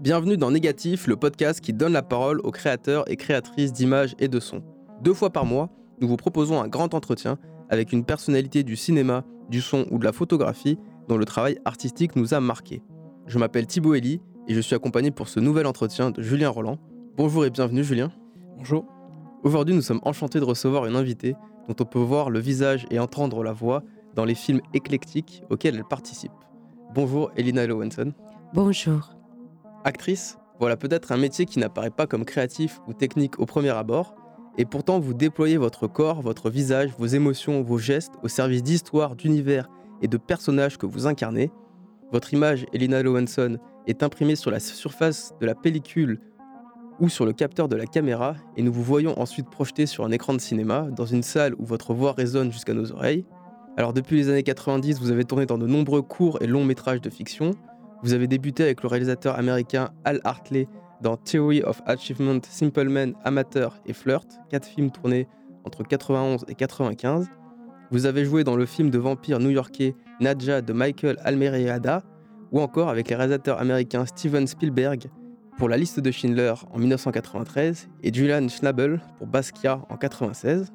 [0.00, 4.28] Bienvenue dans Négatif, le podcast qui donne la parole aux créateurs et créatrices d'images et
[4.28, 4.62] de sons.
[5.02, 5.68] Deux fois par mois,
[6.00, 7.36] nous vous proposons un grand entretien
[7.68, 12.16] avec une personnalité du cinéma, du son ou de la photographie dont le travail artistique
[12.16, 12.82] nous a marqué.
[13.26, 16.78] Je m'appelle Thibaut Elie et je suis accompagné pour ce nouvel entretien de Julien Roland.
[17.18, 18.10] Bonjour et bienvenue Julien.
[18.56, 18.86] Bonjour.
[19.42, 21.34] Aujourd'hui, nous sommes enchantés de recevoir une invitée
[21.68, 23.82] dont on peut voir le visage et entendre la voix
[24.14, 26.32] dans les films éclectiques auxquels elle participe.
[26.94, 28.12] Bonjour Elina Lowenson.
[28.54, 29.19] Bonjour.
[29.84, 34.14] Actrice, voilà peut-être un métier qui n'apparaît pas comme créatif ou technique au premier abord,
[34.58, 39.16] et pourtant vous déployez votre corps, votre visage, vos émotions, vos gestes au service d'histoires,
[39.16, 39.70] d'univers
[40.02, 41.50] et de personnages que vous incarnez.
[42.12, 46.20] Votre image, Elina Lowenson, est imprimée sur la surface de la pellicule
[46.98, 50.10] ou sur le capteur de la caméra, et nous vous voyons ensuite projeté sur un
[50.10, 53.24] écran de cinéma, dans une salle où votre voix résonne jusqu'à nos oreilles.
[53.78, 57.00] Alors depuis les années 90, vous avez tourné dans de nombreux courts et longs métrages
[57.00, 57.52] de fiction,
[58.02, 60.68] vous avez débuté avec le réalisateur américain Al Hartley
[61.02, 65.28] dans Theory of Achievement, Simple Man, Amateur et Flirt, quatre films tournés
[65.64, 67.28] entre 91 et 95.
[67.90, 72.02] Vous avez joué dans le film de vampire new-yorkais Nadja de Michael Almereada,
[72.52, 75.10] ou encore avec les réalisateurs américains Steven Spielberg
[75.58, 80.72] pour La liste de Schindler en 1993 et Julian Schnabel pour Basquiat en 1996.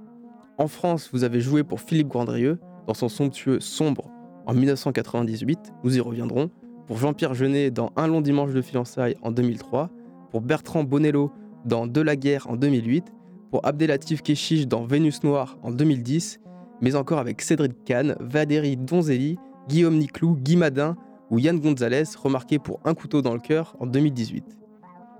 [0.57, 4.11] En France, vous avez joué pour Philippe Grandrieux dans son somptueux Sombre
[4.45, 6.51] en 1998, nous y reviendrons,
[6.87, 9.89] pour Jean-Pierre Jeunet dans Un long dimanche de fiançailles en 2003,
[10.31, 11.31] pour Bertrand Bonello
[11.65, 13.05] dans De la guerre en 2008,
[13.51, 16.39] pour Abdelatif Keshish dans Vénus Noire en 2010,
[16.81, 20.95] mais encore avec Cédric Kahn, Valérie Donzelli, Guillaume Niclou, Guy Madin
[21.31, 24.43] ou Yann Gonzalez, remarqué pour Un couteau dans le cœur en 2018.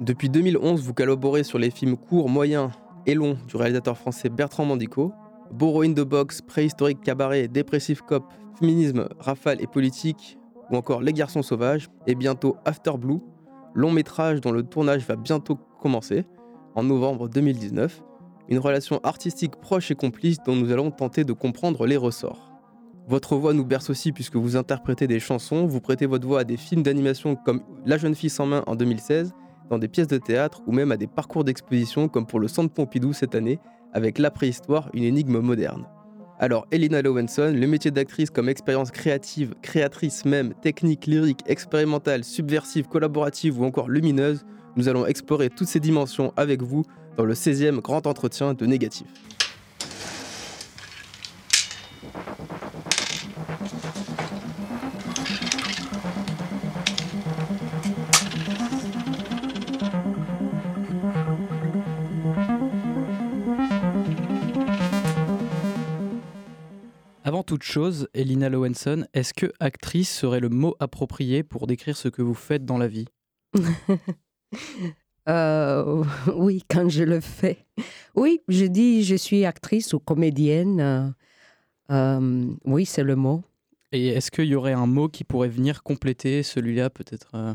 [0.01, 2.69] Depuis 2011, vous collaborez sur les films courts, moyens
[3.05, 5.13] et longs du réalisateur français Bertrand Mandico,
[5.51, 8.25] Borrow in the Box, Préhistorique Cabaret, Dépressif Cop,
[8.59, 10.37] Féminisme, Rafale et Politique,
[10.71, 13.19] ou encore Les Garçons Sauvages, et bientôt After Blue,
[13.73, 16.25] long métrage dont le tournage va bientôt commencer,
[16.75, 18.03] en novembre 2019,
[18.49, 22.51] une relation artistique proche et complice dont nous allons tenter de comprendre les ressorts.
[23.07, 26.43] Votre voix nous berce aussi puisque vous interprétez des chansons, vous prêtez votre voix à
[26.43, 29.33] des films d'animation comme La jeune fille sans main en 2016,
[29.69, 32.73] dans des pièces de théâtre ou même à des parcours d'exposition comme pour le Centre
[32.73, 33.59] Pompidou cette année
[33.93, 35.85] avec La préhistoire, une énigme moderne.
[36.37, 42.87] Alors, Elina Lowenson, le métier d'actrice comme expérience créative, créatrice même, technique, lyrique, expérimentale, subversive,
[42.87, 44.45] collaborative ou encore lumineuse,
[44.75, 46.83] nous allons explorer toutes ces dimensions avec vous
[47.15, 49.07] dans le 16e grand entretien de Négatif.
[67.45, 72.21] Toute chose, Elina Lowenson, est-ce que actrice serait le mot approprié pour décrire ce que
[72.21, 73.07] vous faites dans la vie?
[75.27, 76.03] Euh,
[76.35, 77.65] Oui, quand je le fais.
[78.15, 81.15] Oui, je dis je suis actrice ou comédienne.
[81.89, 83.43] Euh, oui, c'est le mot.
[83.91, 87.53] Et est-ce qu'il y aurait un mot qui pourrait venir compléter celui-là peut-être euh?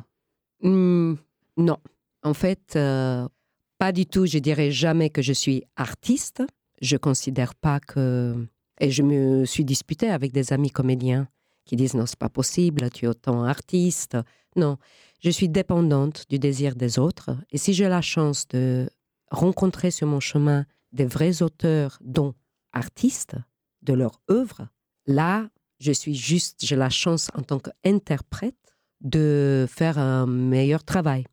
[0.62, 1.16] hmm,
[1.58, 1.78] Non.
[2.24, 4.26] En fait, pas du tout.
[4.26, 6.42] Je dirais jamais que je suis artiste.
[6.82, 8.34] Je considère pas que
[8.80, 11.28] et je me suis disputée avec des amis comédiens
[11.66, 14.16] qui disent non, c'est pas possible, tu es autant artiste.
[14.56, 14.78] Non,
[15.22, 17.36] je suis dépendante du désir des autres.
[17.52, 18.88] Et si j'ai la chance de
[19.30, 22.34] rencontrer sur mon chemin des vrais auteurs, dont
[22.72, 23.36] artistes,
[23.82, 24.68] de leur œuvre,
[25.06, 25.48] là,
[25.78, 28.56] je suis juste, j'ai la chance en tant qu'interprète
[29.00, 31.24] de faire un meilleur travail.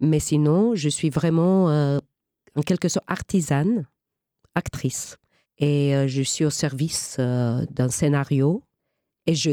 [0.00, 1.98] Mais sinon, je suis vraiment euh,
[2.56, 3.86] en quelque sorte artisane,
[4.54, 5.18] actrice
[5.58, 8.62] et euh, je suis au service euh, d'un scénario
[9.26, 9.50] et je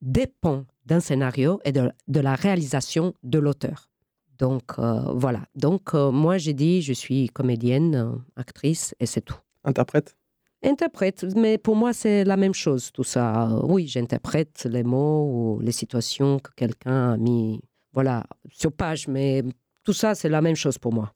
[0.00, 3.90] dépends d'un scénario et de, la réalisation de l'auteur.
[4.38, 5.46] Donc euh, voilà.
[5.54, 9.38] Donc moi j'ai dit je suis comédienne, actrice et c'est tout.
[9.64, 10.16] Interprète?
[10.64, 13.48] Interprète, mais pour moi c'est la même chose tout ça.
[13.64, 17.60] Oui, j'interprète les mots ou les situations que quelqu'un a mis
[17.92, 19.44] voilà sur page, mais
[19.84, 21.12] tout ça c'est la même chose pour moi.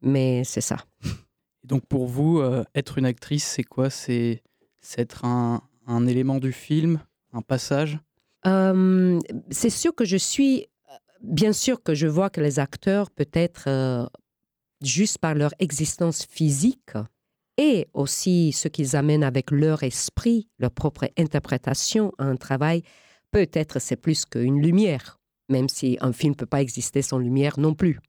[0.00, 0.76] Mais c'est ça.
[1.64, 3.90] donc pour vous, euh, être une actrice, c'est quoi?
[3.90, 4.42] C'est
[4.96, 5.60] être un,
[6.06, 7.00] élément du film,
[7.32, 7.98] un passage?
[8.46, 9.18] Euh,
[9.50, 10.66] C'est sûr que je suis,
[11.22, 14.06] bien sûr que je vois que les acteurs, peut-être euh,
[14.82, 16.94] juste par leur existence physique,
[17.58, 22.82] et aussi ce qu'ils amènent avec leur esprit, leur propre interprétation à un travail,
[23.30, 27.60] peut-être c'est plus qu'une lumière, même si un film ne peut pas exister sans lumière
[27.60, 28.00] non plus.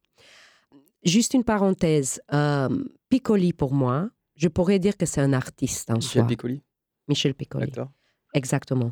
[1.03, 2.21] Juste une parenthèse,
[3.13, 6.27] Piccoli, pour moi, je pourrais dire que c'est un artiste en Michel soi.
[6.27, 6.63] Piccoli
[7.07, 7.71] Michel Piccoli.
[8.33, 8.91] Exactement.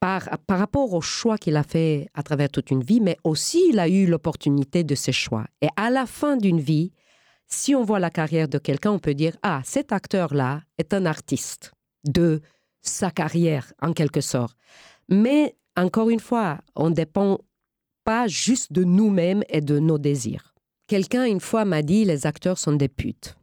[0.00, 3.70] par, par rapport au choix qu'il a fait à travers toute une vie, mais aussi
[3.70, 5.46] il a eu l'opportunité de ses choix.
[5.62, 6.92] Et à la fin d'une vie,
[7.46, 11.06] si on voit la carrière de quelqu'un, on peut dire, ah, cet acteur-là est un
[11.06, 11.72] artiste
[12.04, 12.42] de
[12.82, 14.58] sa carrière, en quelque sorte.
[15.08, 17.38] Mais encore une fois, on ne dépend
[18.04, 20.52] pas juste de nous-mêmes et de nos désirs.
[20.86, 23.36] Quelqu'un une fois m'a dit, les acteurs sont des putes.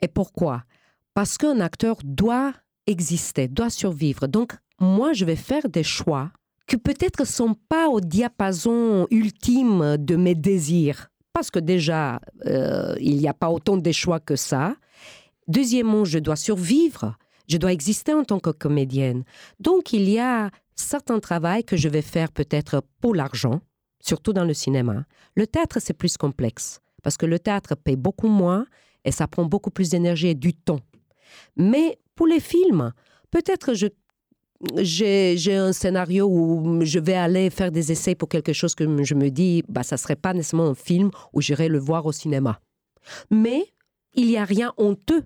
[0.00, 0.64] Et pourquoi?
[1.14, 2.52] Parce qu'un acteur doit
[2.86, 4.26] exister, doit survivre.
[4.26, 6.30] Donc, moi, je vais faire des choix
[6.66, 11.08] qui peut-être ne sont pas au diapason ultime de mes désirs.
[11.32, 14.76] Parce que déjà, euh, il n'y a pas autant de choix que ça.
[15.48, 17.16] Deuxièmement, je dois survivre.
[17.48, 19.24] Je dois exister en tant que comédienne.
[19.60, 23.60] Donc, il y a certains travaux que je vais faire peut-être pour l'argent,
[24.04, 25.04] surtout dans le cinéma.
[25.34, 28.66] Le théâtre, c'est plus complexe parce que le théâtre paye beaucoup moins
[29.04, 30.80] et ça prend beaucoup plus d'énergie et du temps.
[31.56, 32.92] Mais pour les films,
[33.30, 33.72] peut-être
[34.76, 39.14] j'ai un scénario où je vais aller faire des essais pour quelque chose que je
[39.14, 42.60] me dis, bah, ça serait pas nécessairement un film où j'irai le voir au cinéma.
[43.30, 43.66] Mais
[44.14, 45.24] il n'y a rien honteux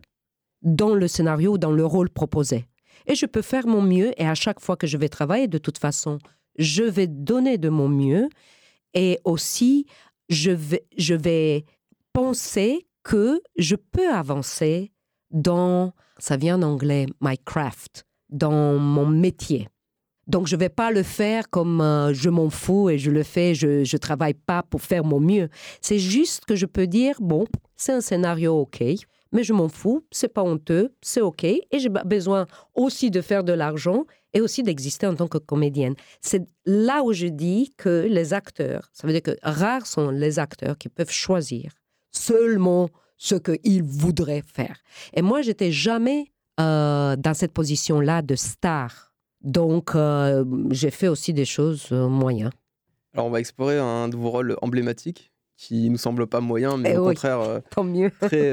[0.63, 2.67] dans le scénario ou dans le rôle proposé.
[3.07, 5.59] Et je peux faire mon mieux et à chaque fois que je vais travailler, de
[5.59, 6.19] toute façon,
[6.59, 8.29] je vais donner de mon mieux
[8.95, 9.87] et aussi
[10.29, 11.65] je vais, je vais
[12.13, 14.93] penser que je peux avancer
[15.31, 19.69] dans, ça vient en anglais, my craft, dans mon métier.
[20.27, 23.23] Donc, je ne vais pas le faire comme euh, je m'en fous et je le
[23.23, 25.49] fais, je ne travaille pas pour faire mon mieux.
[25.81, 27.47] C'est juste que je peux dire, bon,
[27.77, 28.83] c'est un scénario OK,
[29.33, 33.45] mais je m'en fous, c'est pas honteux, c'est OK, et j'ai besoin aussi de faire
[33.45, 34.05] de l'argent
[34.35, 35.95] et aussi d'exister en tant que comédienne.
[36.21, 40.39] C'est là où je dis que les acteurs, ça veut dire que rares sont les
[40.39, 41.73] acteurs qui peuvent choisir
[42.11, 44.79] seulement ce qu'ils voudraient faire.
[45.15, 49.13] Et moi, j'étais jamais euh, dans cette position-là de star.
[49.41, 52.51] Donc, euh, j'ai fait aussi des choses euh, moyennes.
[53.15, 56.93] Alors, on va explorer un de vos rôles emblématiques qui nous semble pas moyen, mais
[56.93, 58.13] eh au contraire tant mieux.
[58.21, 58.53] très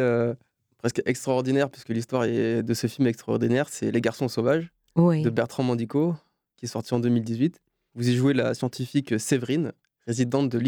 [0.86, 3.70] presque extraordinaire, puisque l'histoire de ce film est extraordinaire.
[3.70, 6.14] C'est Les Garçons Sauvages de Bertrand Mandico,
[6.58, 7.60] qui est sorti en 2018.
[7.96, 9.72] Vous y jouez la scientifique Séverine,
[10.06, 10.60] résidente de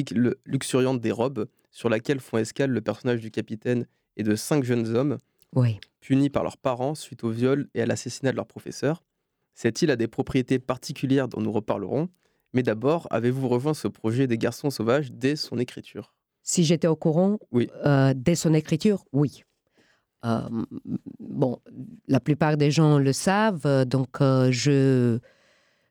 [0.48, 3.86] luxuriante des robes, sur laquelle font escale le personnage du capitaine
[4.16, 5.20] et de cinq jeunes hommes
[5.54, 5.80] oui.
[6.02, 9.04] punis par leurs parents suite au viol et à l'assassinat de leur professeur.
[9.54, 12.10] Cette île a des propriétés particulières dont nous reparlerons.
[12.54, 16.16] Mais d'abord, avez-vous rejoint ce projet des garçons sauvages dès son écriture?
[16.42, 17.70] Si j'étais au courant, oui.
[17.86, 19.44] Euh, dès son écriture, oui.
[20.26, 20.42] Euh,
[21.20, 21.60] bon,
[22.08, 25.20] la plupart des gens le savent, donc euh, je,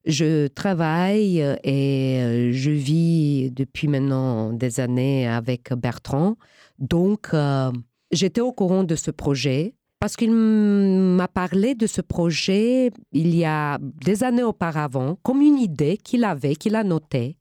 [0.04, 6.36] je travaille et je vis depuis maintenant des années avec Bertrand.
[6.78, 7.32] Donc,
[8.12, 13.44] J'étais au courant de ce projet parce qu'il m'a parlé de ce projet il y
[13.44, 17.36] a des années auparavant, comme une idée qu'il avait, qu'il a notée.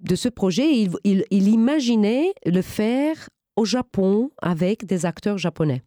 [0.00, 5.82] De ce projet, il, il, imaginait le faire au Japon avec des acteurs japonais.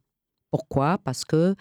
[0.54, 1.00] Pourquoi?
[1.04, 1.56] Parce que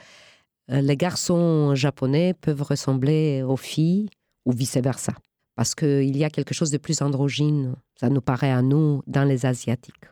[0.70, 4.10] euh, les garçons japonais peuvent ressembler aux filles
[4.44, 5.14] ou vice-versa.
[5.56, 9.24] Parce qu'il y a quelque chose de plus androgyne, ça nous paraît à nous, dans
[9.24, 10.04] les Asiatiques.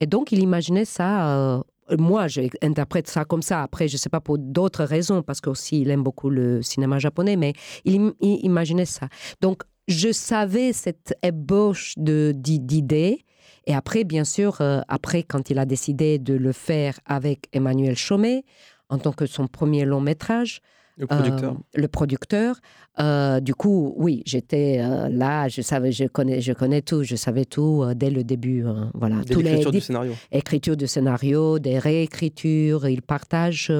[0.00, 1.28] Et donc, il imaginait ça.
[1.36, 1.62] Euh,
[1.96, 3.62] moi, j'interprète ça comme ça.
[3.62, 6.98] Après, je ne sais pas pour d'autres raisons, parce qu'aussi, il aime beaucoup le cinéma
[6.98, 7.52] japonais, mais
[7.84, 9.06] il, imaginait ça.
[9.40, 13.24] Donc, je savais cette ébauche d'idées.
[13.66, 17.96] Et après, bien sûr, euh, après, quand il a décidé de le faire avec Emmanuel
[17.96, 18.44] Chaumet,
[18.88, 20.60] en tant que son premier long métrage,
[20.98, 21.52] le producteur.
[21.52, 22.56] Euh, le producteur.
[23.00, 27.16] Euh, du coup, oui, j'étais euh, là, je savais, je connais, je connais tout, je
[27.16, 28.64] savais tout dès le début.
[28.94, 30.12] voilà, l'écriture du scénario.
[30.30, 32.86] Écriture du scénario, des réécritures.
[32.86, 33.72] Il partage,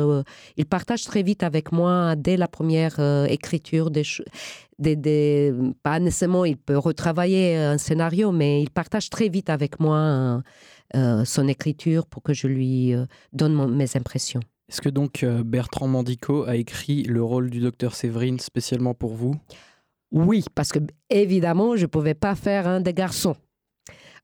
[0.57, 4.05] il partage très vite avec moi dès la première écriture des,
[5.83, 10.43] pas nécessairement, il peut retravailler un scénario, mais il partage très vite avec moi
[11.25, 12.95] son écriture pour que je lui
[13.33, 14.41] donne mes impressions.
[14.73, 19.13] Est-ce que donc euh, Bertrand Mandico a écrit le rôle du docteur Séverine spécialement pour
[19.13, 19.35] vous?
[20.13, 20.79] Oui, parce que
[21.11, 23.37] évidemment, je ne pouvais pas faire un des garçons.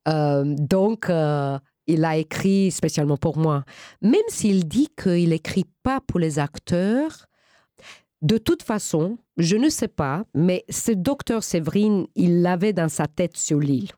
[0.09, 3.65] Euh, donc, euh, il a écrit spécialement pour moi.
[4.00, 7.27] Même s'il dit qu'il n'écrit pas pour les acteurs,
[8.22, 13.06] de toute façon, je ne sais pas, mais ce docteur Séverine, il l'avait dans sa
[13.06, 13.90] tête sur l'île.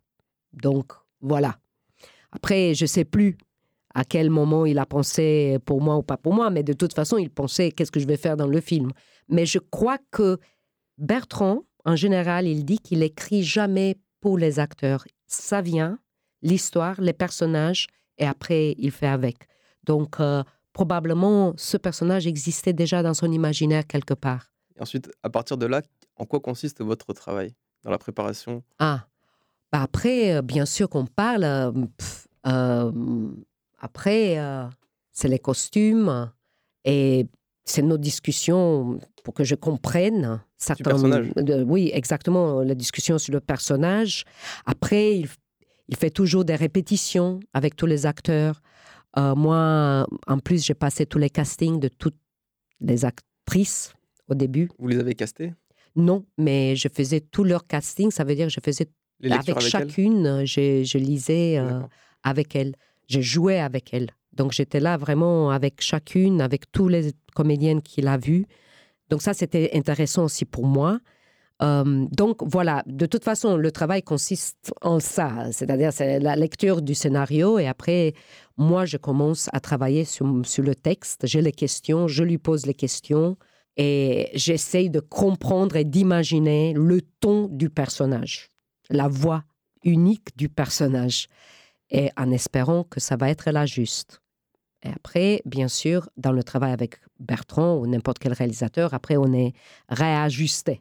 [0.52, 1.58] Donc, voilà.
[2.32, 3.38] Après, je ne sais plus
[3.94, 6.94] à quel moment il a pensé pour moi ou pas pour moi, mais de toute
[6.94, 8.92] façon, il pensait qu'est-ce que je vais faire dans le film.
[9.28, 10.38] Mais je crois que
[10.98, 15.04] Bertrand, en général, il dit qu'il écrit jamais pour les acteurs.
[15.26, 15.98] Ça vient,
[16.42, 17.86] l'histoire, les personnages,
[18.18, 19.36] et après, il fait avec.
[19.84, 24.52] Donc, euh, probablement, ce personnage existait déjà dans son imaginaire quelque part.
[24.78, 25.82] ensuite, à partir de là,
[26.16, 28.62] En quoi consiste votre travail dans la préparation?
[28.78, 29.06] Ah,
[29.72, 31.44] bah après, euh, bien sûr qu'on parle.
[31.44, 32.92] euh, pff, euh,
[33.78, 34.66] après, euh,
[35.12, 36.30] c'est les costumes
[36.84, 37.26] et
[37.64, 40.90] c'est nos discussions pour que je comprenne certains.
[40.90, 41.30] personnage.
[41.66, 44.24] oui, exactement, la discussion sur le personnage.
[44.66, 45.28] Après, il,
[45.88, 48.60] il fait toujours des répétitions avec tous les acteurs.
[49.18, 52.18] Euh, moi, en plus, j'ai passé tous les castings de toutes
[52.80, 53.92] les actrices
[54.28, 54.68] au début.
[54.78, 55.52] Vous les avez castés
[55.96, 58.10] Non, mais je faisais tout leur casting.
[58.10, 58.88] Ça veut dire que je faisais
[59.24, 61.80] avec, avec, chacune, je, je lisais euh,
[62.22, 62.74] avec elle.
[63.08, 64.10] Je jouais avec elle.
[64.32, 68.46] Donc j'étais là vraiment avec chacune, avec tous les comédiennes qu'il a vues.
[69.10, 71.00] Donc ça, c'était intéressant aussi pour moi.
[71.62, 76.80] Euh, donc voilà, de toute façon, le travail consiste en ça, c'est-à-dire c'est la lecture
[76.80, 78.14] du scénario et après,
[78.56, 82.64] moi, je commence à travailler sur, sur le texte, j'ai les questions, je lui pose
[82.64, 83.36] les questions
[83.76, 88.48] et j'essaye de comprendre et d'imaginer le ton du personnage,
[88.88, 89.44] la voix
[89.84, 91.28] unique du personnage
[91.90, 94.20] et en espérant que ça va être la juste.
[94.82, 99.32] Et après, bien sûr, dans le travail avec Bertrand ou n'importe quel réalisateur, après, on
[99.34, 99.52] est
[99.88, 100.80] réajusté.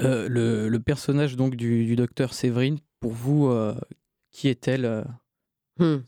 [0.00, 3.74] Euh, le, le personnage donc du, du docteur Séverine, pour vous, euh,
[4.30, 5.04] qui est-elle euh
[5.80, 5.98] Hmm.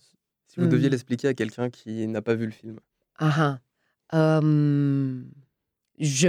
[0.48, 0.90] Si vous deviez Hmm.
[0.92, 2.80] l'expliquer à quelqu'un qui n'a pas vu le film.
[3.18, 3.58] Ah
[4.12, 4.38] ah.
[4.40, 5.22] Euh,
[6.00, 6.28] je.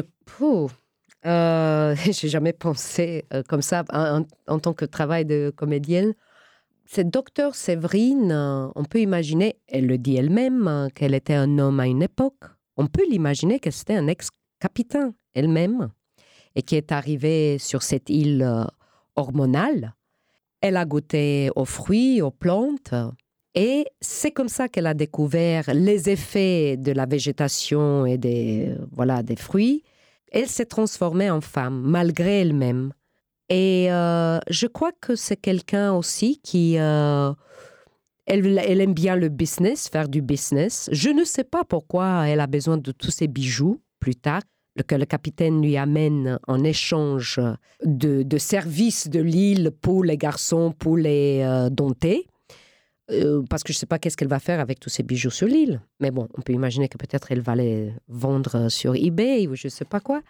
[1.25, 6.13] Euh, J'ai jamais pensé euh, comme ça en, en- en tant que travail de comédienne.
[6.86, 11.58] Cette docteur Séverine, euh, on peut imaginer, elle le dit elle-même, euh, qu'elle était un
[11.58, 12.44] homme à une époque.
[12.77, 15.89] On peut l'imaginer que c'était un ex-capitaine elle-même
[16.55, 18.65] et qui est arrivé sur cette île euh,
[19.15, 19.96] hormonale.
[20.62, 22.93] Elle a goûté aux fruits, aux plantes.
[23.55, 28.86] Et c'est comme ça qu'elle a découvert les effets de la végétation et des, euh,
[28.91, 29.84] voilà, des fruits.
[30.31, 32.93] Elle s'est transformée en femme, malgré elle-même.
[33.50, 36.75] Et euh, je crois que c'est quelqu'un aussi qui...
[36.75, 37.36] elle,
[38.25, 40.89] elle aime bien le business, faire du business.
[40.93, 44.41] Je ne sais pas pourquoi elle a besoin de tous ces bijoux plus tard
[44.88, 47.40] que le capitaine lui amène en échange
[47.84, 52.28] de, services de l'île pour les garçons, pour les euh, dompter.
[53.10, 55.32] Euh, parce que je ne sais pas qu'est-ce qu'elle va faire avec tous ces bijoux
[55.32, 55.82] sur l'île.
[56.00, 59.68] Mais bon, on peut imaginer que peut-être elle va les vendre sur eBay ou je
[59.68, 60.22] ne sais pas quoi.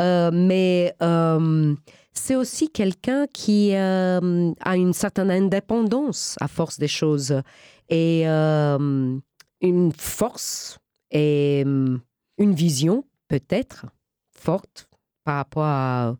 [0.00, 1.74] Euh, mais euh,
[2.14, 7.42] c'est aussi quelqu'un qui euh, a une certaine indépendance à force des choses
[7.88, 9.18] et euh,
[9.60, 10.78] une force
[11.10, 11.98] et euh,
[12.38, 13.86] une vision peut-être
[14.30, 14.90] forte
[15.24, 16.16] par rapport à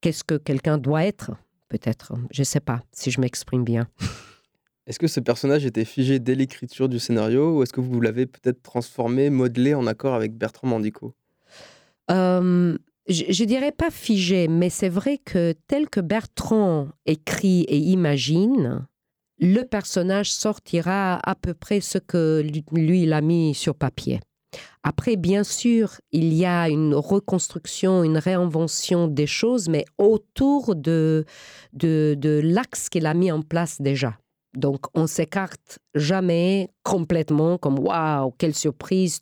[0.00, 1.30] qu'est-ce que quelqu'un doit être,
[1.68, 2.14] peut-être.
[2.32, 3.86] Je ne sais pas si je m'exprime bien.
[4.88, 8.26] Est-ce que ce personnage était figé dès l'écriture du scénario ou est-ce que vous l'avez
[8.26, 11.14] peut-être transformé, modelé en accord avec Bertrand Mandico
[12.10, 12.76] Euh,
[13.08, 18.84] je, je dirais pas figé, mais c'est vrai que tel que Bertrand écrit et imagine,
[19.38, 24.18] le personnage sortira à peu près ce que lui, lui, il a mis sur papier.
[24.82, 31.24] Après, bien sûr, il y a une reconstruction, une réinvention des choses, mais autour de,
[31.72, 34.18] de, l'axe qu'il a mis en place déjà.
[34.54, 39.20] Donc, on s'écarte jamais complètement comme waouh, quelle surprise,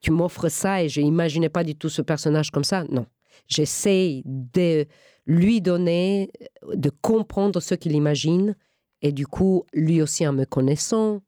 [0.00, 2.84] tu m'offres ça et je n'imaginais pas du tout ce personnage comme ça.
[2.90, 3.06] Non.
[3.46, 4.86] J'essaie de
[5.26, 6.30] lui donner,
[6.74, 8.56] de comprendre ce qu'il imagine
[9.02, 11.22] et du coup, lui aussi en me connaissant,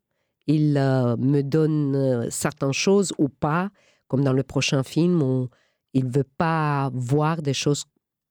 [0.46, 3.70] il euh, me donne euh, certaines choses ou pas,
[4.08, 5.48] comme dans le prochain film où
[5.92, 7.84] il veut pas voir des choses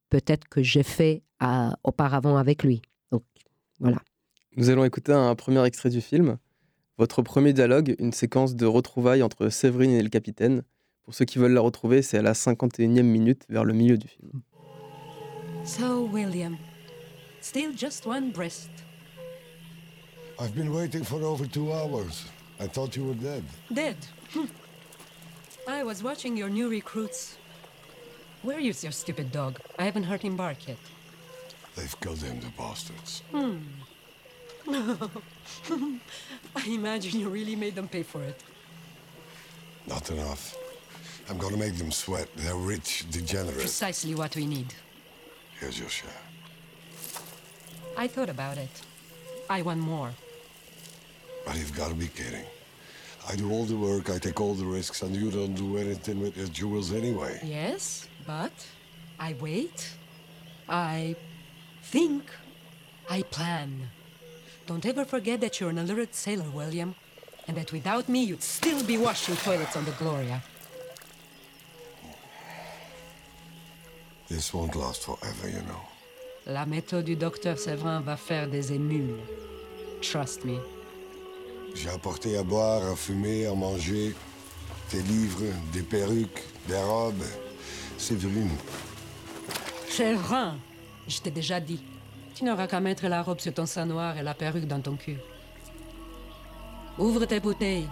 [0.10, 2.82] peut-être que j'ai fait euh, auparavant avec lui.
[3.12, 3.24] Donc,
[3.80, 3.98] voilà.
[4.56, 6.38] Nous allons écouter un premier extrait du film.
[7.00, 10.62] Votre premier dialogue, une séquence de retrouvailles entre Séverine et le capitaine.
[11.04, 14.08] Pour ceux qui veulent la retrouver, c'est à la 51e minute, vers le milieu du
[14.08, 14.44] film.
[15.66, 16.58] So, William,
[17.42, 18.70] still just one breast.
[20.40, 22.26] I've been waiting for over two hours.
[22.60, 23.44] I thought you were dead.
[23.72, 23.98] Dead.
[24.32, 24.50] Hm.
[25.68, 27.38] I was watching your new recruits.
[28.42, 29.60] Where is your stupid dog?
[29.80, 30.78] I haven't heard him bark yet.
[31.76, 33.22] They've killed him, the bastards.
[33.32, 33.58] Hmm.
[36.56, 38.42] I imagine you really made them pay for it.
[39.88, 40.56] Not enough.
[41.30, 42.28] I'm gonna make them sweat.
[42.36, 43.62] They're rich degenerates.
[43.62, 44.74] Precisely what we need.
[45.60, 46.10] Here's your share.
[47.98, 48.82] I thought about it.
[49.50, 50.12] I want more.
[51.46, 52.46] But you've gotta be kidding.
[53.30, 56.20] I do all the work, I take all the risks, and you don't do anything
[56.22, 57.40] with your jewels anyway.
[57.44, 58.52] Yes, but
[59.20, 59.90] I wait.
[60.68, 61.16] I
[61.84, 62.24] think.
[63.10, 63.90] I plan.
[64.66, 66.96] Don't ever forget that you're an alert sailor, William.
[67.48, 70.42] And that without me, you'd still be washing toilets on the Gloria.
[74.30, 75.82] This won't last forever, you know.
[76.48, 79.20] La méthode du docteur Séverin va faire des émules.
[80.02, 80.60] Trust me.
[81.76, 84.16] J'ai apporté à boire, à fumer, à manger,
[84.92, 87.24] des livres, des perruques, des robes.
[87.98, 88.50] Séverine,
[89.90, 90.58] Séverin,
[91.08, 91.82] je t'ai déjà dit.
[92.36, 94.96] Tu n'auras qu'à mettre la robe sur ton sein noir et la perruque dans ton
[94.96, 95.18] cul.
[96.98, 97.88] Ouvre tes bouteilles,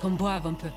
[0.00, 0.68] qu'on boive un peu.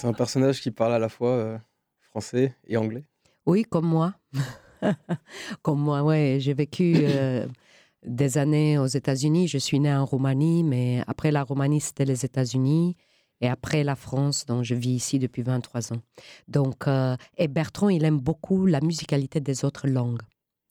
[0.00, 1.58] C'est un personnage qui parle à la fois euh,
[2.00, 3.04] français et anglais.
[3.44, 4.14] Oui, comme moi.
[5.62, 6.38] comme moi, ouais.
[6.40, 7.46] J'ai vécu euh,
[8.06, 9.46] des années aux États-Unis.
[9.46, 12.96] Je suis née en Roumanie, mais après la Roumanie, c'était les États-Unis.
[13.42, 16.02] Et après la France, donc je vis ici depuis 23 ans.
[16.48, 20.22] Donc, euh, et Bertrand, il aime beaucoup la musicalité des autres langues.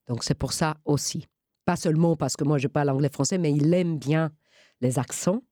[0.08, 1.28] Donc c'est pour ça aussi.
[1.66, 4.32] Pas seulement parce que moi je parle anglais-français, mais il aime bien
[4.82, 5.44] les accents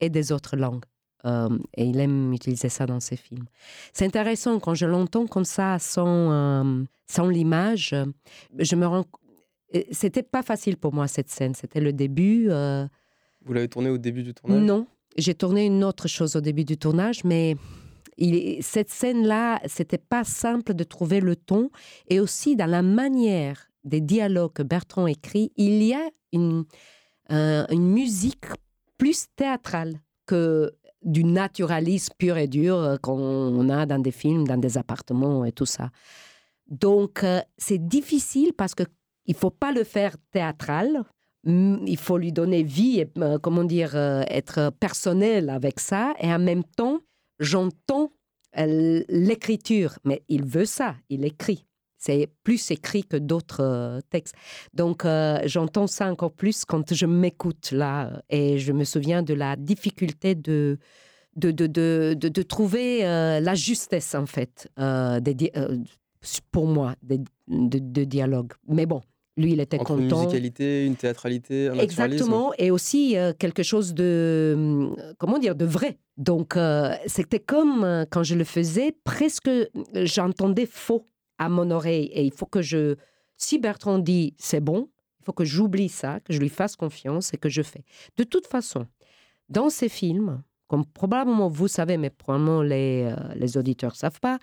[0.00, 0.84] et des autres langues.
[1.26, 3.46] Euh, et il aime utiliser ça dans ses films.
[3.92, 7.94] C'est intéressant quand je l'entends comme ça, sans, euh, sans l'image.
[8.58, 9.04] Je me rends.
[9.90, 11.54] C'était pas facile pour moi cette scène.
[11.54, 12.48] C'était le début.
[12.50, 12.86] euh,
[13.44, 14.62] Vous l'avez tourné au début du tournage?
[14.62, 17.56] Non, j'ai tourné une autre chose au début du tournage, mais
[18.18, 21.70] il cette scène-là, c'était pas simple de trouver le ton
[22.08, 26.64] et aussi dans la manière des dialogues que Bertrand écrit, il y a une,
[27.28, 28.44] une musique
[28.98, 30.72] plus théâtrale que
[31.04, 35.52] du naturalisme pur et dur euh, qu'on a dans des films, dans des appartements et
[35.52, 35.90] tout ça.
[36.66, 38.84] Donc, euh, c'est difficile parce que
[39.26, 41.04] il faut pas le faire théâtral.
[41.44, 46.14] Mm, Il faut lui donner vie et, euh, comment dire, être personnel avec ça.
[46.20, 47.00] Et en même temps,
[47.38, 48.10] j'entends
[48.56, 49.98] l'écriture.
[50.04, 51.66] Mais il veut ça, il écrit.
[52.04, 54.34] C'est plus écrit que d'autres euh, textes.
[54.74, 58.22] Donc, euh, j'entends ça encore plus quand je m'écoute là.
[58.28, 60.78] Et je me souviens de la difficulté de,
[61.36, 65.78] de, de, de, de- de trouver euh, la justesse, en fait, euh, des euh,
[66.50, 68.52] pour moi, des- de, de dialogue.
[68.68, 69.00] Mais bon,
[69.36, 70.20] lui, il était Entre une content.
[70.20, 71.78] musicalité, une théâtralité, un.
[71.78, 75.98] Exactement, et aussi euh, quelque chose de, comment dire, de vrai.
[76.16, 81.04] Donc, euh, c'était comme euh, quand je le faisais, presque, euh, j'entendais faux
[81.44, 82.06] à mon oreille.
[82.06, 82.96] Et il faut que je,
[83.36, 84.88] si Bertrand dit c'est bon,
[85.20, 87.84] il faut que j'oublie ça, que je lui fasse confiance et que je fais.
[88.16, 88.86] De toute façon,
[89.48, 94.20] dans ces films, comme probablement vous savez, mais probablement les, euh, les auditeurs ne savent
[94.20, 94.38] pas,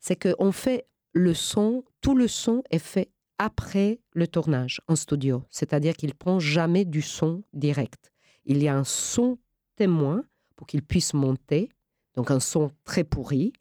[0.00, 5.42] c'est qu'on fait le son, tout le son est fait après le tournage en studio.
[5.50, 8.12] C'est-à-dire qu'il prend jamais du son direct.
[8.44, 9.38] Il y a un son
[9.76, 10.24] témoin
[10.56, 11.70] pour qu'il puisse monter,
[12.14, 13.52] donc un son très pourri.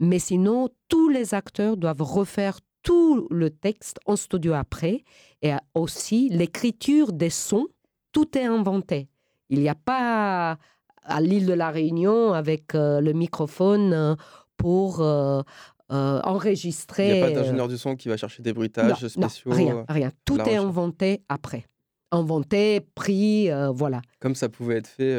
[0.00, 5.04] Mais sinon, tous les acteurs doivent refaire tout le texte en studio après.
[5.42, 7.66] Et aussi, l'écriture des sons,
[8.12, 9.08] tout est inventé.
[9.50, 10.58] Il n'y a pas
[11.04, 14.14] à l'île de la Réunion avec euh, le microphone euh,
[14.56, 15.42] pour euh,
[15.90, 17.12] euh, Il enregistrer.
[17.14, 19.50] n'y a pas d'ingénieur du son qui va chercher des bruitages non, spéciaux.
[19.50, 20.10] non, rien, rien.
[20.24, 21.64] Tout est inventé après.
[22.10, 24.00] Inventé, pris, voilà.
[24.20, 25.12] Comme ça pouvait être fait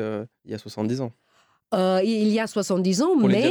[0.46, 1.12] il y a 70 ans.
[1.74, 3.44] Euh, il y a 70 ans, Pour mais.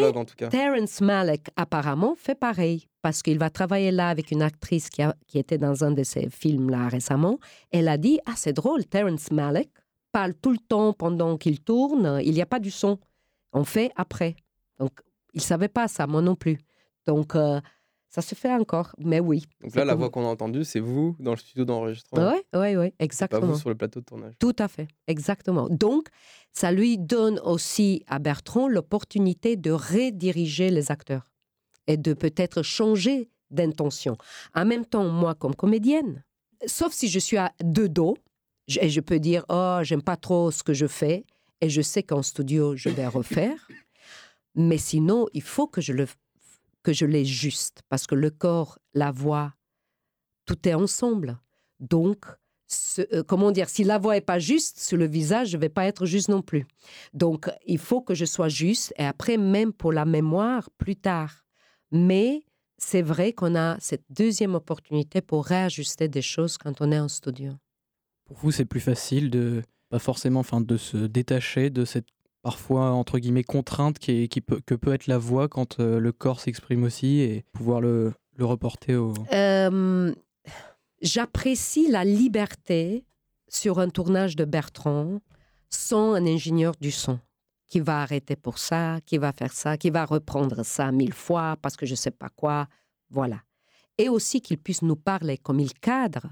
[0.51, 5.15] Terrence Malick apparemment fait pareil parce qu'il va travailler là avec une actrice qui, a-
[5.29, 7.39] qui était dans un de ses films là récemment.
[7.71, 9.71] Elle a dit ah c'est drôle, Terrence Malick
[10.11, 12.21] parle tout le temps pendant qu'il tourne.
[12.25, 12.99] Il n'y a pas du son.
[13.53, 14.35] On fait après.
[14.81, 14.99] Donc
[15.33, 16.59] il savait pas ça, moi non plus.
[17.07, 17.61] Donc euh,
[18.09, 19.45] ça se fait encore, mais oui.
[19.61, 22.33] Donc là, la voix qu'on a entendue, c'est vous dans le studio d'enregistrement.
[22.33, 23.47] Oui, oui, oui, c'est Pas exactement.
[23.47, 24.35] vous sur le plateau de tournage.
[24.39, 25.69] Tout à fait, exactement.
[25.69, 26.09] Donc,
[26.53, 31.31] ça lui donne aussi à Bertrand l'opportunité de rediriger les acteurs
[31.87, 34.17] et de peut-être changer d'intention.
[34.55, 36.25] En même temps, moi, comme comédienne,
[36.67, 38.17] sauf si je suis à deux dos,
[38.81, 41.25] et je peux dire, oh, j'aime pas trop ce que je fais,
[41.61, 43.69] et je sais qu'en studio, je vais refaire.
[44.55, 46.07] Mais sinon, il faut que je le
[46.89, 49.53] que je l'ai juste, parce que le corps, la voix,
[50.47, 51.39] tout est ensemble.
[51.81, 52.25] Donc,
[52.99, 55.85] euh, comment dire, si la voix est pas juste sur le visage, je vais pas
[55.85, 56.67] être juste non plus.
[57.13, 61.45] Donc, il faut que je sois juste et après, même pour la mémoire, plus tard.
[61.93, 62.43] Mais
[62.79, 67.09] c'est vrai qu'on a cette deuxième opportunité pour réajuster des choses quand on est en
[67.09, 67.53] studio.
[68.25, 72.09] Pour vous, c'est plus facile de pas forcément, enfin, de se détacher de cette
[72.49, 76.41] parfois entre guillemets contrainte qui, peut, que peut être la voix quand euh, le corps
[76.41, 79.13] s'exprime aussi et pouvoir le, le reporter au.
[79.35, 80.15] Euh,
[81.03, 83.05] J'apprécie la liberté
[83.49, 85.21] sur un tournage de Bertrand
[85.69, 87.21] sans un ingénieur du son.
[87.67, 91.57] qui va arrêter pour ça, qui va faire ça, qui va reprendre ça mille fois
[91.61, 92.67] parce que je ne sais pas quoi.
[93.11, 93.43] Voilà.
[93.99, 96.29] Et aussi qu'il puisse nous parler comme il cadre.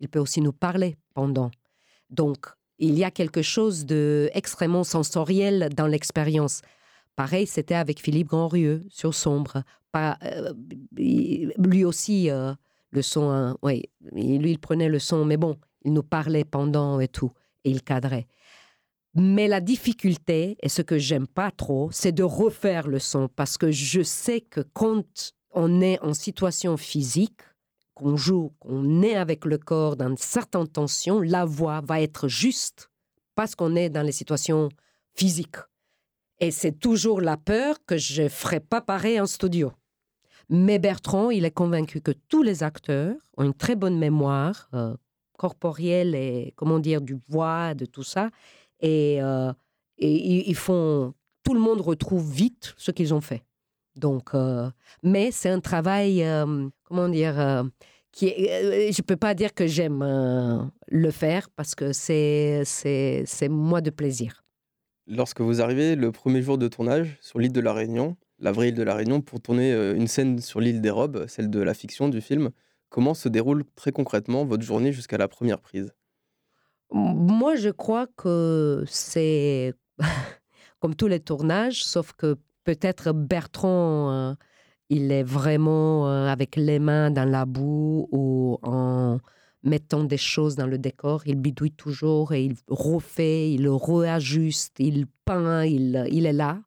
[0.00, 1.52] Il peut aussi nous parler pendant.
[2.10, 2.48] Donc,
[2.82, 6.62] il y a quelque chose de extrêmement sensoriel dans l'expérience.
[7.14, 9.62] Pareil, c'était avec Philippe Grandrieux sur Sombre.
[9.92, 10.52] Pas, euh,
[10.96, 12.52] lui aussi, euh,
[12.90, 16.98] le son, hein, oui, lui, il prenait le son, mais bon, il nous parlait pendant
[16.98, 17.30] et tout,
[17.64, 18.26] et il cadrait.
[19.14, 23.58] Mais la difficulté, et ce que j'aime pas trop, c'est de refaire le son, parce
[23.58, 27.42] que je sais que quand on est en situation physique,
[27.94, 32.90] qu'on joue, qu'on est avec le corps dans certaines tensions, la voix va être juste
[33.34, 34.68] parce qu'on est dans les situations
[35.14, 35.56] physiques.
[36.40, 39.72] Et c'est toujours la peur que je ne ferai pas pareil en studio.
[40.48, 44.94] Mais Bertrand, il est convaincu que tous les acteurs ont une très bonne mémoire euh,
[45.38, 48.30] corporelle et, comment dire, du voix, de tout ça.
[48.80, 49.52] Et, euh,
[49.98, 53.44] ils font, tout le monde retrouve vite ce qu'ils ont fait.
[53.94, 54.68] Donc, euh,
[55.02, 56.24] mais c'est un travail,
[56.92, 57.62] comment dire, euh,
[58.10, 60.04] qui est, je peux pas dire que j'aime
[60.88, 64.44] le faire parce que c'est, c'est, c'est moi de plaisir.
[65.06, 68.68] Lorsque vous arrivez le premier jour de tournage sur l'île de la Réunion, la vraie
[68.68, 71.72] île de la Réunion, pour tourner une scène sur l'île des robes, celle de la
[71.72, 72.50] fiction du film,
[72.90, 75.94] comment se déroule très concrètement votre journée jusqu'à la première prise?
[76.92, 79.72] Moi, je crois que c'est
[80.80, 84.34] comme tous les tournages, sauf que peut-être Bertrand, euh,
[84.92, 89.18] il est vraiment euh, avec les mains dans la boue ou en
[89.62, 91.22] mettant des choses dans le décor.
[91.24, 96.60] Il bidouille toujours et il refait, il réajuste, il peint, il, il est là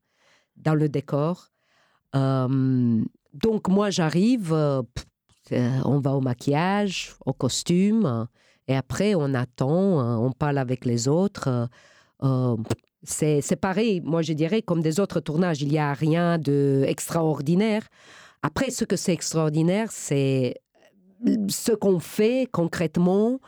[0.58, 1.50] dans le décor.
[2.16, 4.54] Euh, donc moi j'arrive,
[5.52, 8.28] on va au maquillage, au costume,
[8.68, 11.70] et après on attend, on parle avec les autres
[13.08, 15.62] c'est pareil, moi je dirais, comme des autres tournages.
[15.62, 17.88] Il n'y a rien d'extraordinaire.
[18.42, 20.56] Après, ce que c'est extraordinaire, c'est
[21.50, 23.40] ce qu'on fait concrètement,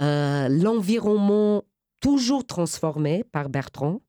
[0.00, 1.64] euh, l'environnement
[2.00, 4.00] toujours transformé par Bertrand,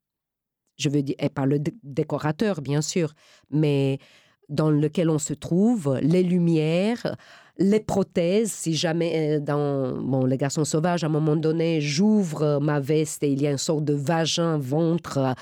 [0.77, 3.13] je veux dire, et par le décorateur, bien sûr,
[3.49, 3.99] mais
[4.47, 7.15] dans lequel on se trouve, les lumières,
[7.59, 12.41] les prothèses, si jamais euh, dans bon, Les Garçons Sauvages, à un moment donné, j'ouvre
[12.41, 15.33] euh, ma veste et il y a une sorte de vagin, ventre, euh,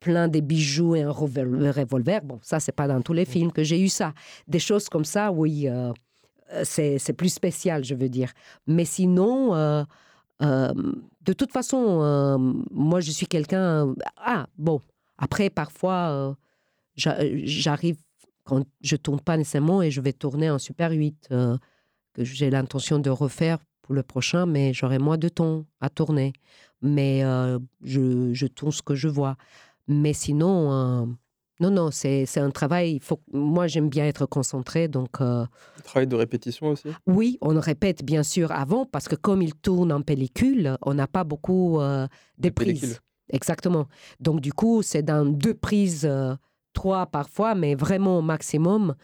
[0.00, 2.22] plein de bijoux et un revolver.
[2.22, 4.12] Bon, ça, c'est pas dans tous les films que j'ai eu ça.
[4.48, 5.68] Des choses comme ça, oui,
[6.62, 8.32] c'est plus spécial, je veux dire.
[8.66, 9.52] Mais sinon,
[10.40, 13.94] de toute façon, moi, je suis quelqu'un...
[14.16, 14.80] Ah, bon,
[15.18, 16.34] après, parfois,
[16.96, 17.98] j'arrive
[18.44, 21.56] quand je tourne pas nécessairement et je vais tourner en Super 8, euh,
[22.14, 26.32] que j'ai l'intention de refaire pour le prochain, mais j'aurai moins de temps à tourner.
[26.82, 29.36] Mais euh, je, je, tourne ce que je vois.
[29.86, 31.06] Mais sinon, euh,
[31.60, 32.94] non, non, c'est un travail.
[32.94, 35.12] Il faut, moi, j'aime bien être concentré, donc.
[35.84, 36.88] travail de répétition aussi?
[37.06, 41.06] Oui, on répète bien sûr avant parce que comme il tourne en pellicule, on n'a
[41.06, 41.78] pas beaucoup
[42.38, 43.00] de prises.
[43.32, 43.86] Exactement.
[44.18, 46.08] Donc du coup, c'est dans deux prises
[46.72, 48.94] trois parfois, mais vraiment au maximum.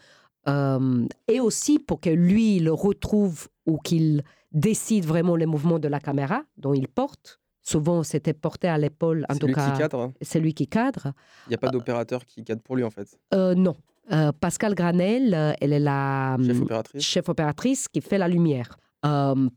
[0.47, 5.87] Euh, et aussi pour que lui, il retrouve ou qu'il décide vraiment les mouvements de
[5.87, 7.39] la caméra dont il porte.
[7.61, 9.75] Souvent, c'était porté à l'épaule, en tout cas.
[10.21, 11.11] C'est lui qui cadre.
[11.47, 13.75] Il n'y a pas d'opérateur qui cadre pour lui, en fait euh, Non.
[14.13, 17.03] Euh, Pascal Granel, elle est la chef opératrice.
[17.03, 18.77] chef opératrice qui fait la lumière.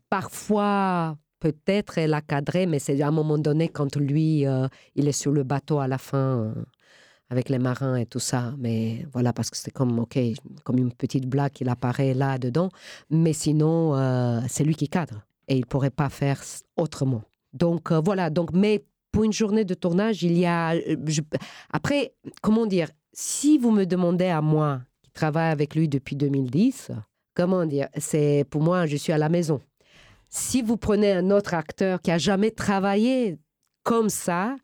[0.09, 4.45] parfois, peut-être elle a cadré, mais c'est à un moment donné quand lui,
[4.95, 6.53] il est sur le bateau à la fin
[7.31, 8.53] avec les marins et tout ça.
[8.57, 10.19] Mais voilà, parce que c'est comme, OK,
[10.65, 12.69] comme une petite blague, il apparaît là-dedans.
[13.09, 15.21] Mais sinon, euh, c'est lui qui cadre.
[15.47, 16.43] Et il pourrait pas faire
[16.75, 17.23] autrement.
[17.53, 20.75] Donc euh, voilà, donc, mais pour une journée de tournage, il y a...
[20.75, 20.97] Euh,
[21.71, 26.91] après, comment dire, si vous me demandez à moi, qui travaille avec lui depuis 2010,
[27.33, 29.61] comment dire, c'est pour moi, je suis à la maison.
[30.27, 33.37] Si vous prenez un autre acteur qui a jamais travaillé
[33.83, 34.55] comme ça,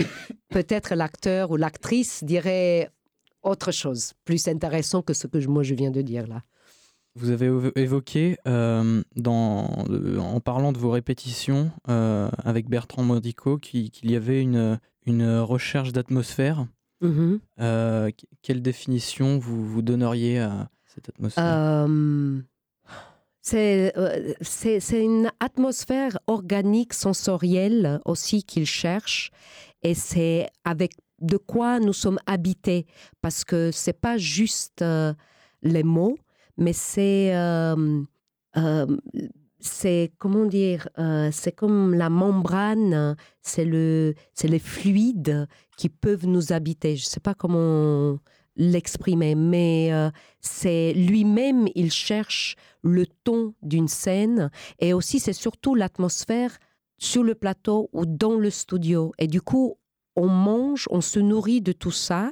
[0.48, 2.90] peut-être l'acteur ou l'actrice dirait
[3.42, 6.42] autre chose, plus intéressant que ce que moi je viens de dire là.
[7.16, 13.58] Vous avez évoqué, euh, dans, euh, en parlant de vos répétitions euh, avec Bertrand Modico,
[13.58, 16.66] qu'il y avait une, une recherche d'atmosphère.
[17.02, 18.12] Mm-hmm.
[18.42, 21.88] quelle définition vous, vous donneriez à cette atmosphère?
[23.42, 23.92] C'est,
[24.92, 29.30] une atmosphère organique, sensorielle aussi qu'il cherche
[29.82, 32.86] et c'est avec de quoi nous sommes habités,
[33.20, 35.12] parce que c'est pas juste euh,
[35.62, 36.16] les mots,
[36.56, 38.02] mais c'est euh,
[38.56, 38.96] euh,
[39.58, 40.88] c'est comment dire,
[41.32, 46.96] c'est comme la membrane, c'est le, c'est les fluides qui peuvent nous habiter.
[46.96, 48.18] Je sais pas comment
[48.56, 49.92] l'exprimer, mais
[50.40, 56.56] c'est lui-même, il cherche le ton d'une scène et aussi c'est surtout l'atmosphère
[57.00, 59.12] sur le plateau ou dans le studio.
[59.18, 59.76] Et du coup,
[60.14, 62.30] on mange, on se nourrit de tout ça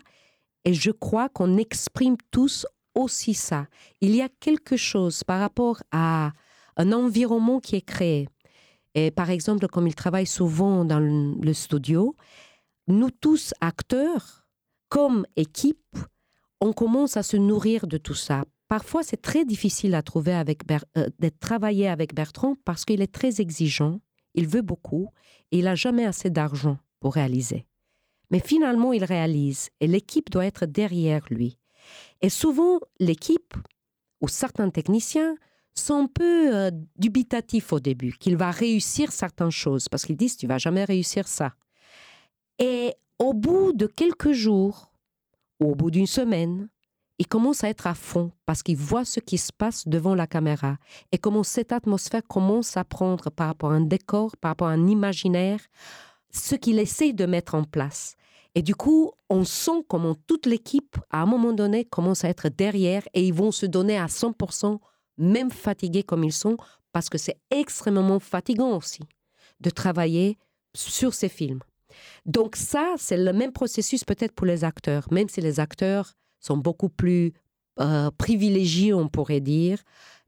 [0.65, 3.67] et je crois qu'on exprime tous aussi ça.
[4.01, 6.33] Il y a quelque chose par rapport à
[6.77, 8.29] un environnement qui est créé.
[8.95, 12.15] Et par exemple, comme il travaille souvent dans le studio,
[12.89, 14.47] nous tous acteurs,
[14.89, 15.97] comme équipe,
[16.61, 18.45] on commence à se nourrir de tout ça.
[18.67, 23.13] Parfois, c'est très difficile à trouver avec euh, de travailler avec Bertrand parce qu'il est
[23.13, 24.01] très exigeant,
[24.35, 25.11] il veut beaucoup
[25.51, 27.67] et il n'a jamais assez d'argent pour réaliser.
[28.31, 31.59] Mais finalement, il réalise et l'équipe doit être derrière lui.
[32.21, 33.55] Et souvent, l'équipe
[34.21, 35.37] ou certains techniciens
[35.75, 40.37] sont un peu euh, dubitatifs au début, qu'il va réussir certaines choses parce qu'ils disent
[40.37, 41.55] tu vas jamais réussir ça.
[42.59, 44.93] Et au bout de quelques jours
[45.61, 46.69] ou au bout d'une semaine,
[47.19, 50.27] il commence à être à fond parce qu'il voit ce qui se passe devant la
[50.27, 50.77] caméra
[51.13, 54.73] et comment cette atmosphère commence à prendre par rapport à un décor, par rapport à
[54.73, 55.61] un imaginaire,
[56.31, 58.15] ce qu'il essaie de mettre en place.
[58.55, 62.49] Et du coup, on sent comment toute l'équipe, à un moment donné, commence à être
[62.49, 64.79] derrière et ils vont se donner à 100%,
[65.19, 66.57] même fatigués comme ils sont,
[66.93, 69.03] parce que c'est extrêmement fatigant aussi
[69.61, 70.39] de travailler
[70.75, 71.61] sur ces films.
[72.27, 76.57] Donc ça, c'est le même processus peut-être pour les acteurs, même si les acteurs sont
[76.57, 77.33] beaucoup plus
[77.81, 79.79] euh, privilégiés, on pourrait dire.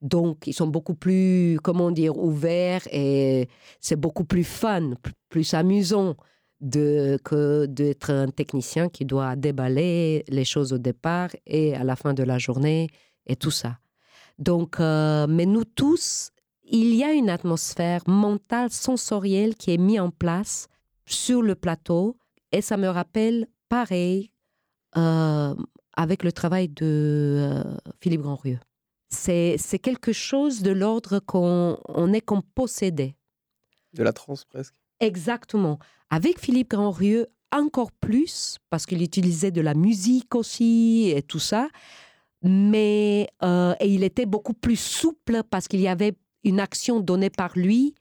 [0.02, 3.48] Donc, ils sont beaucoup plus, comment dire, ouverts et
[3.80, 4.92] c'est beaucoup plus fun,
[5.28, 6.16] plus amusant
[6.62, 12.12] que d'être un technicien qui doit déballer les choses au départ et à la fin
[12.12, 12.88] de la journée
[13.26, 13.78] et tout ça.
[14.38, 16.30] Donc, euh, mais nous tous,
[16.64, 20.68] il y a une atmosphère mentale, sensorielle qui est mise en place
[21.04, 22.16] sur le plateau
[22.52, 24.30] et ça me rappelle pareil
[24.96, 25.54] euh,
[25.94, 27.64] avec le travail de euh,
[28.00, 28.58] Philippe Grandrieux.
[29.10, 33.16] C'est, c'est quelque chose de l'ordre qu'on on est comme possédé.
[33.92, 34.74] De la transe presque.
[35.00, 35.78] Exactement.
[36.10, 41.68] Avec Philippe Grandrieux, encore plus, parce qu'il utilisait de la musique aussi et tout ça.
[42.42, 47.30] Mais euh, et il était beaucoup plus souple parce qu'il y avait une action donnée
[47.30, 47.94] par lui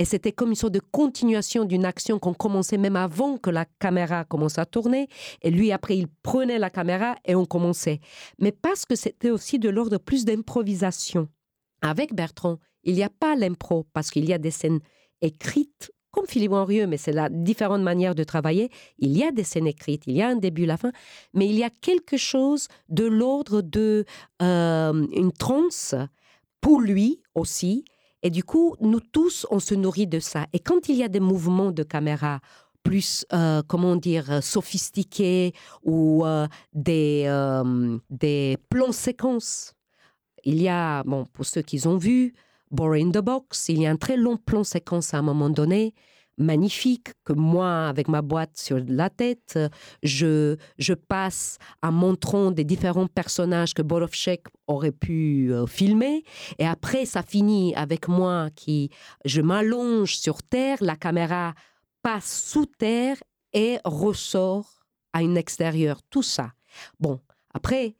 [0.00, 3.66] et c'était comme une sorte de continuation d'une action qu'on commençait même avant que la
[3.66, 5.08] caméra commence à tourner.
[5.42, 8.00] Et lui, après, il prenait la caméra et on commençait.
[8.38, 11.28] Mais parce que c'était aussi de l'ordre plus d'improvisation.
[11.82, 14.80] Avec Bertrand, il n'y a pas l'impro parce qu'il y a des scènes
[15.20, 18.70] écrites comme Philippe Henrieux, mais c'est la différente manière de travailler.
[18.98, 20.92] Il y a des scènes écrites, il y a un début, la fin,
[21.34, 24.06] mais il y a quelque chose de l'ordre de
[24.40, 25.94] euh, une transe
[26.62, 27.84] pour lui aussi,
[28.22, 30.46] et du coup, nous tous, on se nourrit de ça.
[30.52, 32.40] Et quand il y a des mouvements de caméra
[32.82, 35.52] plus, euh, comment dire, sophistiqués
[35.82, 39.74] ou euh, des, euh, des plans séquences,
[40.44, 42.34] il y a, bon, pour ceux qui ont vu,
[42.70, 45.94] Boring the Box, il y a un très long plan séquence à un moment donné
[46.40, 49.58] magnifique que moi, avec ma boîte sur la tête,
[50.02, 56.24] je, je passe en montrant des différents personnages que Borovchek aurait pu euh, filmer.
[56.58, 58.90] Et après, ça finit avec moi qui,
[59.24, 61.54] je m'allonge sur terre, la caméra
[62.02, 63.16] passe sous terre
[63.52, 64.80] et ressort
[65.12, 66.00] à un extérieur.
[66.08, 66.52] Tout ça.
[66.98, 67.20] Bon,
[67.52, 67.96] après,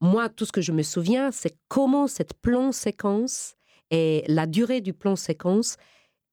[0.00, 3.54] moi, tout ce que je me souviens, c'est comment cette plan séquence
[3.90, 5.76] et la durée du plan séquence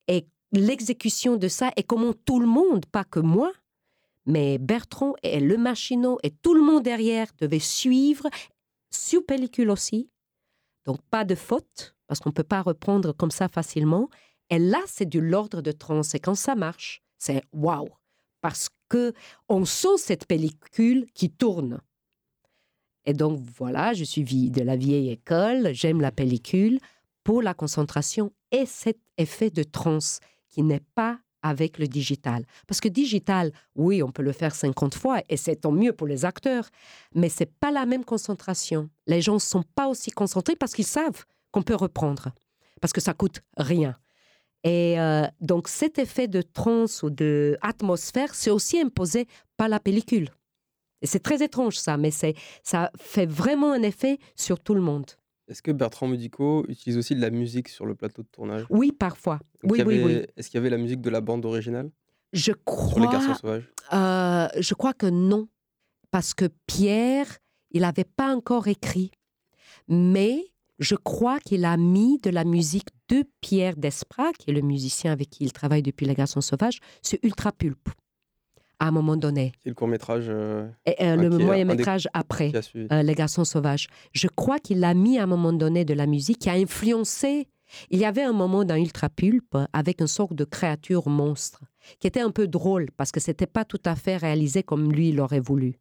[0.07, 3.51] est l'exécution de ça et comment tout le monde, pas que moi,
[4.25, 8.29] mais Bertrand et le machinot et tout le monde derrière devaient suivre
[8.91, 10.09] sur pellicule aussi.
[10.85, 14.09] Donc pas de faute, parce qu'on ne peut pas reprendre comme ça facilement.
[14.49, 16.01] Et là, c'est de l'ordre de trans.
[16.13, 17.89] Et quand ça marche, c'est waouh,
[18.41, 19.13] parce que
[19.47, 21.79] on sent cette pellicule qui tourne.
[23.05, 26.79] Et donc voilà, je suis de la vieille école, j'aime la pellicule
[27.23, 30.19] pour la concentration et cet effet de transe
[30.51, 32.45] qui n'est pas avec le digital.
[32.67, 36.07] Parce que digital, oui, on peut le faire 50 fois et c'est tant mieux pour
[36.07, 36.69] les acteurs,
[37.15, 38.89] mais c'est pas la même concentration.
[39.07, 42.29] Les gens ne sont pas aussi concentrés parce qu'ils savent qu'on peut reprendre,
[42.79, 43.95] parce que ça coûte rien.
[44.63, 49.79] Et euh, donc cet effet de trans ou de atmosphère, c'est aussi imposé par la
[49.79, 50.29] pellicule.
[51.01, 54.81] Et c'est très étrange ça, mais c'est ça fait vraiment un effet sur tout le
[54.81, 55.09] monde.
[55.51, 58.63] Est-ce que Bertrand Medico utilise aussi de la musique sur le plateau de tournage?
[58.69, 59.39] Oui, parfois.
[59.63, 60.21] oui, oui, oui.
[60.37, 61.91] Est-ce qu'il y avait la musique de la bande originale?
[62.31, 62.87] Je crois.
[62.93, 63.69] Sur Les Garçons Sauvages?
[63.91, 65.49] euh, Je crois que non.
[66.09, 67.27] Parce que Pierre,
[67.71, 69.11] il n'avait pas encore écrit.
[69.89, 70.45] Mais
[70.79, 75.11] je crois qu'il a mis de la musique de Pierre Desprats, qui est le musicien
[75.11, 77.89] avec qui il travaille depuis Les Garçons Sauvages, sur Ultra Pulp,
[78.81, 79.51] à un moment donné.
[79.63, 80.25] C'est le court métrage.
[80.27, 82.51] euh, Et, euh, le moyen métrage après.
[82.75, 83.87] Euh, Les Garçons Sauvages.
[84.11, 87.47] Je crois qu'il a mis à un moment donné de la musique qui a influencé.
[87.91, 91.61] Il y avait un moment dans Ultra Pulp avec une sorte de créature monstre
[91.99, 95.09] qui était un peu drôle parce que c'était pas tout à fait réalisé comme lui
[95.09, 95.75] il aurait voulu.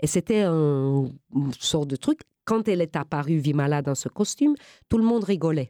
[0.00, 2.20] Et c'était un une sorte de truc.
[2.44, 4.54] Quand elle est apparue Vimala dans ce costume,
[4.88, 5.68] tout le monde rigolait.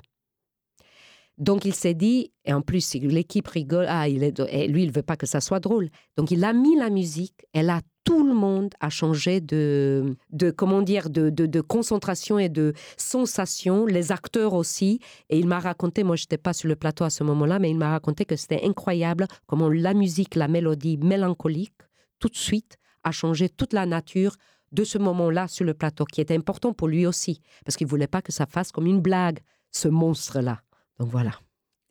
[1.40, 4.92] Donc il s'est dit, et en plus l'équipe rigole, ah, il est, et lui il
[4.92, 5.88] veut pas que ça soit drôle.
[6.18, 10.16] Donc il a mis la musique, et là tout le monde a changé de,
[10.56, 15.00] comment dire, de, de, de concentration et de sensation, les acteurs aussi.
[15.30, 17.70] Et il m'a raconté, moi je n'étais pas sur le plateau à ce moment-là, mais
[17.70, 21.72] il m'a raconté que c'était incroyable comment la musique, la mélodie mélancolique,
[22.18, 24.36] tout de suite, a changé toute la nature
[24.72, 28.06] de ce moment-là sur le plateau, qui était important pour lui aussi, parce qu'il voulait
[28.06, 29.38] pas que ça fasse comme une blague,
[29.70, 30.60] ce monstre-là.
[31.00, 31.32] Donc voilà.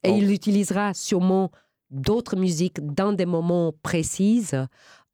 [0.03, 1.51] Et il utilisera sûrement
[1.89, 4.45] d'autres musiques dans des moments précis,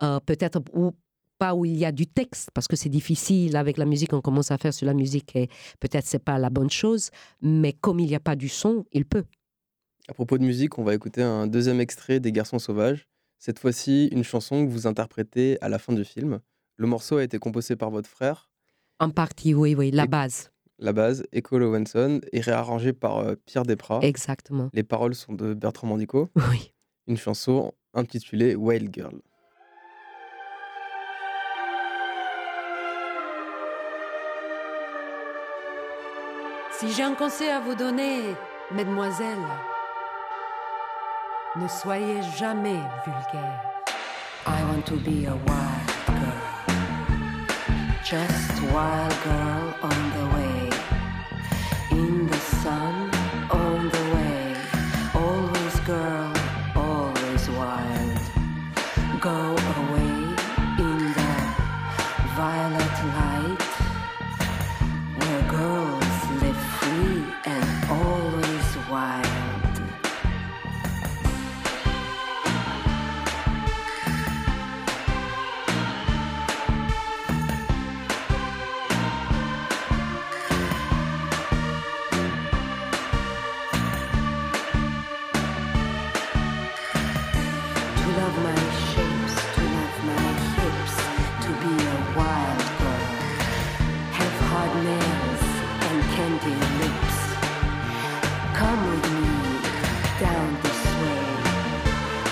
[0.04, 0.92] euh, peut-être où
[1.38, 4.22] pas où il y a du texte, parce que c'est difficile avec la musique, on
[4.22, 5.50] commence à faire sur la musique et
[5.82, 7.10] peut-être c'est pas la bonne chose,
[7.42, 9.26] mais comme il n'y a pas du son, il peut.
[10.08, 13.08] À propos de musique, on va écouter un deuxième extrait des Garçons Sauvages.
[13.40, 16.40] Cette fois-ci, une chanson que vous interprétez à la fin du film.
[16.78, 18.50] Le morceau a été composé par votre frère,
[19.00, 23.36] En partie, oui, oui, la Et- base, la base, Echo Lowenson, et réarrangé par euh,
[23.46, 24.00] Pierre Desprats.
[24.02, 24.70] exactement.
[24.74, 26.30] Les paroles sont de Bertrand Mandico.
[26.52, 26.74] Oui.
[27.08, 29.22] Une chanson intitulée Wild Girl.
[36.72, 38.22] Si j'ai un conseil à vous donner,
[38.72, 39.48] mesdemoiselles,
[41.56, 43.62] ne soyez jamais vulgaire.
[44.48, 46.42] I want to be a wild girl.
[48.04, 50.35] Just wild girl on the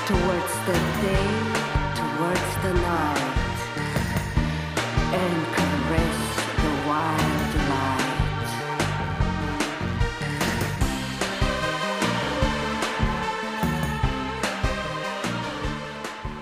[0.08, 1.28] towards the day,
[2.00, 3.58] towards the night,
[5.22, 6.20] and caress
[6.64, 9.14] the wild light.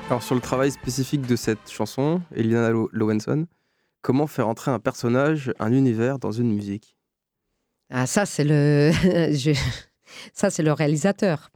[0.10, 3.46] Alors sur le travail spécifique de cette chanson, Elina Lo- Lowenson,
[4.02, 6.98] comment faire entrer un personnage, un univers dans une musique?
[7.90, 8.92] Ah, ça, c'est le...
[9.32, 9.58] je-
[10.34, 11.50] ça, c'est le réalisateur.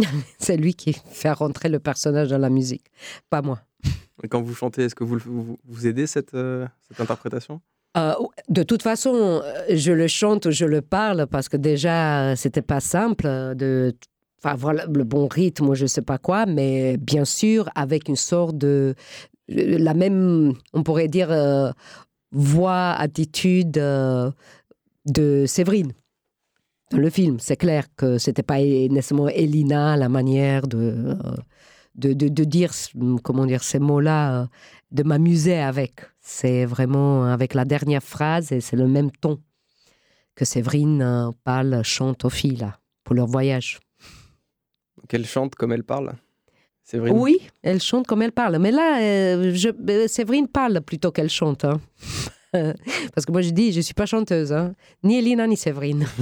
[0.38, 2.86] c'est lui qui fait rentrer le personnage dans la musique,
[3.28, 3.60] pas moi.
[4.22, 7.60] Et Quand vous chantez, est-ce que vous, vous, vous aidez cette, euh, cette interprétation?
[7.96, 8.14] Euh,
[8.48, 12.62] de toute façon, euh, je le chante ou je le parle parce que déjà, c'était
[12.62, 13.94] pas simple de.
[14.42, 18.56] Enfin, voilà, le bon rythme, je sais pas quoi, mais bien sûr, avec une sorte
[18.56, 18.94] de.
[19.48, 21.72] La même, on pourrait dire, euh,
[22.30, 24.30] voix, attitude euh,
[25.06, 25.92] de Séverine.
[26.90, 31.14] Dans le film, c'est clair que c'était pas nécessairement Elina, la manière de, euh,
[31.94, 32.72] de, de, de dire,
[33.22, 34.46] comment dire, ces mots-là, euh,
[34.90, 36.00] de m'amuser avec.
[36.20, 39.38] C'est vraiment avec la dernière phrase et c'est le même ton
[40.34, 43.78] que Séverine euh, parle, chante aux filles, là, pour leur voyage.
[45.08, 46.14] Qu'elle chante comme elle parle
[46.82, 47.16] Séverine?
[47.16, 48.58] Oui, elle chante comme elle parle.
[48.58, 48.98] Mais là,
[49.52, 51.64] je, Séverine parle plutôt qu'elle chante.
[51.64, 51.80] hein.
[53.14, 54.52] Parce que moi, je dis, je ne suis pas chanteuse.
[54.52, 54.74] hein.
[55.02, 56.06] Ni Elina, ni Séverine.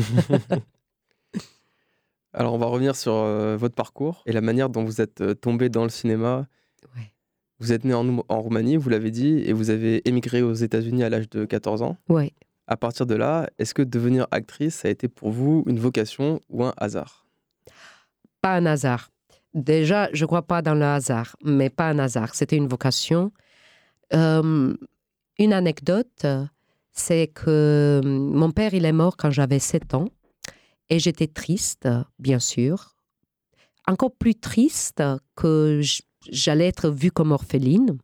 [2.34, 5.34] Alors on va revenir sur euh, votre parcours et la manière dont vous êtes euh,
[5.34, 6.46] tombé dans le cinéma.
[6.94, 7.10] Ouais.
[7.58, 11.02] Vous êtes né en, en Roumanie, vous l'avez dit, et vous avez émigré aux États-Unis
[11.02, 11.96] à l'âge de 14 ans.
[12.08, 12.32] Oui.
[12.66, 16.38] À partir de là, est-ce que devenir actrice, ça a été pour vous une vocation
[16.50, 17.26] ou un hasard?
[18.42, 19.10] Pas un hasard.
[19.54, 22.34] Déjà, je ne crois pas dans le hasard, mais pas un hasard.
[22.34, 23.32] C'était une vocation.
[24.12, 24.74] Euh,
[25.38, 26.26] une anecdote,
[26.92, 30.08] c'est que mon père, il est mort quand j'avais 7 ans.
[30.90, 32.96] Et j'étais triste, bien sûr.
[33.86, 35.02] Encore plus triste
[35.36, 35.80] que
[36.30, 37.98] j'allais être vue comme orpheline.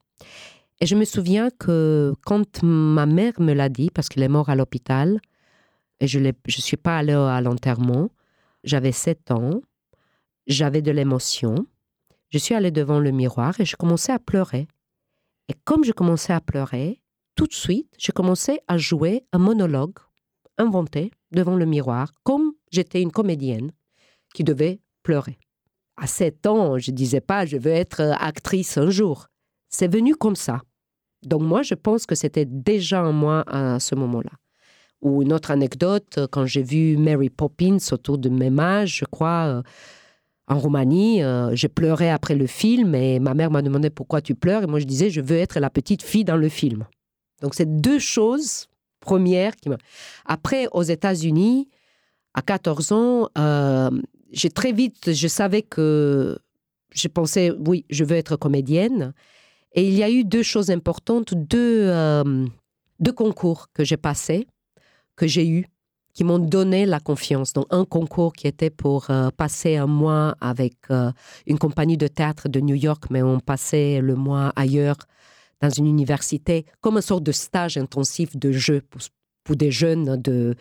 [0.80, 4.50] Et je me souviens que quand ma mère me l'a dit, parce qu'il est mort
[4.50, 5.20] à l'hôpital,
[6.00, 8.10] et je ne suis pas allée à l'enterrement.
[8.64, 9.60] J'avais 7 ans,
[10.46, 11.66] j'avais de l'émotion.
[12.30, 14.66] Je suis allée devant le miroir et je commençais à pleurer.
[15.48, 17.00] Et comme je commençais à pleurer,
[17.34, 19.98] tout de suite, j'ai commencé à jouer un monologue
[20.58, 23.72] inventé devant le miroir, comme j'étais une comédienne
[24.34, 25.38] qui devait pleurer.
[25.96, 29.28] À 7 ans, je disais pas je veux être actrice un jour.
[29.68, 30.62] C'est venu comme ça.
[31.24, 34.30] Donc moi, je pense que c'était déjà en moi à ce moment-là.
[35.02, 39.46] Ou une autre anecdote, quand j'ai vu Mary Poppins autour de mes âge, je crois,
[39.46, 39.62] euh,
[40.46, 44.34] en Roumanie, euh, j'ai pleuré après le film et ma mère m'a demandé pourquoi tu
[44.34, 46.84] pleures et moi je disais je veux être la petite fille dans le film.
[47.44, 48.68] Donc c'est deux choses
[49.00, 49.68] premières qui
[50.24, 51.68] Après, aux États-Unis,
[52.32, 53.90] à 14 ans, euh,
[54.32, 56.38] j'ai très vite, je savais que
[56.94, 59.12] je pensais, oui, je veux être comédienne.
[59.74, 62.46] Et il y a eu deux choses importantes, deux, euh,
[62.98, 64.46] deux concours que j'ai passés,
[65.14, 65.66] que j'ai eus,
[66.14, 67.52] qui m'ont donné la confiance.
[67.52, 70.76] Donc, un concours qui était pour euh, passer un mois avec
[71.46, 74.96] une compagnie de théâtre de New York, mais on passait le mois ailleurs
[75.64, 78.82] dans une université, comme une sorte de stage intensif de jeu
[79.44, 80.54] pour, des jeunes de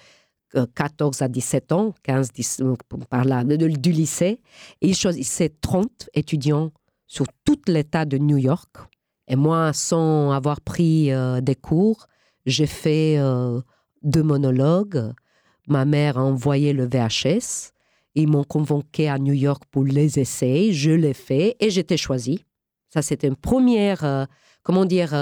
[0.75, 2.61] 14 à 17 ans, 15, 10,
[3.09, 4.41] par là, du lycée.
[4.81, 6.71] Ils choisissaient 30 étudiants
[7.07, 8.77] sur tout l'État de New York
[9.27, 12.07] et moi, sans avoir pris euh, des cours,
[12.45, 13.61] j'ai fait euh,
[14.01, 15.13] deux monologues.
[15.67, 17.71] Ma mère a envoyé le VHS.
[18.15, 20.73] Ils m'ont convoqué à New York pour les essais.
[20.73, 22.43] Je l'ai fait et j'étais choisie.
[22.93, 24.25] Ça, c'était une première, euh,
[24.63, 25.13] comment dire,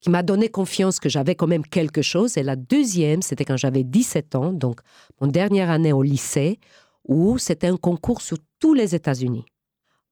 [0.00, 2.36] qui m'a donné confiance que j'avais quand même quelque chose.
[2.36, 4.80] Et la deuxième, c'était quand j'avais 17 ans, donc
[5.20, 6.58] mon dernière année au lycée,
[7.06, 9.44] où c'était un concours sur tous les États-Unis,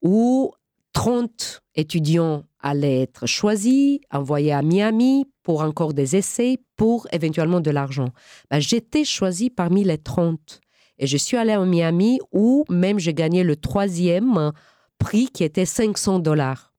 [0.02, 0.52] où
[0.92, 7.70] 30 étudiants allaient être choisis, envoyés à Miami pour encore des essais, pour éventuellement de
[7.70, 8.08] l'argent.
[8.50, 10.60] Ben, J'étais choisie parmi les 30.
[10.98, 14.52] Et je suis allée à Miami où même j'ai gagné le troisième
[14.98, 16.69] prix qui était 500 dollars.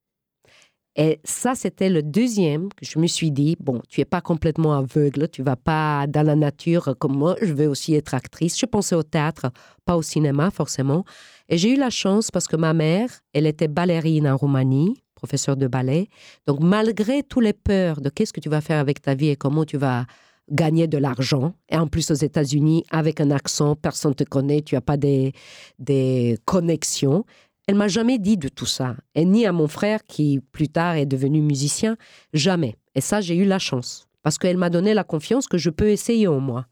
[0.96, 4.74] Et ça, c'était le deuxième que je me suis dit, bon, tu es pas complètement
[4.74, 8.58] aveugle, tu vas pas dans la nature comme moi, je veux aussi être actrice.
[8.58, 9.50] Je pensais au théâtre,
[9.86, 11.04] pas au cinéma forcément.
[11.48, 15.56] Et j'ai eu la chance parce que ma mère, elle était ballerine en Roumanie, professeure
[15.56, 16.08] de ballet.
[16.46, 19.36] Donc malgré tous les peurs de qu'est-ce que tu vas faire avec ta vie et
[19.36, 20.04] comment tu vas
[20.50, 24.60] gagner de l'argent, et en plus aux États-Unis, avec un accent, personne ne te connaît,
[24.60, 25.32] tu n'as pas des,
[25.78, 27.24] des connexions.
[27.68, 30.96] Elle m'a jamais dit de tout ça, et ni à mon frère qui plus tard
[30.96, 31.96] est devenu musicien,
[32.32, 32.76] jamais.
[32.94, 35.88] Et ça, j'ai eu la chance, parce qu'elle m'a donné la confiance que je peux
[35.88, 36.66] essayer en moi.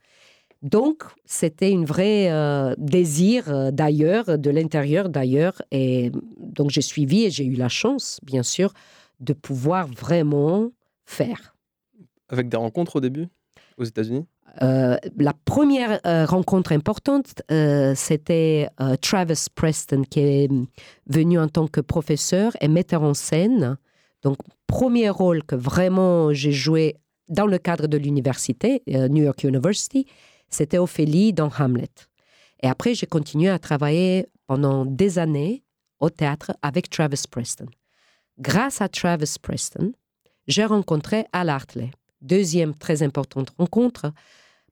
[0.63, 5.63] Donc, c'était une vraie euh, désir euh, d'ailleurs, de l'intérieur d'ailleurs.
[5.71, 8.75] Et donc, j'ai suivi et j'ai eu la chance, bien sûr,
[9.21, 10.71] de pouvoir vraiment
[11.07, 11.57] faire.
[12.29, 13.29] Avec des rencontres au début,
[13.79, 14.27] aux États-Unis?
[14.63, 17.43] Euh, la première rencontre importante,
[17.95, 18.69] c'était
[19.01, 20.51] Travis Preston, qui est
[21.07, 23.77] venu en tant que professeur et metteur en scène.
[24.23, 24.37] Donc,
[24.67, 26.97] premier rôle que vraiment j'ai joué
[27.29, 30.07] dans le cadre de l'université, New York University
[30.51, 31.89] c'était Ophélie dans Hamlet.
[32.63, 35.63] Et après, j'ai continué à travailler pendant des années
[36.01, 37.67] au théâtre avec Travis Preston.
[38.39, 39.93] Grâce à Travis Preston,
[40.47, 41.91] j'ai rencontré Hal Hartley.
[42.23, 44.13] Deuxième très importante rencontre,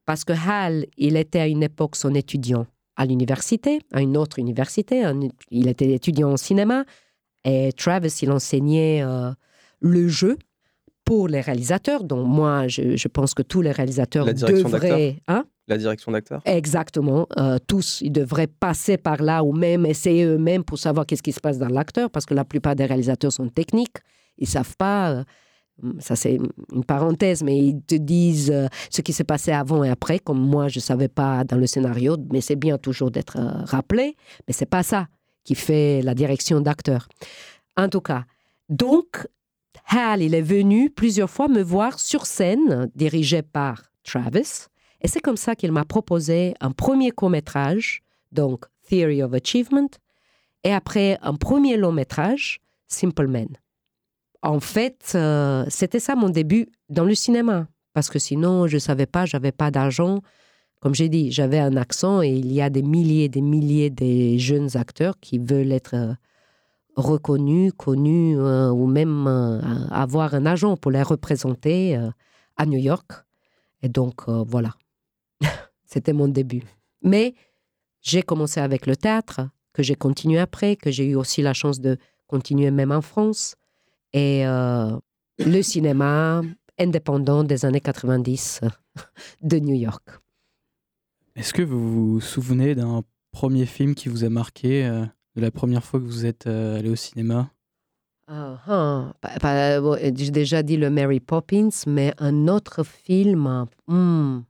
[0.05, 4.39] parce que Hal, il était à une époque son étudiant à l'université, à une autre
[4.39, 5.03] université.
[5.51, 6.83] Il était étudiant en cinéma.
[7.45, 9.31] Et Travis, il enseignait euh,
[9.79, 10.37] le jeu
[11.05, 12.03] pour les réalisateurs.
[12.03, 15.21] Donc moi, je, pense que tous les réalisateurs devraient...
[15.27, 15.45] Hein?
[15.67, 17.27] La direction d'acteur Exactement.
[17.37, 21.31] Euh, tous, ils devraient passer par là ou même essayer eux-mêmes pour savoir qu'est-ce qui
[21.31, 23.97] se passe dans l'acteur, parce que la plupart des réalisateurs sont techniques.
[24.37, 25.11] Ils savent pas.
[25.11, 25.23] Euh,
[25.99, 26.39] ça, c'est
[26.71, 30.39] une parenthèse, mais ils te disent euh, ce qui s'est passé avant et après, comme
[30.39, 34.15] moi, je ne savais pas dans le scénario, mais c'est bien toujours d'être rappelé,
[34.47, 35.07] mais c'est pas ça
[35.43, 37.07] qui fait la direction d'acteur.
[37.77, 38.25] En tout cas,
[38.69, 39.27] donc,
[39.87, 44.67] Hal, il est venu plusieurs fois me voir sur scène, dirigé par Travis,
[45.01, 49.89] et c'est comme ça qu'il m'a proposé un premier court-métrage, donc Theory of Achievement,
[50.63, 53.47] et après un premier long-métrage, Simple Men.
[54.41, 58.79] En fait, euh, c'était ça mon début dans le cinéma, parce que sinon, je ne
[58.79, 60.21] savais pas, j'avais pas d'argent.
[60.79, 63.89] Comme j'ai dit, j'avais un accent et il y a des milliers et des milliers
[63.89, 66.13] de jeunes acteurs qui veulent être euh,
[66.95, 69.27] reconnus, connus, euh, ou même
[69.91, 71.99] avoir un agent pour les représenter
[72.55, 73.11] à New York.
[73.81, 74.73] Et donc, voilà.
[75.85, 76.63] C'était mon début.
[77.01, 77.35] Mais
[78.01, 79.41] j'ai commencé avec le théâtre,
[79.73, 83.55] que j'ai continué après, que j'ai eu aussi la chance de continuer même en France.
[84.13, 84.97] Et euh,
[85.37, 86.41] le cinéma
[86.79, 88.61] indépendant des années 90
[89.41, 90.03] de New York.
[91.35, 95.05] Est-ce que vous vous souvenez d'un premier film qui vous a marqué, euh,
[95.35, 97.51] de la première fois que vous êtes euh, allé au cinéma?
[98.27, 99.79] Ah, ah.
[99.81, 103.65] Bon, J'ai déjà dit le Mary Poppins, mais un autre film.
[103.87, 104.41] hmm.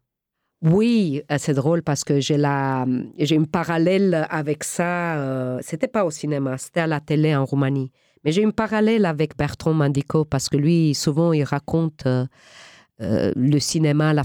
[0.61, 2.85] Oui, c'est drôle parce que j'ai la,
[3.17, 5.57] j'ai une parallèle avec ça.
[5.61, 7.93] c'était pas au cinéma, c'était à la télé en Roumanie.
[8.23, 12.25] Mais j'ai une parallèle avec Bertrand Mandico parce que lui, souvent, il raconte euh,
[13.01, 14.23] euh, le cinéma, la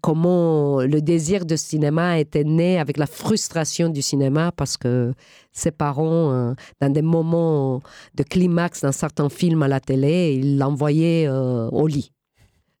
[0.00, 5.12] comment le désir de cinéma était né avec la frustration du cinéma parce que
[5.52, 7.82] ses parents, euh, dans des moments
[8.14, 12.10] de climax d'un certain film à la télé, ils l'envoyaient au lit.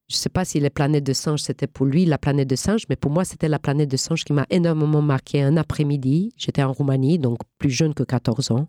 [0.08, 2.54] Je ne sais pas si les planètes de singes, c'était pour lui la planète de
[2.54, 6.32] singes, mais pour moi, c'était la planète de singes qui m'a énormément marqué un après-midi.
[6.36, 8.66] J'étais en Roumanie, donc plus jeune que 14 ans.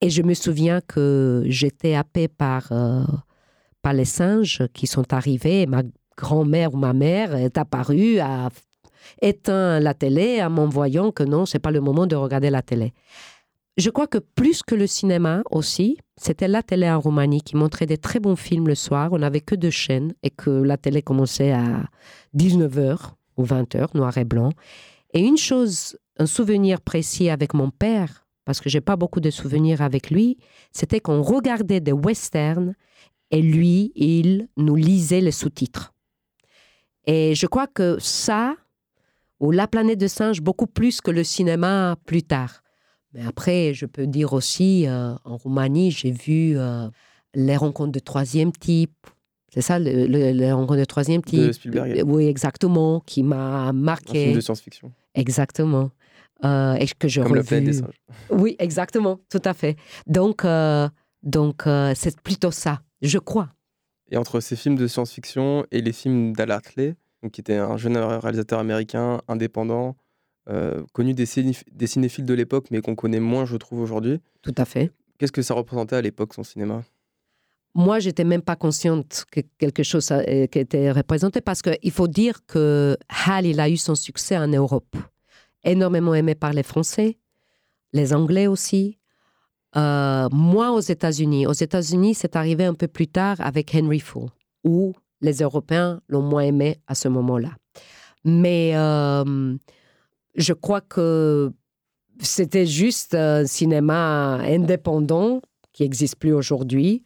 [0.00, 3.04] Et je me souviens que j'étais happée par, euh,
[3.82, 5.66] par les singes qui sont arrivés.
[5.66, 5.82] Ma
[6.16, 8.48] grand-mère ou ma mère est apparue, a
[9.20, 12.92] éteint la télé en m'envoyant que non, c'est pas le moment de regarder la télé.
[13.76, 17.86] Je crois que plus que le cinéma aussi, c'était la télé en Roumanie qui montrait
[17.86, 19.10] des très bons films le soir.
[19.12, 21.84] On n'avait que deux chaînes et que la télé commençait à
[22.36, 22.98] 19h
[23.36, 24.50] ou 20h, noir et blanc.
[25.14, 29.30] Et une chose, un souvenir précis avec mon père, parce que j'ai pas beaucoup de
[29.30, 30.36] souvenirs avec lui,
[30.72, 32.74] c'était qu'on regardait des westerns
[33.30, 35.94] et lui, il nous lisait les sous-titres.
[37.06, 38.56] Et je crois que ça,
[39.38, 42.62] ou La planète de singes, beaucoup plus que le cinéma plus tard.
[43.14, 46.88] Mais après, je peux dire aussi, euh, en Roumanie, j'ai vu euh,
[47.34, 49.06] les rencontres de troisième type.
[49.54, 51.38] C'est ça, le- le- les rencontres de troisième type.
[51.40, 52.02] De Spielberg.
[52.04, 54.32] Oui, exactement, qui m'a Un film marqué.
[54.34, 55.90] de science-fiction, Exactement.
[56.44, 58.00] Euh, et que je comme planète des singes.
[58.30, 59.76] Oui, exactement, tout à fait.
[60.06, 60.88] Donc, euh,
[61.22, 63.50] donc euh, c'est plutôt ça, je crois.
[64.10, 66.96] Et entre ces films de science-fiction et les films d'Al Hartley,
[67.32, 69.96] qui était un jeune réalisateur américain indépendant,
[70.92, 74.54] connu des, ciné- des cinéphiles de l'époque, mais qu'on connaît moins, je trouve, aujourd'hui, Tout
[74.56, 74.90] à fait.
[75.18, 76.82] qu'est-ce que ça représentait à l'époque, son cinéma?
[77.74, 80.12] Moi, j'étais même pas consciente que quelque chose
[80.50, 84.48] qui était représenté parce qu'il faut dire que Hal, il a eu son succès en
[84.48, 84.96] Europe.
[85.64, 87.18] Énormément aimé par les Français,
[87.92, 88.98] les Anglais aussi.
[89.76, 91.46] Euh, moi, aux États-Unis.
[91.46, 94.30] Aux États-Unis, c'est arrivé un peu plus tard avec Henry Ford,
[94.64, 97.50] où les Européens l'ont moins aimé à ce moment-là.
[98.24, 99.56] Mais euh,
[100.34, 101.52] je crois que
[102.20, 105.40] c'était juste un cinéma indépendant
[105.72, 107.04] qui n'existe plus aujourd'hui.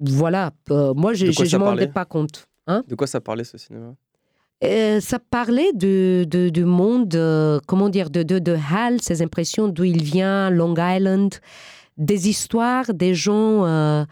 [0.00, 2.48] Voilà, euh, moi, je ne m'en rendais pas compte.
[2.66, 3.94] Hein De quoi ça parlait, ce cinéma?
[4.64, 10.02] Euh, ça parlait du monde, euh, comment dire, de, de, Hal, ses impressions, d'où il
[10.02, 11.34] vient, Long Island,
[11.98, 14.04] des histoires des gens euh,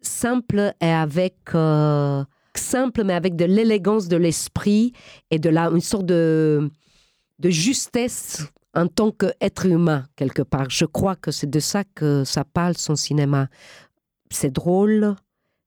[0.00, 1.36] simples et avec...
[1.54, 2.24] euh,
[2.56, 4.92] simple mais avec de l'élégance de l'esprit
[5.30, 6.70] et de la, une sorte de,
[7.38, 10.70] de justesse en tant qu'être humain, quelque part.
[10.70, 13.48] Je crois que c'est de ça que ça parle, son cinéma.
[14.30, 15.14] C'est drôle,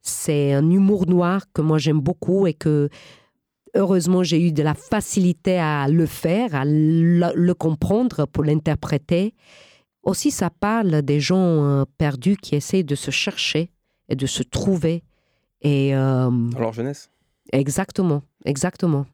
[0.01, 2.89] c'est un humour noir que moi j'aime beaucoup et que
[3.75, 9.33] heureusement j'ai eu de la facilité à le faire, à le, le comprendre pour l'interpréter.
[10.03, 13.71] Aussi, ça parle des gens euh, perdus qui essaient de se chercher
[14.07, 15.03] et de se trouver.
[15.61, 17.09] Et euh, Dans leur jeunesse
[17.51, 19.05] Exactement, exactement.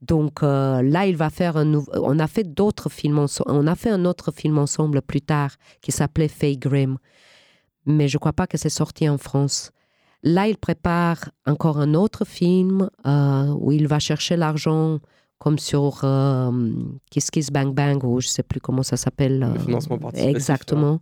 [0.00, 1.92] Donc euh, là, il va faire un nouveau.
[1.94, 3.50] On a fait d'autres films ensemble.
[3.52, 6.96] On a fait un autre film ensemble plus tard qui s'appelait Faye Grimm,
[7.84, 9.72] mais je crois pas que c'est sorti en France.
[10.22, 14.98] Là, il prépare encore un autre film euh, où il va chercher l'argent,
[15.38, 16.50] comme sur euh,
[17.10, 19.40] Kiss Kiss Bang Bang, ou je sais plus comment ça s'appelle.
[19.40, 21.00] Le euh, financement participatif, Exactement.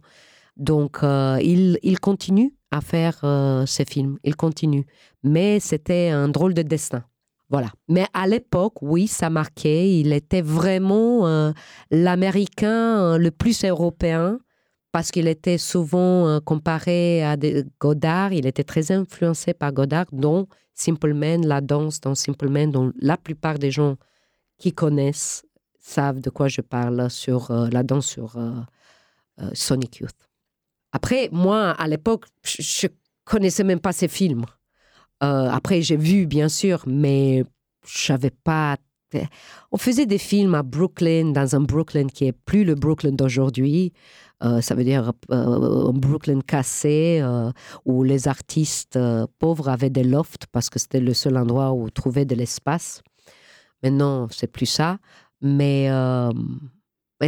[0.56, 3.20] Donc, il, il continue à faire
[3.66, 4.18] ces films.
[4.24, 4.86] Il continue.
[5.22, 7.04] Mais c'était un drôle de destin.
[7.48, 7.68] Voilà.
[7.88, 10.00] Mais à l'époque, oui, ça marquait.
[10.00, 11.52] Il était vraiment
[11.92, 14.40] l'Américain le plus européen
[14.93, 17.36] parce qu'il était souvent euh, comparé à
[17.80, 18.32] Godard.
[18.32, 22.93] Il était très influencé par Godard, dont Simple Man, la danse dans Simple Man, dont
[22.99, 23.97] la plupart des gens
[24.59, 25.45] qui connaissent
[25.78, 28.61] savent de quoi je parle sur euh, la danse sur euh,
[29.53, 30.28] Sonic Youth.
[30.93, 32.89] Après, moi, à l'époque, je
[33.24, 34.47] connaissais même pas ces films.
[35.20, 37.45] Après, j'ai vu, bien sûr, mais
[37.86, 38.76] je savais pas.
[39.72, 43.93] On faisait des films à Brooklyn, dans un Brooklyn qui est plus le Brooklyn d'aujourd'hui.
[44.45, 47.51] Euh, ça veut dire euh, Brooklyn cassé, euh,
[47.84, 48.99] où les artistes
[49.39, 53.03] pauvres avaient des lofts parce que c'était le seul endroit où trouver de l'espace.
[53.82, 54.99] Maintenant, c'est plus ça.
[55.41, 55.89] Mais,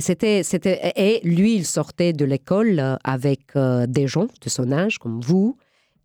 [0.00, 0.92] c'était, c'était.
[0.96, 5.56] Et lui, il sortait de l'école avec des gens de son âge, comme vous.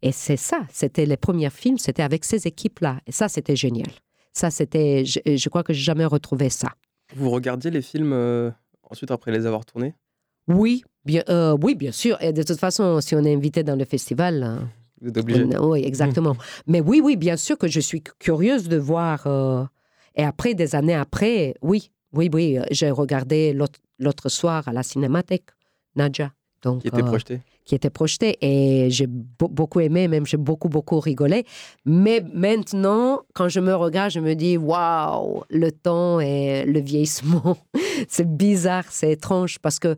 [0.04, 3.00] Et c'est ça, c'était les premiers films, c'était avec ces équipes-là.
[3.08, 3.90] Et ça, c'était génial.
[4.34, 6.70] Ça, c'était, je, je crois que j'ai jamais retrouvé ça.
[7.16, 8.14] Vous regardiez les films
[8.84, 9.96] ensuite après les avoir tournés?
[10.48, 12.18] Oui, bien, euh, oui, bien sûr.
[12.22, 14.58] Et de toute façon, si on est invité dans le festival, euh,
[15.02, 16.36] Vous êtes obligé on- oui, exactement.
[16.68, 19.24] Mais oui, oui, bien sûr que je suis cu- curieuse de voir.
[19.28, 19.64] euh,
[20.16, 23.54] et après, des années après, oui, oui, oui, j'ai regardé
[24.00, 25.50] l'autre soir à la Cinémathèque,
[25.96, 26.32] Nadja.
[26.62, 30.38] Donc, qui étaient euh, projetés qui était projeté et j'ai be- beaucoup aimé, même j'ai
[30.38, 31.46] beaucoup, beaucoup rigolé.
[31.84, 37.58] Mais maintenant, quand je me regarde, je me dis, waouh, le temps et le vieillissement,
[38.08, 39.96] c'est bizarre, c'est étrange parce que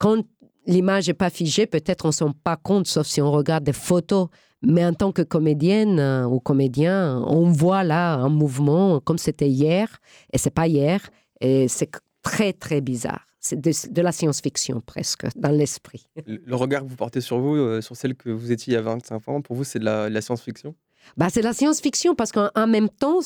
[0.00, 0.24] quand
[0.66, 3.62] l'image n'est pas figée, peut-être on ne se rend pas compte, sauf si on regarde
[3.62, 4.28] des photos.
[4.62, 9.48] Mais en tant que comédienne euh, ou comédien, on voit là un mouvement comme c'était
[9.48, 10.00] hier,
[10.32, 11.08] et c'est pas hier,
[11.40, 11.90] et c'est
[12.22, 13.26] très, très bizarre.
[13.38, 16.06] C'est de, de la science-fiction presque, dans l'esprit.
[16.26, 18.74] Le le regard que vous portez sur vous, euh, sur celle que vous étiez il
[18.74, 20.74] y a 25 ans, pour vous, c'est de la, de la science-fiction?
[21.16, 23.20] Bah, c'est la science-fiction parce qu'en en même temps,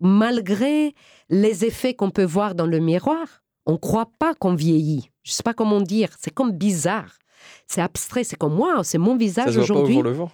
[0.00, 0.94] malgré
[1.28, 5.10] les effets qu'on peut voir dans le miroir, on ne croit pas qu'on vieillit.
[5.30, 6.08] Je ne sais pas comment dire.
[6.18, 7.12] C'est comme bizarre.
[7.68, 8.24] C'est abstrait.
[8.24, 8.82] C'est comme moi.
[8.82, 9.94] C'est mon Ça visage se voit pas au aujourd'hui.
[9.94, 10.30] jour le jour?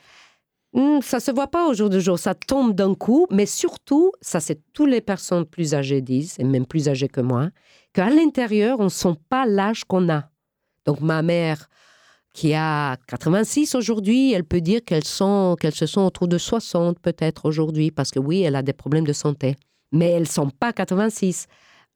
[0.73, 2.19] Hmm, ça se voit pas au jour de jour.
[2.19, 3.27] Ça tombe d'un coup.
[3.31, 7.21] Mais surtout, ça, c'est toutes les personnes plus âgées disent, et même plus âgées que
[7.21, 7.51] moi,
[7.93, 10.31] qu'à l'intérieur, on ne sent pas l'âge qu'on a.
[10.87, 11.69] Donc, ma mère,
[12.33, 17.45] qui a 86 aujourd'hui, elle peut dire qu'elle qu'elle se sent autour de 60 peut-être
[17.45, 19.57] aujourd'hui, parce que oui, elle a des problèmes de santé.
[19.93, 21.49] Mais elle ne sent pas 86.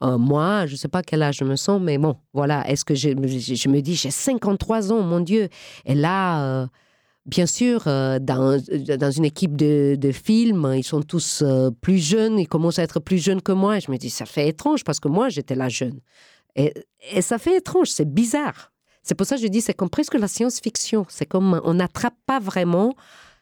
[0.03, 2.69] Euh, moi, je ne sais pas quel âge je me sens, mais bon, voilà.
[2.69, 5.49] Est-ce que je, me dis, j'ai 53 ans, mon Dieu.
[5.85, 6.67] Et là, euh,
[7.27, 8.59] bien sûr, euh, dans,
[8.99, 11.45] dans une équipe de, de films, ils sont tous
[11.81, 13.77] plus jeunes, ils commencent à être plus jeunes que moi.
[13.77, 16.01] Et je me dis, ça fait étrange, parce que moi, j'étais là jeune.
[16.57, 16.73] Et,
[17.13, 18.73] et ça fait étrange, c'est bizarre.
[19.03, 21.07] C'est pour ça que je dis, c'est comme presque la science-fiction.
[21.09, 22.95] C'est comme on n'attrape pas vraiment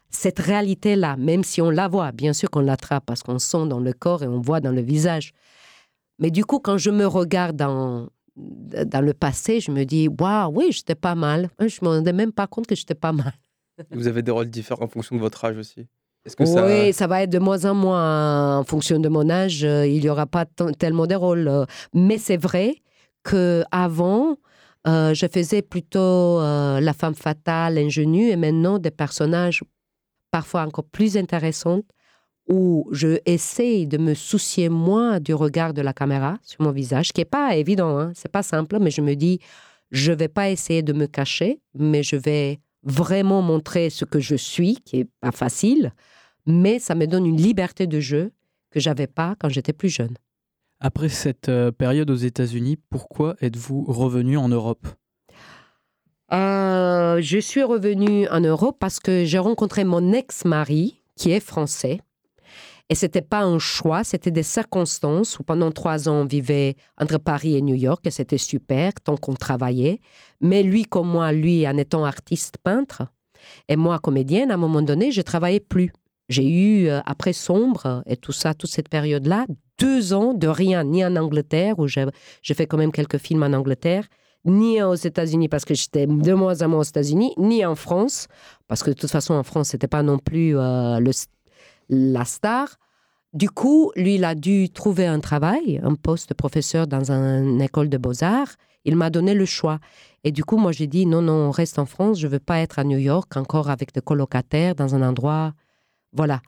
[0.09, 2.11] cette réalité-là, même si on la voit.
[2.11, 4.81] Bien sûr qu'on l'attrape parce qu'on sent dans le corps et on voit dans le
[4.81, 5.33] visage.
[6.19, 10.51] Mais du coup, quand je me regarde dans, dans le passé, je me dis, waouh,
[10.53, 11.49] oui, j'étais pas mal.
[11.59, 13.33] Je me rendais même pas compte que j'étais pas mal.
[13.91, 15.87] Vous avez des rôles différents en fonction de votre âge aussi
[16.39, 17.07] Oui, ça...
[17.07, 19.63] va être de moins en moins en fonction de mon âge.
[19.63, 20.45] euh, Il n'y aura pas
[20.77, 21.47] tellement de rôles.
[21.47, 21.65] euh.
[21.93, 22.75] Mais c'est vrai
[23.23, 24.35] que avant,
[24.87, 29.63] euh, je faisais plutôt euh, la femme fatale, ingénue, et maintenant des personnages
[30.31, 31.81] parfois encore plus intéressants
[32.49, 37.07] où je essaye de me soucier moins du regard de la caméra sur mon visage,
[37.07, 39.39] ce qui n'est pas évident, hein, c'est pas simple, mais je me dis,
[39.91, 44.35] je vais pas essayer de me cacher, mais je vais vraiment montrer ce que je
[44.35, 45.93] suis, qui est pas facile,
[46.45, 48.31] mais ça me donne une liberté de jeu
[48.71, 50.15] que j'avais pas quand j'étais plus jeune.
[50.79, 54.87] Après cette euh, période aux États-Unis, pourquoi êtes-vous revenu en Europe?
[56.31, 61.99] Euh, je suis revenue en Europe parce que j'ai rencontré mon ex-mari, qui est français.
[62.91, 67.19] Et c'était pas un choix, c'était des circonstances où pendant trois ans, on vivait entre
[67.19, 70.01] Paris et New York et c'était super tant qu'on travaillait.
[70.41, 73.03] Mais lui, comme moi, lui, en étant artiste peintre,
[73.67, 75.93] et moi, comédienne, à un moment donné, je travaillais plus.
[76.29, 79.45] J'ai eu, euh, après Sombre et tout ça, toute cette période-là,
[79.79, 83.53] deux ans de rien, ni en Angleterre, où j'ai fait quand même quelques films en
[83.53, 84.05] Angleterre,
[84.45, 88.27] ni aux États-Unis parce que j'étais de moins en moins aux États-Unis, ni en France
[88.67, 91.11] parce que de toute façon en France c'était pas non plus euh, le,
[91.89, 92.77] la star.
[93.33, 97.61] Du coup, lui, il a dû trouver un travail, un poste de professeur dans une
[97.61, 98.55] école de beaux-arts.
[98.85, 99.79] Il m'a donné le choix.
[100.23, 102.19] Et du coup, moi, j'ai dit non, non, on reste en France.
[102.19, 105.53] Je veux pas être à New York encore avec des colocataires dans un endroit.
[106.13, 106.41] Voilà.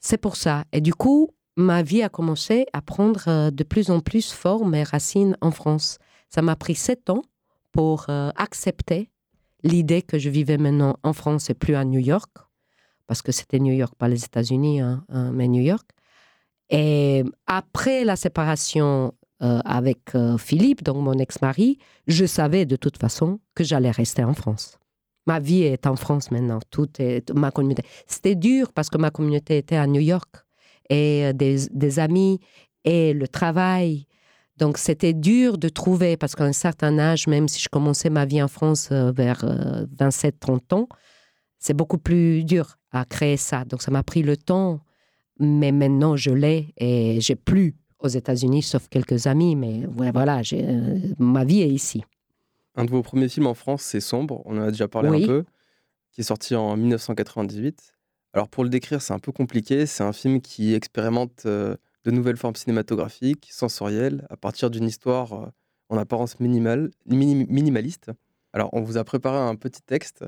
[0.00, 0.64] C'est pour ça.
[0.72, 4.74] Et du coup, ma vie a commencé à prendre euh, de plus en plus forme
[4.74, 5.98] et racines en France.
[6.30, 7.22] Ça m'a pris sept ans
[7.72, 9.10] pour euh, accepter
[9.62, 12.30] l'idée que je vivais maintenant en France et plus à New York,
[13.06, 15.88] parce que c'était New York, pas les États-Unis, hein, hein, mais New York.
[16.70, 22.96] Et après la séparation euh, avec euh, Philippe, donc mon ex-mari, je savais de toute
[22.96, 24.78] façon que j'allais rester en France.
[25.26, 27.82] Ma vie est en France maintenant, tout est ma communauté.
[28.06, 30.34] C'était dur parce que ma communauté était à New York
[30.88, 32.40] et euh, des, amis
[32.84, 34.06] et le travail.
[34.56, 38.24] Donc c'était dur de trouver parce qu'à un certain âge, même si je commençais ma
[38.24, 39.44] vie en France vers
[39.98, 40.88] 27-30 ans,
[41.58, 43.64] c'est beaucoup plus dur à créer ça.
[43.64, 44.80] Donc ça m'a pris le temps,
[45.38, 49.56] mais maintenant je l'ai et j'ai plus aux États-Unis, sauf quelques amis.
[49.56, 52.02] Mais voilà, euh, ma vie est ici.
[52.74, 55.24] Un de vos premiers films en France, c'est Sombre, on en a déjà parlé Oui.
[55.24, 55.44] un peu,
[56.10, 57.94] qui est sorti en 1998.
[58.34, 59.84] Alors pour le décrire, c'est un peu compliqué.
[59.86, 65.32] C'est un film qui expérimente euh, de nouvelles formes cinématographiques, sensorielles, à partir d'une histoire
[65.34, 65.46] euh,
[65.90, 68.10] en apparence minimale, mini- minimaliste.
[68.54, 70.24] Alors on vous a préparé un petit texte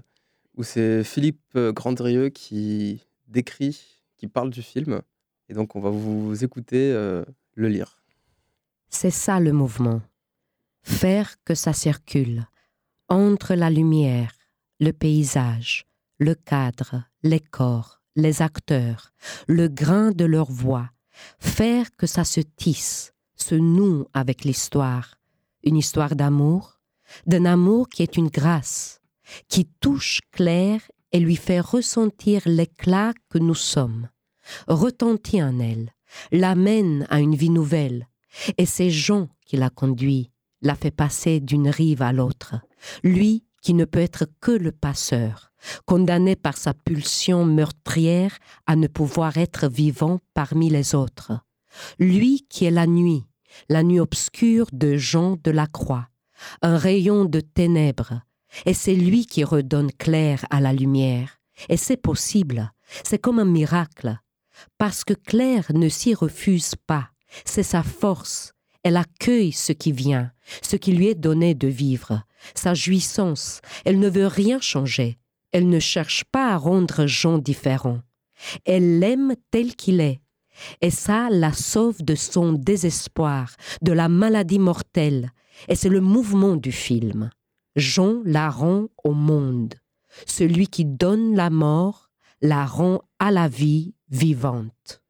[0.57, 5.03] où c'est Philippe euh, Grandrieux qui décrit, qui parle du film.
[5.49, 7.25] Et donc, on va vous écouter euh,
[7.55, 7.99] le lire.
[8.89, 10.01] C'est ça le mouvement.
[10.83, 12.47] Faire que ça circule
[13.09, 14.33] entre la lumière,
[14.81, 15.87] le paysage,
[16.19, 19.13] le cadre, les corps, les acteurs,
[19.47, 20.91] le grain de leur voix.
[21.39, 25.17] Faire que ça se tisse, se noue avec l'histoire.
[25.63, 26.81] Une histoire d'amour,
[27.27, 29.01] d'un amour qui est une grâce,
[29.49, 30.81] qui touche Claire
[31.13, 34.09] et lui fait ressentir l'éclat que nous sommes,
[34.67, 35.93] retentit en elle,
[36.33, 38.09] l'amène à une vie nouvelle,
[38.59, 40.31] et c'est Jean qui l'a conduit,
[40.63, 42.57] l'a fait passer d'une rive à l'autre,
[43.03, 45.53] lui qui ne peut être que le passeur,
[45.87, 51.33] condamné par sa pulsion meurtrière à ne pouvoir être vivant parmi les autres,
[51.99, 53.25] lui qui est la nuit,
[53.69, 56.09] la nuit obscure de Jean de la Croix,
[56.61, 58.21] un rayon de ténèbres,
[58.67, 61.41] et c'est lui qui redonne clair à la lumière.
[61.69, 62.73] Et c'est possible,
[63.05, 64.19] c'est comme un miracle,
[64.79, 67.11] parce que Claire ne s'y refuse pas,
[67.45, 68.53] c'est sa force,
[68.83, 70.33] elle accueille ce qui vient,
[70.63, 72.23] ce qui lui est donné de vivre,
[72.55, 75.19] sa jouissance, elle ne veut rien changer,
[75.53, 78.01] elle ne cherche pas à rendre Jean différent,
[78.65, 80.21] elle l'aime tel qu'il est,
[80.81, 85.31] et ça la sauve de son désespoir, de la maladie mortelle,
[85.69, 87.31] et c'est le mouvement du film.
[87.77, 89.75] Jean la rend au monde.
[90.27, 92.11] Celui qui donne la mort
[92.41, 95.03] la rend à la vie vivante.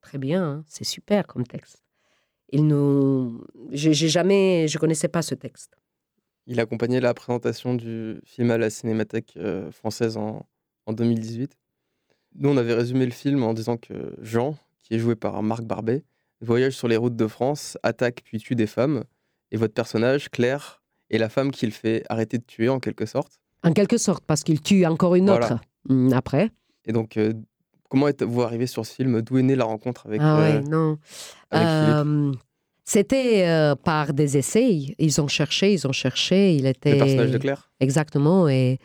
[0.00, 1.82] Très bien, hein, c'est super comme texte.
[2.50, 5.76] Il nous, j'ai jamais, je connaissais pas ce texte.
[6.46, 10.46] Il accompagnait la présentation du film à la Cinémathèque euh, française en,
[10.86, 11.56] en 2018.
[12.34, 15.62] Nous, on avait résumé le film en disant que Jean, qui est joué par Marc
[15.62, 16.04] Barbet,
[16.40, 19.04] voyage sur les routes de France, attaque puis tue des femmes,
[19.52, 20.79] et votre personnage, Claire,
[21.10, 23.40] est la femme qu'il fait arrêter de tuer en quelque sorte.
[23.62, 25.46] En quelque sorte, parce qu'il tue encore une Voilà.
[25.46, 25.60] autre.
[25.88, 26.50] Hmm, Après.
[26.86, 27.34] Et donc, euh,
[27.88, 29.20] comment êtes-vous arrivé sur ce film?
[29.22, 30.98] D'où est née la rencontre avec, ah euh, ouais, non.
[31.54, 32.32] Euh,
[32.84, 34.94] C'était euh, par des essais.
[34.98, 36.54] Ils ont cherché, ils ont cherché.
[36.54, 37.70] Il était Le personnage de Claire?
[37.80, 38.48] Exactement.
[38.48, 38.78] Et,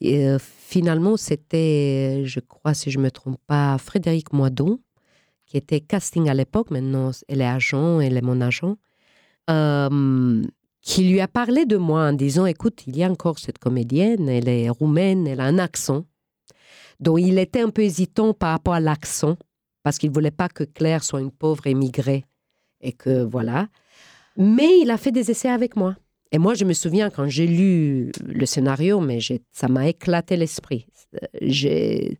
[0.00, 4.80] et, finalement, c'était, je crois, si je ne me trompe pas, Frédéric Moidon,
[5.46, 6.70] qui était casting à l'époque.
[6.70, 8.76] Maintenant, elle est agent, elle est mon agent.
[10.80, 14.28] Qui lui a parlé de moi en disant Écoute, il y a encore cette comédienne,
[14.28, 16.04] elle est roumaine, elle a un accent.
[17.00, 19.36] Donc, il était un peu hésitant par rapport à l'accent,
[19.82, 22.24] parce qu'il ne voulait pas que Claire soit une pauvre émigrée.
[22.82, 23.68] Et que voilà.
[24.36, 25.96] Mais il a fait des essais avec moi.
[26.32, 29.18] Et moi, je me souviens quand j'ai lu le scénario, mais
[29.52, 30.86] ça m'a éclaté l'esprit.
[31.42, 32.14] Je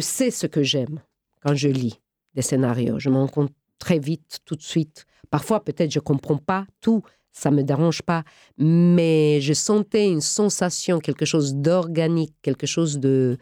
[0.00, 1.00] sais ce que j'aime
[1.42, 2.00] quand je lis
[2.34, 2.98] des scénarios.
[2.98, 5.06] Je me rends compte très vite, tout de suite.
[5.30, 7.02] Parfois, peut-être, je comprends pas tout.
[7.32, 8.24] Ça me dérange pas.
[8.58, 13.38] Mais je sentais une sensation, quelque chose d'organique, quelque chose de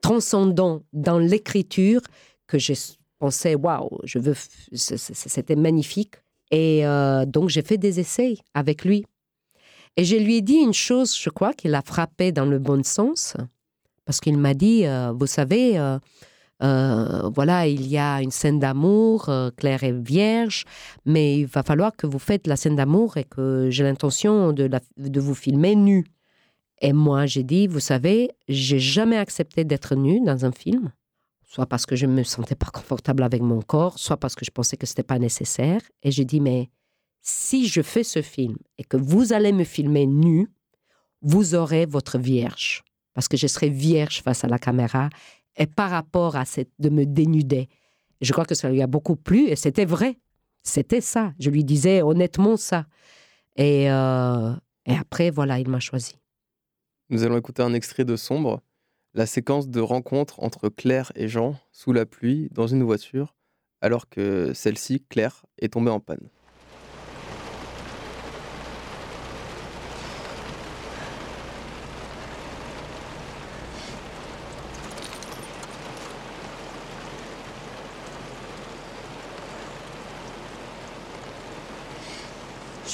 [0.00, 2.00] transcendant dans l'écriture
[2.46, 2.74] que je
[3.18, 4.34] pensais, waouh, je veux.
[4.72, 6.14] C'était magnifique.
[6.50, 9.04] Et euh, donc, j'ai fait des essais avec lui.
[9.96, 12.82] Et je lui ai dit une chose, je crois, qu'il a frappé dans le bon
[12.84, 13.36] sens,
[14.04, 15.98] parce qu'il m'a dit, euh, vous savez, euh,
[16.62, 20.64] euh, voilà, il y a une scène d'amour, euh, Claire est vierge,
[21.06, 25.20] mais il va falloir que vous faites la scène d'amour et que j'ai l'intention de,
[25.20, 26.04] vous filmer nu.
[26.82, 30.92] Et moi, j'ai dit, vous savez, j'ai jamais accepté d'être nue dans un film,
[31.44, 34.50] soit parce que je me sentais pas confortable avec mon corps, soit parce que je
[34.50, 35.80] pensais que c'était pas nécessaire.
[36.02, 36.70] Et j'ai dit, mais
[37.22, 40.48] si je fais ce film et que vous allez me filmer nu,
[41.22, 42.82] vous aurez votre vierge.
[43.14, 45.10] Parce que je serai vierge face à la caméra
[45.60, 47.68] et par rapport à cette, de me dénuder.
[48.20, 50.18] Je crois que ça lui a beaucoup plu et c'était vrai.
[50.62, 51.32] C'était ça.
[51.38, 52.86] Je lui disais honnêtement ça.
[53.56, 54.52] Et, euh,
[54.86, 56.16] et après, voilà, il m'a choisi.
[57.10, 58.62] Nous allons écouter un extrait de Sombre,
[59.14, 63.36] la séquence de rencontre entre Claire et Jean sous la pluie dans une voiture,
[63.80, 66.28] alors que celle-ci, Claire, est tombée en panne.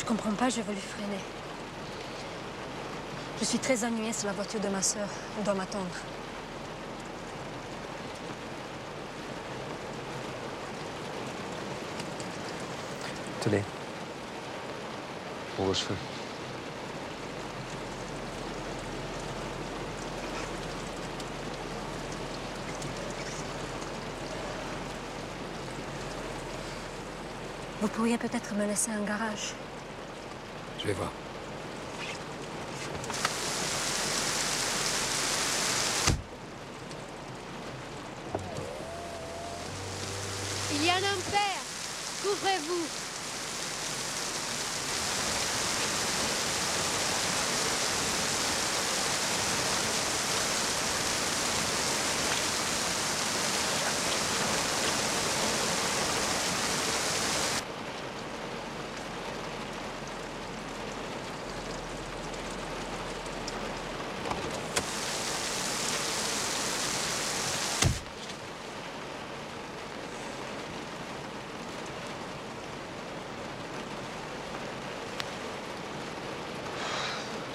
[0.06, 1.18] Comprends pas, je veux lui freiner.
[3.40, 5.08] Je suis très ennuyée sur la voiture de ma sœur.
[5.36, 5.84] Elle doit m'attendre.
[13.42, 13.62] Tenez.
[15.56, 15.94] Pour vos cheveux.
[27.80, 29.54] Vous pourriez peut-être me laisser un garage.
[30.78, 31.10] Je vais voir.
[42.28, 42.86] Ouvrez-vous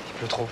[0.07, 0.47] Il pleut trop.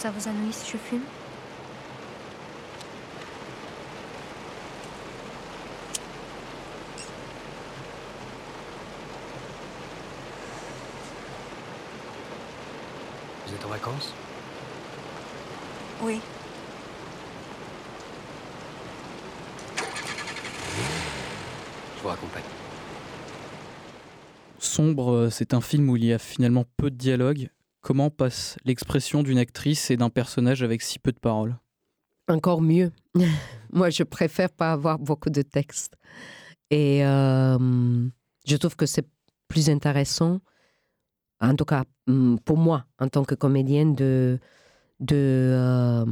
[0.00, 1.02] Ça vous ennuie si je fume
[13.46, 14.14] Vous êtes en vacances
[16.00, 16.18] Oui.
[21.98, 22.42] Je vous raccompagne.
[24.58, 27.50] Sombre, euh, c'est un film où il y a finalement peu de dialogue.
[27.90, 31.58] Comment passe l'expression d'une actrice et d'un personnage avec si peu de paroles?
[32.28, 32.92] Encore mieux.
[33.72, 35.96] Moi, je préfère pas avoir beaucoup de texte.
[36.70, 37.58] Et euh,
[38.46, 39.08] je trouve que c'est
[39.48, 40.38] plus intéressant,
[41.40, 44.38] en tout cas hum, pour moi, en tant que comédienne, de,
[45.00, 46.06] de euh,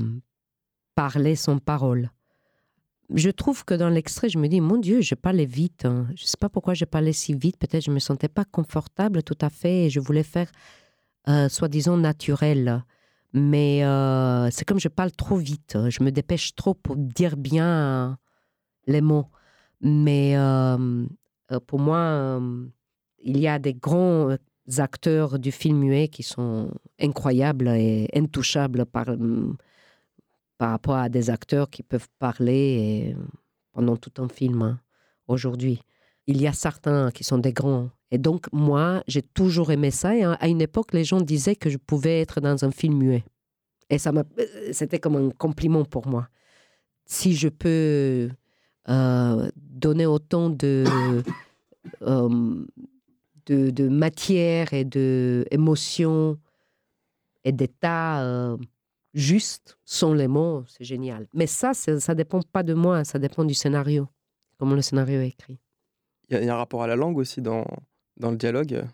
[0.97, 2.11] parler sans parole.
[3.15, 5.85] Je trouve que dans l'extrait, je me dis, mon Dieu, je parlais vite.
[5.85, 6.09] hein.
[6.17, 7.57] Je ne sais pas pourquoi je parlais si vite.
[7.57, 10.51] Peut-être je ne me sentais pas confortable tout à fait et je voulais faire,
[11.29, 12.85] euh, soi-disant, naturel.
[13.33, 15.77] Mais euh, c'est comme je parle trop vite.
[15.89, 18.15] Je me dépêche trop pour dire bien euh,
[18.87, 19.27] les mots.
[19.81, 21.07] Mais euh,
[21.53, 22.67] euh, pour moi, euh,
[23.23, 24.35] il y a des grands
[24.79, 29.07] acteurs du film muet qui sont incroyables et intouchables par,
[30.59, 33.17] par rapport à des acteurs qui peuvent parler
[33.73, 34.81] pendant tout un film hein,
[35.27, 35.81] aujourd'hui.
[36.27, 37.91] Il y a certains qui sont des grands.
[38.11, 40.17] Et donc, moi, j'ai toujours aimé ça.
[40.17, 42.97] Et à à une époque, les gens disaient que je pouvais être dans un film
[42.97, 43.25] muet.
[43.91, 46.29] Et ça euh, c'était comme un compliment pour moi.
[47.07, 48.29] Si je peux
[48.89, 50.85] euh, donner autant de,
[52.03, 52.65] euh,
[53.47, 56.39] de, de matière et d'émotions
[57.45, 58.57] et d'états euh,
[59.15, 61.27] justes sans les mots, c'est génial.
[61.35, 64.09] Mais ça, ça dépend pas de moi, ça dépend du scénario,
[64.59, 65.59] comment le scénario est écrit.
[66.31, 67.65] Il y a un rapport à la langue aussi dans,
[68.19, 68.85] dans le dialogue.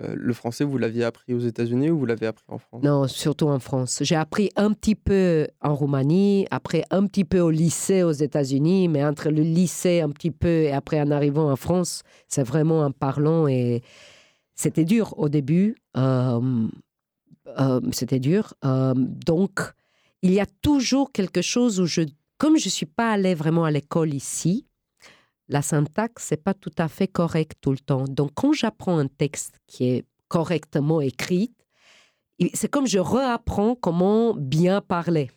[0.00, 2.82] Euh, le français, vous l'aviez appris aux États-Unis ou vous l'avez appris en France?
[2.82, 3.98] Non, surtout en France.
[4.00, 8.88] J'ai appris un petit peu en Roumanie, après un petit peu au lycée aux États-Unis,
[8.88, 12.80] mais entre le lycée un petit peu et après en arrivant en France, c'est vraiment
[12.80, 13.82] en parlant et
[14.56, 15.76] c'était dur au début.
[15.96, 16.68] euh,
[17.60, 18.54] euh, c'était dur.
[18.62, 19.60] Donc,
[20.22, 22.02] il y a toujours quelque chose où je,
[22.38, 24.66] comme je suis pas allée vraiment à l'école ici,
[25.48, 28.04] la syntaxe c'est pas tout à fait correct tout le temps.
[28.04, 31.52] Donc, quand j'apprends un texte qui est correctement écrit,
[32.54, 35.30] c'est comme je réapprends comment bien parler.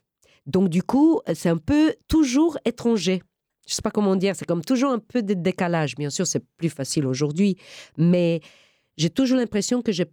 [0.46, 3.22] Donc, du coup, c'est un peu toujours étranger.
[3.68, 5.96] Je sais pas comment dire, c'est comme toujours un peu de décalage.
[5.96, 7.58] Bien sûr, c'est plus facile aujourd'hui,
[7.98, 8.40] mais
[8.96, 10.06] j'ai toujours l'impression que j'ai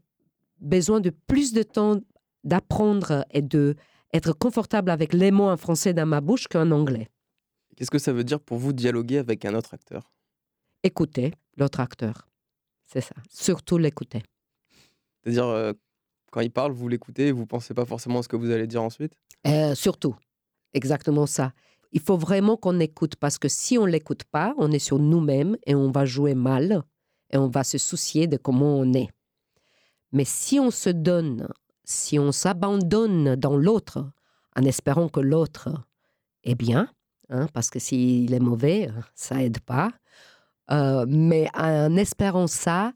[0.61, 1.97] besoin de plus de temps
[2.42, 3.76] d'apprendre et de
[4.12, 7.09] être confortable avec les mots en français dans ma bouche qu'en anglais.
[7.77, 10.11] Qu'est-ce que ça veut dire pour vous dialoguer avec un autre acteur?
[10.83, 12.29] Écouter l'autre acteur,
[12.85, 13.14] c'est ça.
[13.31, 14.22] Surtout l'écouter.
[15.22, 15.72] C'est-à-dire, euh,
[16.31, 18.66] quand il parle, vous l'écoutez et vous pensez pas forcément à ce que vous allez
[18.66, 19.14] dire ensuite?
[19.47, 20.14] Euh, surtout,
[20.72, 21.53] exactement ça.
[21.93, 25.57] Il faut vraiment qu'on écoute parce que si on l'écoute pas, on est sur nous-mêmes
[25.64, 26.83] et on va jouer mal
[27.31, 29.09] et on va se soucier de comment on est.
[30.12, 31.49] Mais si on se donne,
[31.85, 34.11] si on s'abandonne dans l'autre
[34.57, 35.68] en espérant que l'autre
[36.43, 36.89] est bien,
[37.31, 39.91] hein, parce que s'il est mauvais, ça aide pas.
[40.70, 42.93] Euh, mais en espérant ça,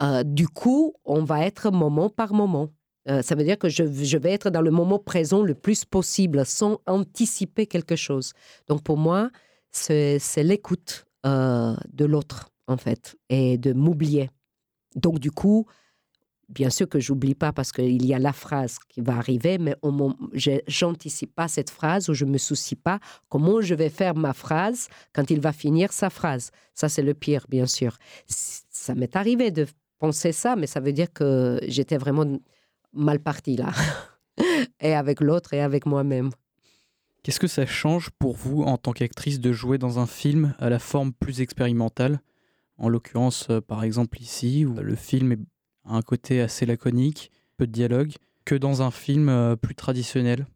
[0.00, 2.70] euh, du coup, on va être moment par moment.
[3.08, 3.82] Euh, ça veut dire que je,
[4.16, 8.32] vais être dans le moment présent le plus possible sans anticiper quelque chose.
[8.68, 9.30] Donc pour moi,
[9.70, 14.30] c'est l'écoute euh, de l'autre, en fait, et de m'oublier.
[14.94, 15.66] Donc du coup,
[16.48, 19.74] bien sûr que j'oublie pas parce qu'il y a la phrase qui va arriver, mais
[20.66, 24.88] j'anticipe pas cette phrase ou je me soucie pas comment je vais faire ma phrase
[25.12, 26.50] quand il va finir sa phrase.
[26.74, 27.98] Ça, c'est le pire, bien sûr.
[28.26, 29.66] Ça m'est arrivé de
[29.98, 32.38] penser ça, mais ça veut dire que j'étais vraiment
[32.92, 33.72] mal partie là.
[34.80, 36.30] et avec l'autre et avec moi-même.
[37.22, 40.70] Qu'est-ce que ça change pour vous en tant qu'actrice de jouer dans un film à
[40.70, 42.20] la forme plus expérimentale?
[42.78, 45.40] En l'occurrence, euh, par exemple ici, où le film est-
[45.88, 48.12] un côté assez laconique, peu de dialogue,
[48.44, 50.46] que dans un film euh, plus traditionnel.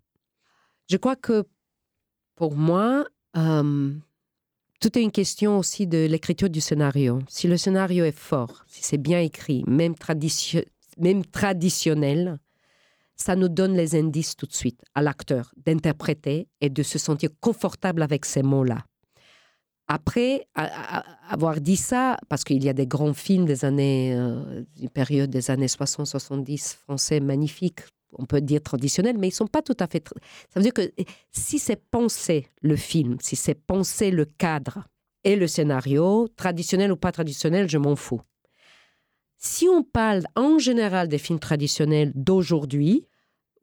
[0.88, 1.44] Je crois que
[2.36, 3.94] pour moi, Euh,
[4.78, 7.20] tout est une question aussi de l'écriture du scénario.
[7.28, 9.94] Si le scénario est fort, si c'est bien écrit, même,
[10.98, 12.38] même traditionnel,
[13.16, 17.30] ça nous donne les indices tout de suite à l'acteur d'interpréter et de se sentir
[17.40, 18.84] confortable avec ces mots-là.
[19.88, 20.46] Après
[21.28, 25.30] avoir dit ça, parce qu'il y a des grands films des années, euh, une période
[25.30, 27.80] des années 60-70 français magnifiques,
[28.14, 30.06] on peut dire traditionnels, mais ils sont pas tout à fait.
[30.52, 30.90] Ça veut dire que
[31.30, 34.84] si c'est pensé le film, si c'est pensé le cadre
[35.24, 38.20] et le scénario, traditionnel ou pas traditionnel, je m'en fous.
[39.38, 43.06] Si on parle en général des films traditionnels d'aujourd'hui,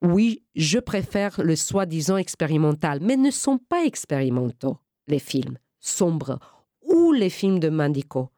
[0.02, 6.40] oui, je préfère le soi-disant expérimental, mais ne sont pas expérimentaux, les films sombres
[6.82, 8.30] ou les films de Mandico.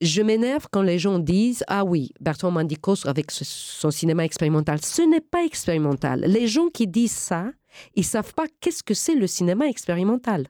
[0.00, 4.80] Je m'énerve quand les gens disent Ah oui, Bertrand Mandico avec son cinéma expérimental.
[4.84, 6.20] Ce n'est pas expérimental.
[6.20, 7.50] Les gens qui disent ça,
[7.94, 10.46] ils savent pas qu'est-ce que c'est le cinéma expérimental.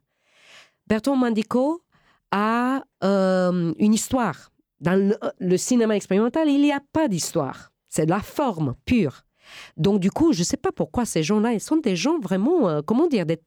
[0.87, 1.83] Bertrand Mandico
[2.31, 4.51] a euh, une histoire.
[4.81, 7.73] Dans le, le cinéma expérimental, il n'y a pas d'histoire.
[7.89, 9.23] C'est de la forme pure.
[9.79, 12.69] Donc, du coup, je ne sais pas pourquoi ces gens-là, ils sont des gens vraiment,
[12.69, 13.41] euh, comment dire, des-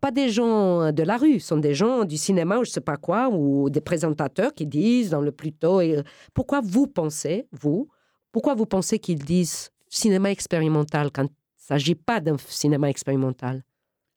[0.00, 2.72] pas des gens de la rue, ce sont des gens du cinéma ou je ne
[2.74, 5.80] sais pas quoi, ou des présentateurs qui disent dans le plus tôt.
[5.80, 6.02] et-
[6.34, 7.88] pourquoi vous pensez, vous,
[8.32, 13.64] pourquoi vous pensez qu'ils disent cinéma expérimental quand il ne s'agit pas d'un cinéma expérimental?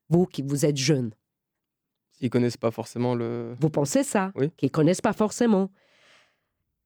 [0.10, 1.12] Vous qui vous êtes jeune.
[2.12, 3.56] S'ils connaissent pas forcément le.
[3.60, 4.52] Vous pensez ça, Oui.
[4.56, 5.70] qu'ils connaissent pas forcément.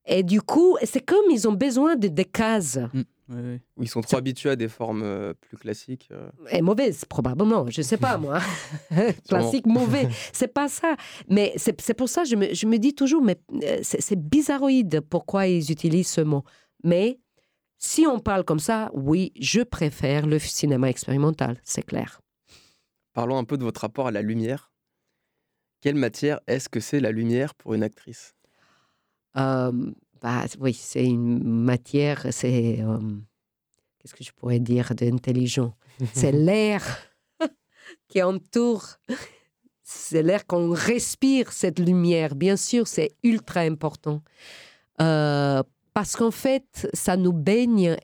[0.06, 2.80] Et du coup, c'est comme ils ont besoin de des cases.
[3.80, 6.08] Ils sont trop habitués à des formes euh, plus classiques.
[6.12, 6.30] euh.
[6.52, 7.68] Et mauvaises, probablement.
[7.70, 8.40] Je sais pas, moi.
[9.28, 10.08] Classique, mauvais.
[10.34, 10.96] C'est pas ça.
[11.30, 14.16] Mais c'est pour ça que je me, je me dis toujours, mais euh, c'est c'est
[14.20, 16.44] bizarroïde pourquoi ils utilisent ce mot.
[16.84, 17.20] Mais
[17.78, 22.22] si on parle comme ça, oui, je préfère le cinéma expérimental, c'est clair.
[23.14, 24.72] Parlons un peu de votre rapport à la lumière.
[25.82, 28.36] Quelle matière est-ce que c'est la lumière pour une actrice?
[29.38, 29.72] Euh,
[30.22, 32.82] bah, oui, c'est une matière, c'est.
[32.82, 32.98] euh,
[34.00, 35.74] Qu'est-ce que je pourrais dire d'intelligent?
[36.14, 36.84] C'est l'air
[38.08, 38.86] qui entoure.
[39.84, 42.36] C'est l'air qu'on respire, cette lumière.
[42.36, 44.22] Bien sûr, c'est ultra important.
[45.02, 45.64] Euh,
[45.94, 47.96] parce qu'en fait, ça nous baigne,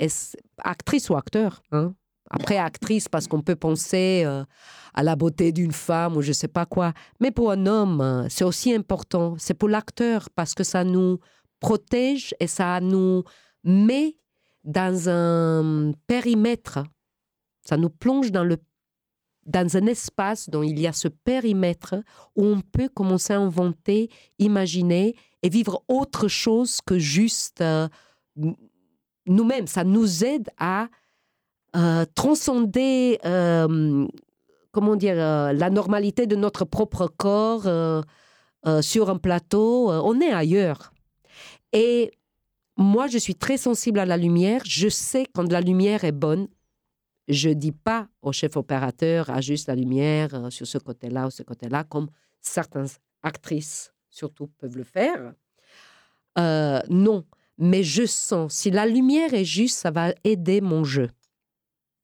[0.59, 1.61] actrice ou acteur.
[1.71, 1.93] hein.
[2.29, 4.43] Après, actrice, parce qu'on peut penser euh,
[4.95, 6.93] à la beauté d'une femme ou je sais pas quoi.
[7.19, 9.35] Mais pour un homme, c'est aussi important.
[9.37, 11.19] C'est pour l'acteur, parce que ça nous
[11.63, 13.23] protège et ça nous
[13.63, 14.17] met
[14.65, 16.83] dans un périmètre.
[17.61, 18.57] Ça nous plonge dans, le,
[19.45, 21.95] dans un espace dont il y a ce périmètre
[22.35, 24.09] où on peut commencer à inventer,
[24.39, 27.87] imaginer et vivre autre chose que juste euh,
[29.25, 29.67] nous-mêmes.
[29.67, 30.89] Ça nous aide à
[31.77, 34.05] euh, transcender, euh,
[34.73, 37.69] comment dire, la normalité de notre propre corps
[38.81, 39.91] sur un plateau.
[39.91, 40.92] On est ailleurs.
[41.73, 42.11] Et
[42.77, 44.61] moi, je suis très sensible à la lumière.
[44.65, 46.47] Je sais quand la lumière est bonne.
[47.27, 51.41] Je dis pas au chef opérateur, ajuste la lumière euh, sur ce côté-là ou ce
[51.43, 52.09] côté-là, comme
[52.41, 52.89] certaines
[53.21, 55.33] actrices surtout peuvent le faire.
[56.37, 57.25] Euh, non,
[57.57, 61.09] mais je sens, si la lumière est juste, ça va aider mon jeu.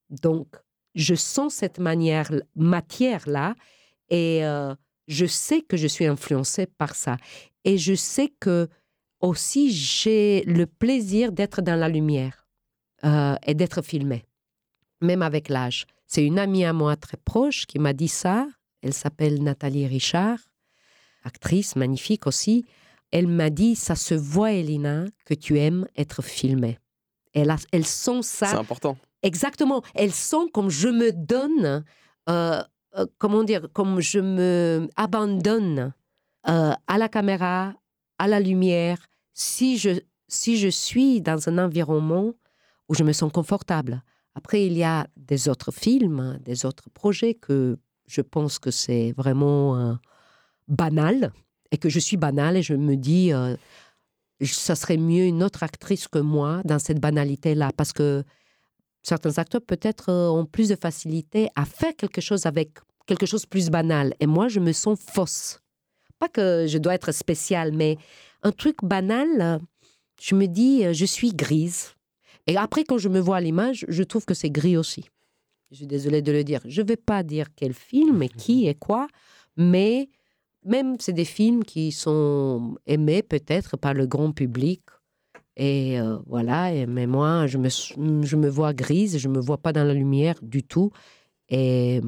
[0.10, 0.56] Donc,
[0.96, 3.56] je sens cette manière, matière-là
[4.10, 4.74] et euh,
[5.08, 7.18] je sais que je suis influencée par ça.
[7.64, 8.68] Et je sais que
[9.20, 12.48] aussi j'ai le plaisir d'être dans la lumière
[13.04, 14.26] euh, et d'être filmée,
[15.02, 15.86] même avec l'âge.
[16.08, 18.48] C'est une amie à moi très proche qui m'a dit ça.
[18.82, 20.40] Elle s'appelle Nathalie Richard,
[21.24, 22.66] actrice magnifique aussi.
[23.12, 26.78] Elle m'a dit, ça se voit, Elina, que tu aimes être filmée.
[27.34, 28.60] Elle, a, elle sent C'est ça.
[28.60, 28.98] important.
[29.24, 29.82] Exactement.
[29.96, 31.84] Elle sent comme je me donne,
[32.30, 32.64] euh,
[32.96, 35.94] euh, comment dire, comme je me abandonne
[36.48, 37.74] euh, à la caméra,
[38.18, 38.98] à la lumière,
[39.34, 42.34] si je, si je suis dans un environnement
[42.88, 44.04] où je me sens confortable.
[44.36, 47.78] Après, il y a des autres films, des autres projets que
[48.08, 49.94] je pense que c'est vraiment euh,
[50.68, 51.32] banal
[51.72, 53.56] et que je suis banale et je me dis, euh,
[54.42, 58.24] ça serait mieux une autre actrice que moi dans cette banalité-là parce que
[59.04, 63.44] certains acteurs peut-être euh, ont plus de facilité à faire quelque chose avec quelque chose
[63.44, 64.14] de plus banal.
[64.20, 65.60] Et moi, je me sens fausse.
[66.20, 67.98] Pas que je dois être spéciale, mais
[68.44, 69.60] un truc banal,
[70.22, 71.96] je me dis, euh, je suis grise.
[72.48, 75.06] Et après, quand je me vois à l'image, je trouve que c'est gris aussi.
[75.72, 76.62] Je suis désolée de le dire.
[76.66, 79.08] Je ne vais pas dire quel film et qui et quoi,
[79.56, 80.10] mais
[80.66, 84.82] même c'est des films qui sont aimés peut-être par le grand public.
[85.56, 89.58] Et euh, voilà, mais moi, je me, je me vois grise, je ne me vois
[89.58, 90.92] pas dans la lumière du tout.
[91.50, 92.02] Et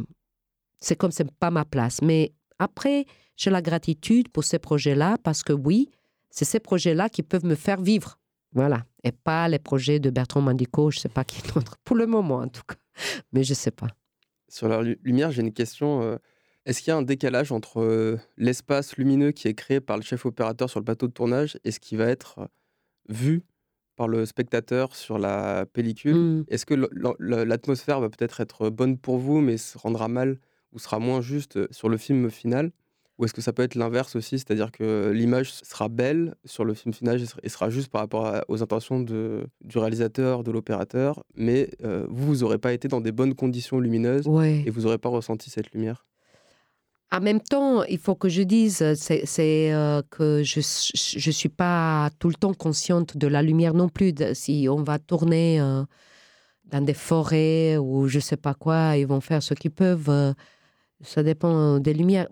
[0.79, 2.01] c'est comme c'est pas ma place.
[2.01, 3.05] Mais Après,
[3.37, 5.89] j'ai la gratitude pour ces projets-là parce que oui,
[6.31, 8.17] c'est ces projets-là qui peuvent me faire vivre.
[8.53, 8.85] Voilà.
[9.03, 12.07] Et pas les projets de Bertrand Mandico, je ne sais pas qui d'autre, pour le
[12.07, 12.75] moment en tout cas.
[13.31, 13.87] Mais je ne sais pas.
[14.49, 16.01] Sur la lu- lumière, j'ai une question.
[16.01, 16.17] euh,
[16.65, 20.03] Est-ce qu'il y a un décalage entre euh, l'espace lumineux qui est créé par le
[20.03, 22.45] chef opérateur sur le plateau de tournage et ce qui va être euh,
[23.07, 23.43] vu
[23.95, 26.15] par le spectateur sur la pellicule?
[26.15, 26.45] Mm.
[26.49, 26.73] Est-ce que
[27.19, 30.39] l'atmosphère va peut-être être bonne pour vous, mais se rendra mal
[30.73, 32.71] ou sera moins juste sur le film final?
[33.21, 36.73] Ou est-ce que ça peut être l'inverse aussi, c'est-à-dire que l'image sera belle sur le
[36.73, 41.69] film final et sera- juste par rapport aux intentions de, du réalisateur, de l'opérateur, mais
[41.83, 44.63] euh, vous, vous n'aurez pas été dans des bonnes conditions lumineuses Ouais.
[44.65, 46.07] et vous n'aurez pas ressenti cette lumière?
[47.11, 50.59] En même temps, il faut que je dise, c'est euh, que je
[51.27, 54.13] ne suis pas tout le temps consciente de la lumière non plus.
[54.13, 55.83] De- si on va tourner euh,
[56.71, 60.09] dans des forêts ou je sais pas quoi, ils vont faire ce qu'ils peuvent.
[60.09, 60.33] euh,
[61.03, 62.27] ça dépend des lumières.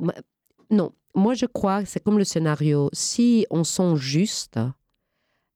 [0.70, 2.89] Non, moi je crois, c'est comme le scénario.
[2.93, 4.59] Si on sent juste,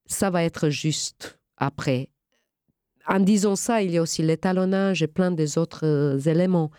[0.06, 2.10] ça va être juste après.
[3.08, 6.72] En disant ça, il y a aussi l'étalonnage et plein des autres euh, éléments.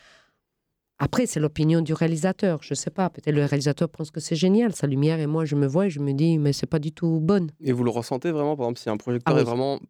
[0.98, 2.60] Après, c'est l'opinion du réalisateur.
[2.62, 3.10] Je sais pas.
[3.10, 5.90] Peut-être le réalisateur pense que c'est génial, sa lumière, et moi, je me vois et
[5.90, 7.50] je me dis, mais c'est pas du tout bonne.
[7.60, 8.56] Et vous le ressentez vraiment?
[8.56, 9.42] Par exemple, si un projecteur Ah oui.
[9.42, 9.80] est vraiment.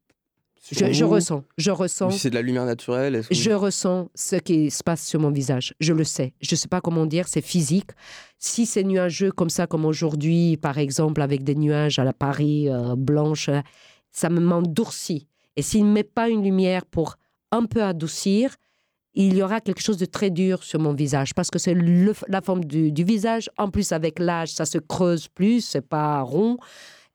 [0.73, 4.83] Je, ressens, je ressens, c'est de la lumière naturelle que je ressens ce qui se
[4.83, 5.75] passe sur mon visage.
[5.79, 6.33] Je le sais.
[6.41, 7.91] Je sais pas comment dire, c'est physique.
[8.39, 12.71] Si c'est nuageux comme ça, comme aujourd'hui, par exemple, avec des nuages à la Paris
[12.71, 13.51] euh, blanche,
[14.11, 15.29] ça me m'endurcit.
[15.57, 17.17] Et s'il ne met pas une lumière pour
[17.53, 18.57] un peu adoucir,
[19.13, 21.77] il y aura quelque chose de très dur sur mon visage parce que c'est
[22.29, 23.51] la forme du, du visage.
[23.59, 26.57] En plus, avec l'âge, ça se creuse plus, c'est pas rond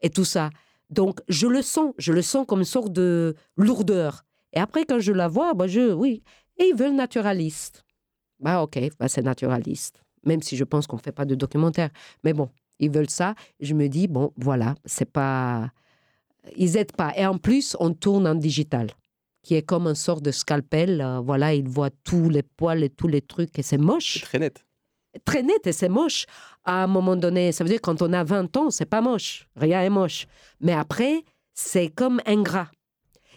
[0.01, 0.51] et tout ça.
[0.89, 4.23] Donc, je le sens, je le sens comme une sorte de lourdeur.
[4.53, 6.23] Et après, quand je la vois, bah, je, oui.
[6.57, 7.85] Et ils veulent naturaliste.
[8.39, 10.01] Bah, ok, bah, c'est naturaliste.
[10.25, 11.89] Même si je pense qu'on ne fait pas de documentaire.
[12.23, 13.35] Mais bon, ils veulent ça.
[13.59, 15.71] Je me dis, bon, voilà, c'est pas.
[16.55, 17.13] Ils aident pas.
[17.15, 18.89] Et en plus, on tourne en digital,
[19.43, 21.01] qui est comme une sorte de scalpel.
[21.01, 24.21] euh, voilà, ils voient tous les poils et tous les trucs, et c'est C'est moche
[24.21, 24.65] très net.
[25.25, 26.25] Très net et c'est moche.
[26.63, 29.47] À un moment donné, ça veut dire quand on a 20 ans, c'est pas moche.
[29.55, 30.27] Rien est moche.
[30.59, 32.69] Mais après, c'est comme ingrat.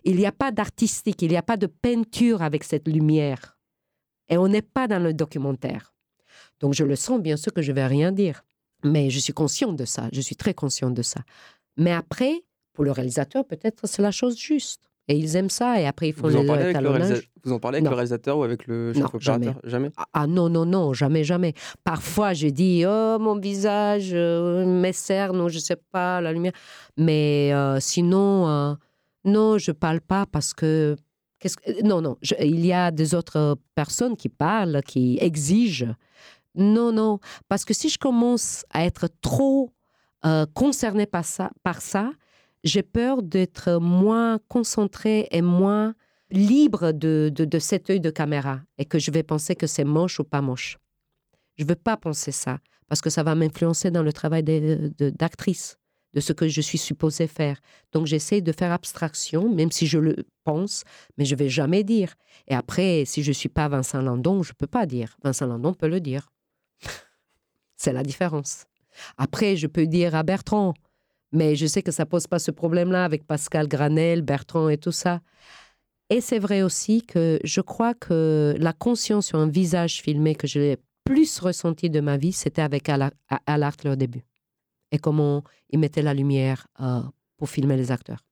[0.04, 3.56] Il n'y a pas d'artistique, il n'y a pas de peinture avec cette lumière.
[4.28, 5.94] Et on n'est pas dans le documentaire.
[6.60, 8.44] Donc je le sens, bien sûr que je vais rien dire.
[8.84, 11.20] Mais je suis consciente de ça, je suis très consciente de ça.
[11.76, 12.42] Mais après,
[12.72, 14.91] pour le réalisateur, peut-être c'est la chose juste.
[15.08, 17.08] Et ils aiment ça, et après ils font Vous en, les parlez avec le étalonnages.
[17.10, 19.60] réalisa- vous en parlez avec le réalisateur ou avec le chef Non, opérateur?
[19.64, 19.90] Jamais.
[19.96, 21.54] Ah, Ah non, non, non, jamais, jamais.
[21.82, 26.52] Parfois, je dis, oh, mon visage, euh, mes cernes, ou je sais pas, la lumière.
[26.96, 28.74] Mais euh, sinon, euh,
[29.24, 30.94] non, je parle pas parce que.
[31.40, 35.92] qu'est-ce que- Non, non, je- il y a des autres personnes qui parlent, qui exigent.
[36.54, 39.72] Non, non, parce que si je commence à être trop
[40.54, 42.12] concernée par ça, par ça
[42.64, 45.94] j'ai peur d'être moins concentrée et moins
[46.30, 50.18] libre de, de, cet œil de caméra et que je vais penser que c'est moche
[50.20, 50.78] ou pas moche.
[51.56, 52.58] Je ne veux pas penser ça
[52.88, 55.76] parce que ça va m'influencer dans le travail des- de- d'actrice,
[56.14, 57.60] de ce que je suis supposée faire.
[57.92, 60.84] Donc j'essaie de faire abstraction, même si je le pense,
[61.18, 62.14] mais je vais jamais dire.
[62.48, 65.16] Et après, si je ne suis pas Vincent Landon, je ne peux pas dire.
[65.22, 66.30] Vincent Landon peut le dire.
[67.76, 68.64] c'est la différence.
[69.16, 70.74] Après, je peux dire à Bertrand,
[71.32, 74.92] mais je sais que ça pose pas ce problème-là avec Pascal Granel, Bertrand et tout
[74.92, 75.20] ça.
[76.10, 80.46] Et c'est vrai aussi que je crois que la conscience sur un visage filmé que
[80.46, 84.24] j'ai plus ressenti de ma vie, c'était avec Al à- Al Artler au début.
[84.90, 87.00] Et comment il mettait la lumière euh,
[87.38, 88.24] pour filmer les acteurs.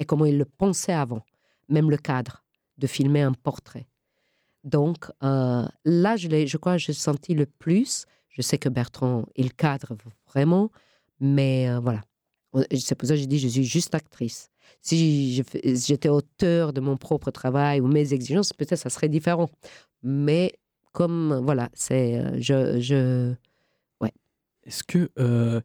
[0.00, 1.22] Et comment il le pensait avant,
[1.68, 2.42] même le cadre,
[2.78, 3.86] de filmer un portrait.
[4.64, 8.06] Donc euh, là, je, l'ai- je crois que j'ai senti le plus.
[8.28, 9.94] Je sais que Bertrand, il cadre
[10.26, 10.70] vraiment,
[11.20, 12.00] mais euh, voilà.
[12.72, 14.48] C'est pour ça que j'ai dit, je suis juste actrice.
[14.80, 19.48] Si j'étais auteur de mon propre travail ou mes exigences, peut-être ça serait différent.
[20.02, 20.52] Mais
[20.92, 22.18] comme, voilà, c'est.
[22.18, 23.34] euh, Je, je,
[24.62, 25.60] Est-ce que euh,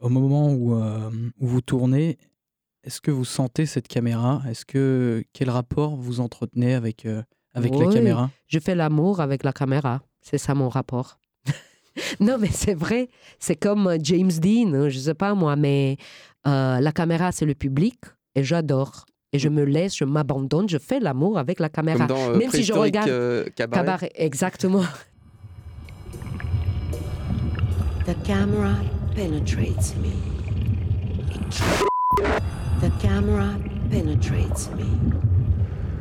[0.00, 2.18] au moment où, euh, où vous tournez,
[2.82, 4.42] est-ce que vous sentez cette caméra?
[4.48, 7.22] Est-ce que quel rapport vous entretenez avec euh,
[7.52, 8.30] avec la caméra?
[8.46, 10.02] Je fais l'amour avec la caméra.
[10.22, 11.19] C'est ça mon rapport.
[12.20, 13.08] non, mais c'est vrai.
[13.38, 15.96] C'est comme euh, James Dean, hein, je sais pas moi, mais
[16.46, 17.98] euh, la caméra, c'est le public
[18.34, 19.06] et j'adore.
[19.32, 22.06] Et je me laisse, je m'abandonne, je fais l'amour avec la caméra.
[22.06, 23.80] Comme dans euh, Même si je regarde euh, Cabaret.
[23.84, 24.82] Cabaret, exactement.
[28.06, 28.74] The camera
[29.14, 30.10] penetrates me.
[31.32, 32.40] It tra-
[32.80, 33.56] the camera
[33.90, 34.86] penetrates me.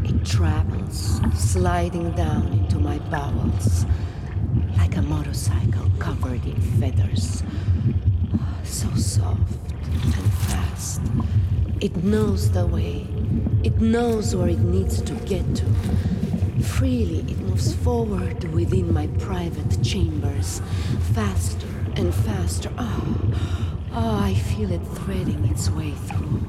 [0.09, 3.85] It travels, sliding down into my bowels,
[4.77, 7.43] like a motorcycle covered in feathers.
[8.63, 9.59] So soft
[9.91, 11.01] and fast.
[11.81, 13.07] It knows the way,
[13.63, 15.65] it knows where it needs to get to.
[16.63, 20.61] Freely, it moves forward within my private chambers,
[21.13, 22.71] faster and faster.
[22.77, 23.17] Oh,
[23.93, 26.41] oh, I feel it threading its way through.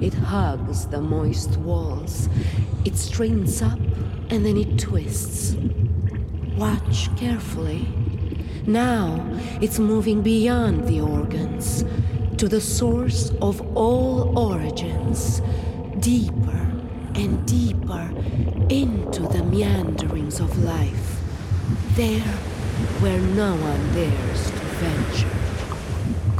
[0.00, 2.28] It hugs the moist walls.
[2.84, 3.78] It straightens up
[4.30, 5.56] and then it twists.
[6.58, 7.86] Watch carefully.
[8.66, 9.24] Now
[9.62, 11.84] it's moving beyond the organs
[12.36, 15.40] to the source of all origins,
[16.00, 16.72] deeper
[17.14, 18.10] and deeper
[18.68, 21.20] into the meanderings of life,
[21.94, 22.34] there
[22.98, 25.38] where no one dares to venture,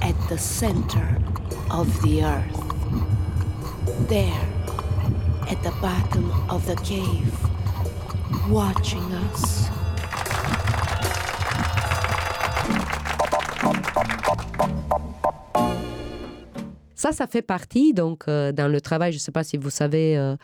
[0.02, 1.16] at the center
[1.70, 4.48] of the earth, there
[5.48, 7.32] at the bottom of the cave,
[8.50, 9.77] watching us.
[17.08, 19.70] Ça, ça fait partie, donc, euh, dans le travail, je ne sais pas si vous
[19.70, 20.36] savez, euh,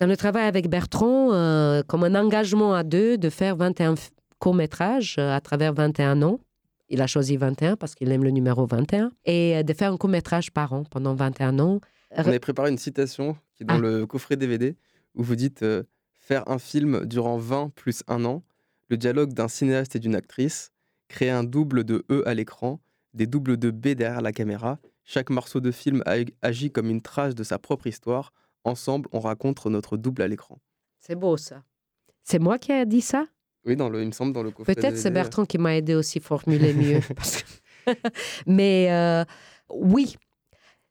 [0.00, 4.08] dans le travail avec Bertrand, euh, comme un engagement à deux de faire 21 f-
[4.38, 6.40] courts-métrages à travers 21 ans.
[6.88, 9.10] Il a choisi 21 parce qu'il aime le numéro 21.
[9.26, 11.80] Et de faire un court-métrage par an pendant 21 ans.
[12.16, 13.78] On avait préparé une citation qui est dans Ah.
[13.78, 14.76] le coffret DVD
[15.14, 15.64] où vous dites
[16.18, 18.42] faire un film durant 20 plus un an,
[18.88, 20.70] le dialogue d'un cinéaste et d'une actrice,
[21.08, 22.80] créer un double de E à l'écran,
[23.12, 24.78] des doubles de B derrière la caméra.
[25.04, 26.02] Chaque morceau de film
[26.42, 28.32] agit comme une trace de sa propre histoire.
[28.64, 30.58] Ensemble, on raconte notre double à l'écran.
[31.00, 31.62] C'est beau, ça.
[32.22, 33.26] C'est moi qui ai dit ça?
[33.66, 35.10] Oui, dans le, il me semble dans le coffret Peut-être c'est.
[35.10, 37.00] Bertrand qui m'a aidé aussi à formuler mieux.
[37.14, 37.92] parce que-
[38.46, 39.24] Mais euh,
[39.68, 40.16] oui,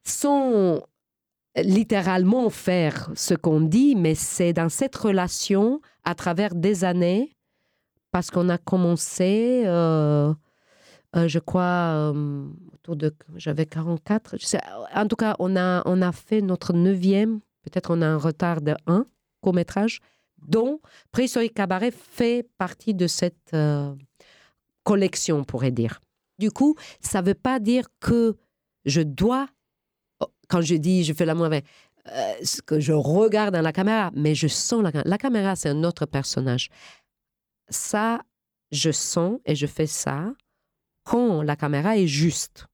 [0.03, 0.83] sans
[1.55, 7.35] littéralement faire ce qu'on dit, mais c'est dans cette relation, à travers des années,
[8.11, 10.33] parce qu'on a commencé, euh,
[11.15, 13.13] euh, je crois, euh, autour de...
[13.35, 14.37] J'avais 44.
[14.39, 14.57] je
[14.95, 18.61] en tout cas, on a, on a fait notre neuvième, peut-être on a un retard
[18.61, 19.05] de un
[19.41, 19.99] court-métrage,
[20.47, 20.79] dont
[21.11, 23.93] Préhistorique Cabaret fait partie de cette euh,
[24.83, 26.01] collection, on pourrait dire.
[26.39, 28.35] Du coup, ça ne veut pas dire que
[28.85, 29.47] je dois,
[30.19, 31.65] oh, quand je dis je fais l'amour avec,
[32.43, 35.09] ce que je regarde dans la caméra, mais je sens la caméra.
[35.09, 36.69] La caméra, c'est un autre personnage.
[37.69, 38.23] Ça,
[38.71, 40.33] je sens et je fais ça
[41.03, 42.67] quand la caméra est juste.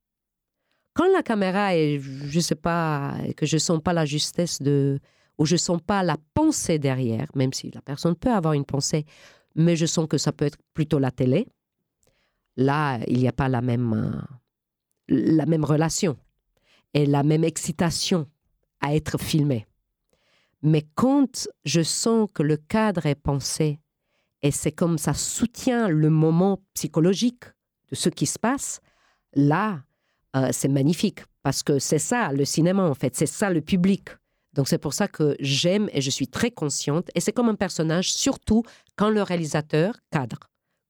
[0.94, 5.00] Quand la caméra est, je sais pas, que je sens pas la justesse de,
[5.38, 9.06] ou je sens pas la pensée derrière, même si la personne peut avoir une pensée,
[9.56, 11.48] mais je sens que ça peut être plutôt la télé.
[12.58, 14.22] Là, il n'y a pas la même, euh,
[15.08, 16.18] la même relation
[16.94, 18.28] et la même excitation
[18.82, 19.66] à être filmé.
[20.62, 23.80] Mais quand je sens que le cadre est pensé
[24.42, 27.46] et c'est comme ça soutient le moment psychologique
[27.90, 28.82] de ce qui se passe,
[29.34, 29.82] là,
[30.36, 34.10] euh, c'est magnifique parce que c'est ça le cinéma en fait, c'est ça le public.
[34.54, 37.56] Donc c'est pour ça que j'aime et je suis très consciente et c'est comme un
[37.56, 38.64] personnage, surtout
[38.96, 40.40] quand le réalisateur cadre,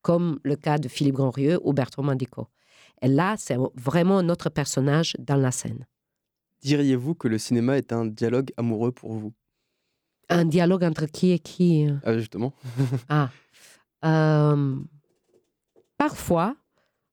[0.02, 2.48] comme le cas de Philippe Grandrieux ou Bertrand Mandico.
[3.02, 5.86] Et là, c'est vraiment notre personnage dans la scène.
[6.62, 9.34] Diriez-vous que le cinéma est un dialogue amoureux pour vous?
[10.30, 12.54] Un dialogue entre qui et qui euh, Ah, justement.
[13.10, 13.30] Ah.
[14.06, 14.76] Euh,
[15.98, 16.56] parfois,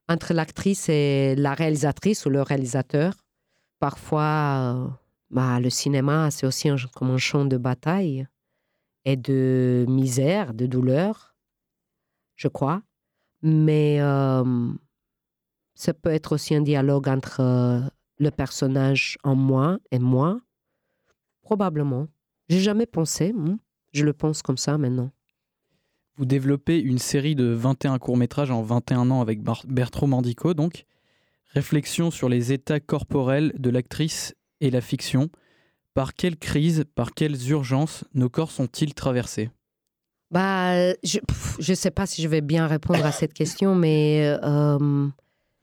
[0.09, 3.15] entre l'actrice et la réalisatrice ou le réalisateur,
[3.79, 4.89] parfois, euh,
[5.31, 8.27] bah, le cinéma, c'est aussi un- comme un champ de bataille
[9.05, 11.35] et de misère, de douleur,
[12.37, 12.83] je crois.
[13.43, 14.73] Mais euh,
[15.75, 17.81] ça peut être aussi un dialogue entre euh,
[18.19, 20.39] le personnage en moi et moi.
[21.43, 22.09] Probablement.
[22.49, 23.33] J'ai jamais pensé.
[23.33, 23.59] hmm.
[23.93, 25.11] Je le pense comme ça maintenant.
[26.19, 30.87] Vous développez une série de 21 courts-métrages en 21 ans avec Bertrand Mandico, donc.
[31.53, 35.29] Réflexion sur les états corporels de l'actrice et la fiction.
[35.93, 39.51] Par quelle crise, par quelles urgences nos corps sont-ils traversés?
[40.31, 41.21] Bah, je
[41.69, 45.09] ne sais pas si je vais bien répondre à cette question, mais euh,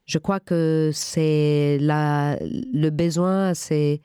[0.06, 4.02] je crois que c'est le besoin, c'est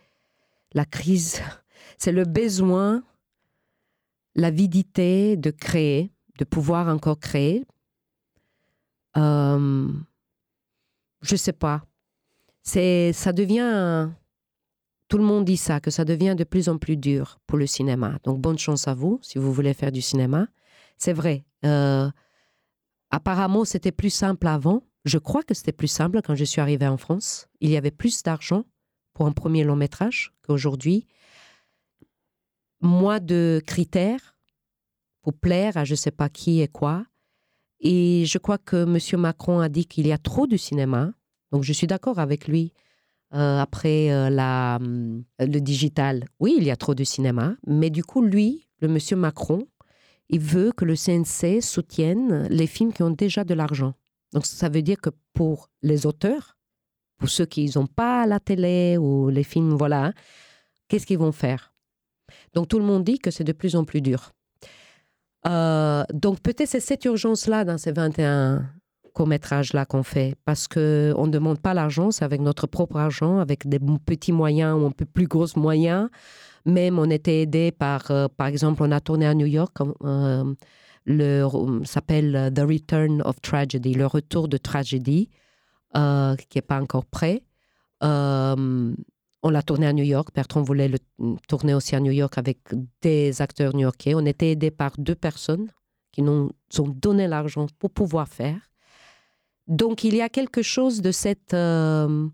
[0.72, 1.40] la crise,
[1.98, 3.02] c'est le besoin,
[4.34, 7.66] l'avidité de créer, de pouvoir encore créer.
[9.16, 9.88] Euh,
[11.22, 11.84] je sais pas.
[12.62, 14.08] C'est, ça devient,
[15.08, 17.66] tout le monde dit ça, que ça devient de plus en plus dur pour le
[17.66, 18.18] cinéma.
[18.24, 20.46] Donc bonne chance à vous si vous voulez faire du cinéma.
[20.96, 21.44] C'est vrai.
[21.64, 22.10] euh,
[23.10, 24.82] apparemment, c'était plus simple avant.
[25.04, 27.48] Je crois que c'était plus simple quand je suis arrivée en France.
[27.60, 28.64] Il y avait plus d'argent
[29.14, 31.06] pour un premier long métrage qu'aujourd'hui.
[32.80, 34.37] Moins de critères
[35.22, 37.04] pour plaire à je sais pas qui et quoi.
[37.80, 39.20] Et je crois que M.
[39.20, 41.12] Macron a dit qu'il y a trop de cinéma.
[41.52, 42.72] Donc je suis d'accord avec lui.
[43.34, 47.56] Euh, après euh, la, hum, le digital, oui, il y a trop de cinéma.
[47.66, 49.66] Mais du coup, lui, le monsieur Macron,
[50.30, 53.94] il veut que le CNC soutienne les films qui ont déjà de l'argent.
[54.32, 56.56] Donc ça veut dire que pour les auteurs,
[57.18, 60.12] pour ceux qui n'ont pas la télé ou les films, voilà,
[60.88, 61.74] qu'est-ce qu'ils vont faire?
[62.54, 64.32] Donc tout le monde dit que c'est de plus en plus dur.
[65.48, 68.64] Euh, donc peut-être c'est cette urgence-là dans ces 21
[69.14, 73.66] courts-métrages-là qu'on fait, parce qu'on ne demande pas l'argent, c'est avec notre propre argent, avec
[73.66, 76.08] des petits moyens ou un peu plus gros moyens.
[76.66, 80.54] Même on était aidé par, euh, par exemple, on a tourné à New York, euh,
[81.06, 81.48] le
[81.84, 85.30] s'appelle The Return of Tragedy, le retour de tragédie,
[85.96, 87.42] euh, qui n'est pas encore prêt.
[88.04, 88.94] Euh,
[89.48, 90.28] on l'a tourné à New York.
[90.34, 90.98] Bertrand voulait le
[91.48, 92.58] tourner aussi à New York avec
[93.00, 94.14] des acteurs new-yorkais.
[94.14, 95.68] On était aidé par deux personnes
[96.12, 98.60] qui nous ont donné l'argent pour pouvoir faire.
[99.66, 102.28] Donc il y a quelque chose de cette euh,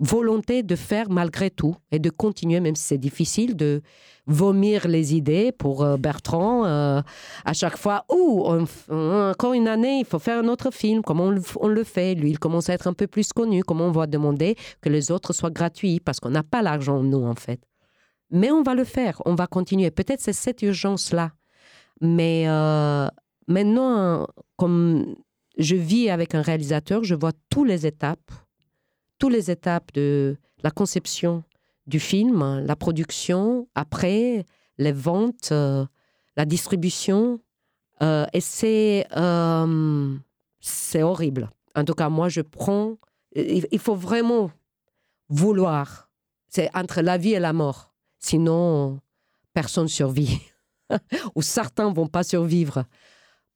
[0.00, 3.82] volonté de faire malgré tout et de continuer, même si c'est difficile, de
[4.26, 7.02] vomir les idées pour euh, Bertrand euh,
[7.44, 8.04] à chaque fois.
[8.08, 11.02] On f- encore une année, il faut faire un autre film.
[11.02, 13.62] Comment on le, fait Lui, il commence à être un peu plus connu.
[13.62, 16.00] Comment on va demander que les autres soient gratuits?
[16.00, 17.60] Parce qu'on n'a pas l'argent, nous, en fait.
[18.30, 19.90] Mais on va le faire, on va continuer.
[19.90, 21.32] Peut-être c'est cette urgence-là.
[22.00, 23.06] Mais euh,
[23.48, 25.16] maintenant, comme
[25.58, 28.30] je vis avec un réalisateur, je vois toutes les étapes,
[29.20, 31.44] toutes les étapes de la conception
[31.86, 34.44] du film, la production, après,
[34.78, 35.86] les ventes, euh,
[36.36, 37.40] la distribution.
[38.02, 40.16] Euh, et c'est euh,
[40.60, 41.50] c'est horrible.
[41.76, 42.96] En tout cas, moi, je prends.
[43.36, 44.50] Il, faut vraiment
[45.28, 46.10] vouloir.
[46.48, 47.92] C'est entre la vie et la mort.
[48.18, 49.00] Sinon,
[49.52, 50.40] personne survit.
[51.36, 52.84] Ou certains vont pas survivre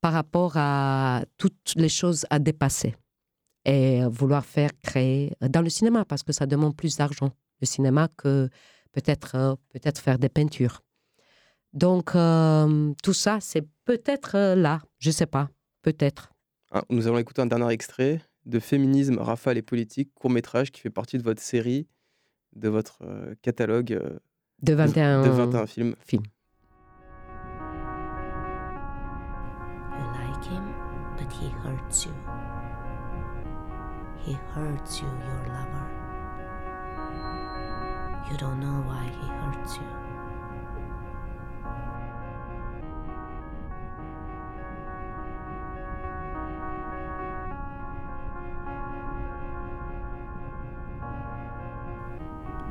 [0.01, 2.95] par rapport à toutes les choses à dépasser
[3.65, 7.31] et vouloir faire créer dans le cinéma parce que ça demande plus d'argent
[7.61, 8.49] le cinéma que
[8.93, 10.83] peut-être euh, peut-être faire des peintures.
[11.73, 15.49] Donc euh, tout ça c'est peut-être euh, là, je sais pas,
[15.83, 16.31] peut-être.
[16.71, 20.91] Ah, Nous allons écouter un dernier extrait de Féminisme, rafale et politique, court-métrage qui fait
[20.91, 21.87] partie de votre série,
[22.55, 24.19] de votre euh, catalogue euh,
[24.63, 25.95] De 21 de 21 films.
[26.01, 26.23] films.
[29.93, 30.65] You like him,
[31.17, 32.13] but he hurts you.
[34.25, 35.91] He hurts you, your lover.
[38.31, 39.83] You don't know why he hurts you.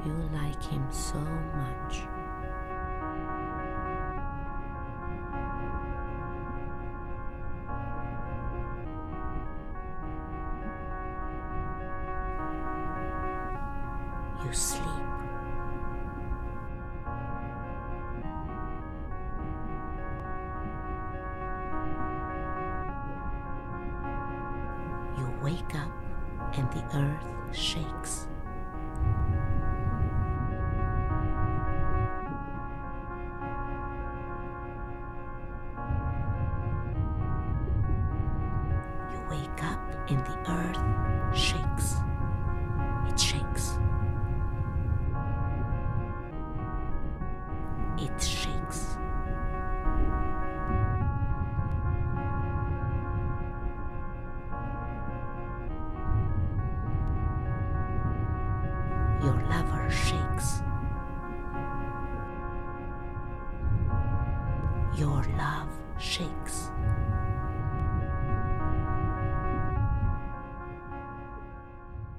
[0.06, 2.13] You like him so much.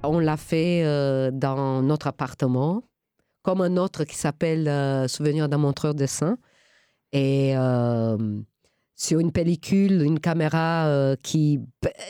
[0.09, 2.83] On l'a fait euh, dans notre appartement,
[3.43, 6.37] comme un autre qui s'appelle euh, Souvenir d'un montreur de sein.
[7.11, 8.17] Et euh,
[8.95, 11.59] sur une pellicule, une caméra qui,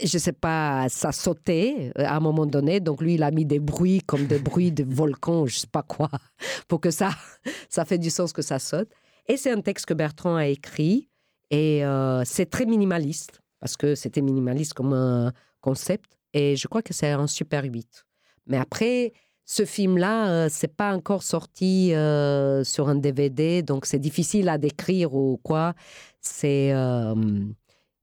[0.03, 2.79] je sais pas, ça sautait à un moment donné.
[2.79, 5.83] Donc lui, il a mis des bruits comme des bruits de volcan, je sais pas
[5.83, 6.09] quoi,
[6.67, 7.09] pour que ça,
[7.69, 8.89] ça fait du sens que ça saute.
[9.27, 11.09] Et c'est un texte que Bertrand a écrit.
[11.51, 15.31] Et euh, c'est très minimaliste, parce que c'était minimaliste comme un
[15.61, 16.14] concept.
[16.35, 18.05] Et je crois que c'est un super 8.
[18.47, 19.13] Mais après,
[19.45, 24.57] ce film-là, euh, c'est pas encore sorti euh, sur un DVD, donc c'est difficile à
[24.57, 25.73] décrire ou quoi.
[26.19, 27.15] C'est, euh,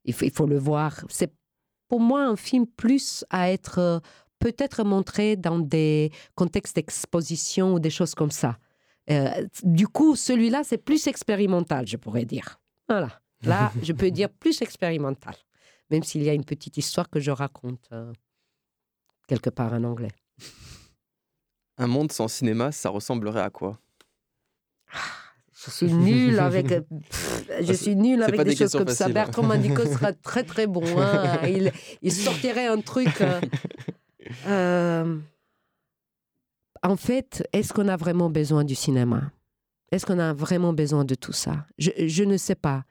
[0.06, 1.04] il, faut, le voir.
[1.10, 1.30] C'est
[1.88, 4.00] pour moi un film plus à être
[4.38, 8.56] peut-être montré dans des contextes d'exposition ou des choses comme ça.
[9.62, 12.60] Du coup, celui-là, c'est plus expérimental, je pourrais dire.
[12.88, 13.20] Voilà.
[13.44, 15.34] Là, je peux dire plus expérimental.
[15.92, 18.12] Même s'il y a une petite histoire que je raconte euh,
[19.28, 20.10] quelque part en anglais.
[21.78, 23.78] Un monde sans cinéma, ça ressemblerait à quoi?
[25.64, 26.66] Je suis nulle avec,
[27.10, 29.04] pff, je c'est- suis nulle avec des, des choses comme ça.
[29.04, 29.14] faciles, hein.
[29.14, 30.82] Bertrand Mandico sera très très bon.
[30.98, 31.46] hein.
[31.46, 31.70] Il,
[32.02, 33.20] il sortirait un truc.
[33.20, 33.40] euh,
[34.46, 35.18] euh,
[36.82, 39.30] en fait, est-ce qu'on a vraiment besoin du cinéma?
[39.92, 41.66] Est-ce qu'on a vraiment besoin de tout ça?
[41.78, 42.84] Je, je ne sais pas.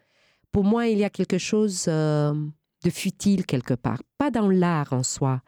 [0.52, 2.34] Pour moi, il y a quelque chose euh,
[2.84, 4.02] de futile quelque part.
[4.18, 5.42] Pas dans l'art en soi,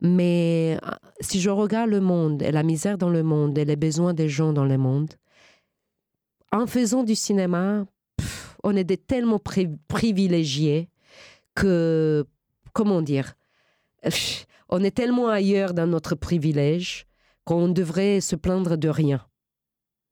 [0.00, 0.90] mais euh,
[1.20, 4.28] si je regarde le monde et la misère dans le monde et les besoins des
[4.28, 5.14] gens dans le monde,
[6.52, 7.84] en faisant du cinéma,
[8.16, 10.88] pff, on est tellement pri- privilégiés
[11.54, 12.24] que,
[12.72, 13.34] comment dire,
[14.68, 17.06] on est tellement ailleurs dans notre privilège
[17.44, 19.24] qu'on devrait se plaindre de rien.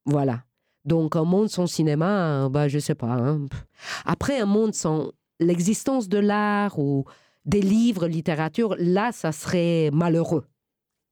[0.05, 0.43] Voilà.
[0.85, 3.07] Donc un monde sans cinéma, bah, je sais pas.
[3.13, 3.47] hein.
[4.05, 5.11] Après, un monde sans
[5.43, 7.05] l'existence de l'art ou
[7.45, 10.45] des livres, littérature, là, ça serait malheureux.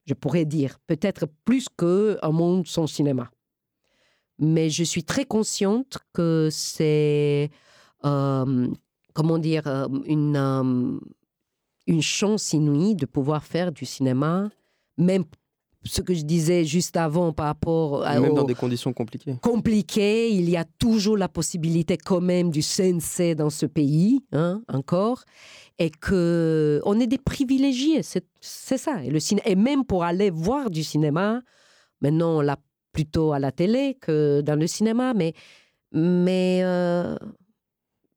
[0.06, 3.30] Je pourrais dire, peut-être plus qu'un monde sans cinéma.
[4.38, 7.50] Mais je suis très consciente que c'est,
[8.04, 8.68] euh,
[9.14, 10.98] comment dire, euh, une, euh,
[11.86, 14.50] une chance inouïe de pouvoir faire du cinéma,
[14.98, 15.24] même
[15.84, 19.36] ce que je disais juste avant par rapport à, Même dans des conditions compliquées.
[19.42, 20.30] compliqué.
[20.30, 25.24] Il y a toujours la possibilité quand même du CNC dans ce pays, hein, encore.
[25.78, 29.02] Et que on est des privilégiés, c'est c'est ça.
[29.02, 31.42] Et, le ciné et même pour aller voir du cinéma,
[32.00, 32.58] maintenant on l'a
[32.92, 35.32] plutôt à la télé que dans le cinéma, mais,
[35.92, 37.16] mais euh,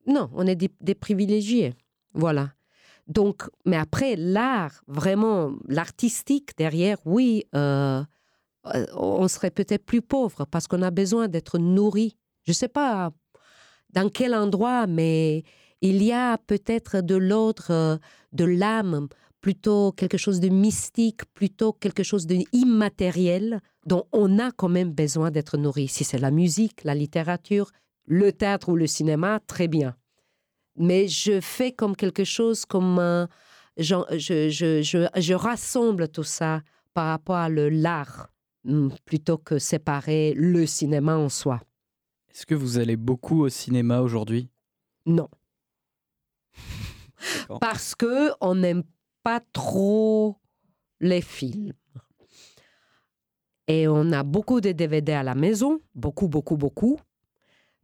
[0.05, 1.73] non, on est des, des privilégiés.
[2.13, 2.54] Voilà.
[3.07, 8.03] Donc, mais après, l'art, vraiment, l'artistique derrière, oui, euh,
[8.73, 12.17] euh, on serait peut-être plus pauvre parce qu'on a besoin d'être nourri.
[12.43, 13.11] Je ne sais pas
[13.91, 15.43] dans quel endroit, mais
[15.81, 17.97] il y a peut-être de l'ordre euh,
[18.33, 19.07] de l'âme,
[19.39, 25.29] plutôt quelque chose de mystique, plutôt quelque chose d'immatériel dont on a quand même besoin
[25.29, 25.87] d'être nourri.
[25.87, 27.71] Si c'est la musique, la littérature,
[28.07, 29.95] le théâtre ou le cinéma, très bien.
[30.77, 32.99] Mais je fais comme quelque chose comme...
[32.99, 33.27] un-
[33.77, 34.49] je, je,
[34.81, 36.61] je, je rassemble tout ça
[36.93, 38.29] par rapport à l'art
[38.63, 41.59] mm, plutôt que séparer le cinéma en soi.
[42.33, 44.49] Est-ce que vous allez beaucoup au cinéma aujourd'hui?
[45.05, 45.29] Non.
[47.59, 48.83] Parce que on n'aime
[49.23, 50.37] pas trop
[50.99, 51.73] les films.
[53.67, 56.99] Et on a beaucoup de DVD à la maison, beaucoup, beaucoup, beaucoup.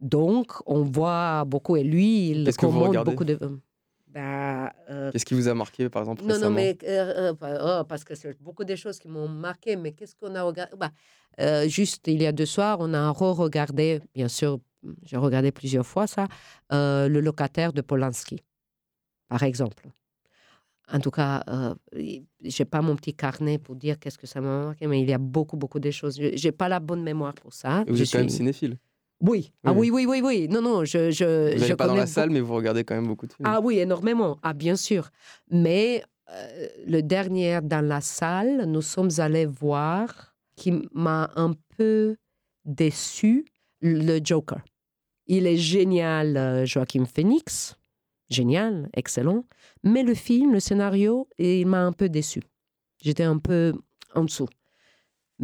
[0.02, 1.76] Donc, on voit beaucoup.
[1.76, 3.38] Et lui, il Qu'est-ce que vous beaucoup de.
[4.08, 7.80] Bah, euh, Qu'est-ce qui vous a marqué, par exemple Non, non, récemment mais euh, euh,
[7.80, 9.76] oh, parce que c'est beaucoup de choses qui m'ont marqué.
[9.76, 10.76] Mais qu'est-ce qu'on a regardé?
[10.76, 10.90] Bah,
[11.40, 14.58] euh, Juste il y a deux soirs, on a re-regardé, bien sûr,
[15.04, 16.26] j'ai regardé plusieurs fois ça,
[16.72, 18.40] euh, Le locataire de Polanski,
[19.28, 19.88] par exemple.
[20.92, 21.74] En tout cas, euh,
[22.42, 25.14] j'ai pas mon petit carnet pour dire qu'est-ce que ça m'a marqué, mais il y
[25.14, 26.20] a beaucoup, beaucoup de choses.
[26.20, 27.84] Je- J'ai pas la bonne mémoire pour ça.
[27.86, 28.76] Vous Je êtes quand même suis- cinéphile.
[29.22, 29.52] Oui.
[29.64, 29.90] Ah Oui.
[29.90, 30.48] oui, oui, oui.
[30.48, 33.06] Non, non, je, je, Vous n'allez pas dans la salle, mais vous regardez quand même
[33.06, 33.48] beaucoup de films.
[33.48, 34.38] ah oui, énormément.
[34.42, 35.10] Ah, bien sûr.
[35.50, 42.16] Mais euh, le dernier dans la salle, nous sommes allés voir, qui m'a un peu
[42.64, 43.44] déçu,
[43.80, 44.60] le Joker.
[45.26, 47.76] Il est génial, euh, Joaquin Phoenix.
[48.28, 49.44] Génial, excellent.
[49.84, 52.42] Mais le film, le scénario, il m'a un peu déçu.
[53.00, 53.72] J'étais un peu
[54.14, 54.48] en dessous.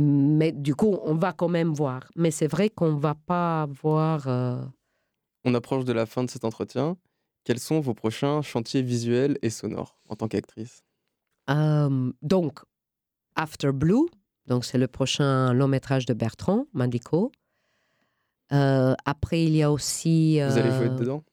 [0.01, 2.09] Mais du coup, on va quand même voir.
[2.15, 4.29] Mais c'est vrai qu'on va pas voir.
[4.29, 4.63] euh,
[5.45, 6.97] On approche de la fin de cet entretien.
[7.45, 10.83] Quels sont vos prochains chantiers visuels et sonores en tant qu'actrice?
[11.51, 12.61] Euh, donc,
[13.35, 14.07] After Blue,
[14.47, 17.33] donc c'est le prochain long métrage de Bertrand Mandico.
[18.53, 20.35] Euh, après, il y a aussi.
[20.41, 21.25] Vous allez jouer dedans?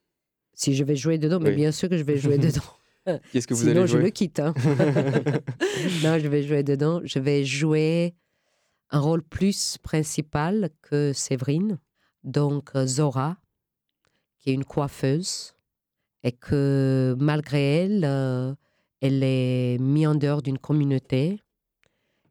[0.54, 1.56] Si je vais jouer dedans, mais Oui.
[1.56, 3.20] bien sûr que je vais jouer dedans.
[3.32, 4.04] Qu'est-ce que vous Sinon, allez je jouer?
[4.04, 4.40] le quitte.
[4.40, 4.54] hein.
[6.04, 7.02] non, je vais jouer dedans.
[7.04, 8.16] Je vais jouer
[8.92, 11.80] un rôle plus principal que Séverine.
[12.24, 13.38] Donc, euh, Zora,
[14.40, 15.56] qui est une coiffeuse,
[16.24, 18.54] et que malgré elle, euh,
[19.02, 21.40] elle est mise en dehors d'une communauté,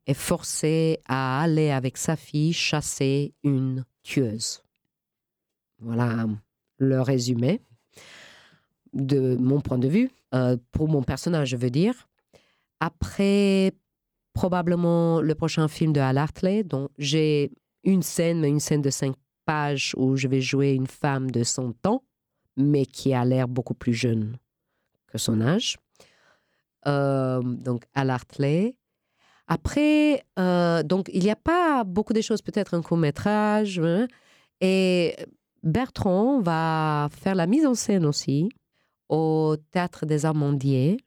[0.07, 4.63] est forcée à aller avec sa fille chasser une tueuse.
[5.79, 6.27] Voilà
[6.79, 7.61] le résumé
[8.93, 12.09] de mon point de vue, euh, pour mon personnage, je veux dire.
[12.81, 13.73] Après,
[14.35, 17.51] probablement le prochain film de Al Hartley, dont j'ai
[17.85, 19.15] une scène, mais une scène de cinq
[19.47, 22.03] pages où je vais jouer une femme de 100 ans,
[22.57, 24.37] mais qui a l'air beaucoup plus jeune
[25.07, 25.77] que son âge.
[26.87, 28.77] Euh, donc, Al Hartley.
[29.47, 33.79] Après, euh, donc, il n'y a pas beaucoup de choses, peut-être un court-métrage.
[33.79, 34.07] hein.
[34.61, 35.15] et
[35.63, 38.49] Bertrand va faire la mise en scène aussi
[39.09, 40.99] au Théâtre des Amandiers.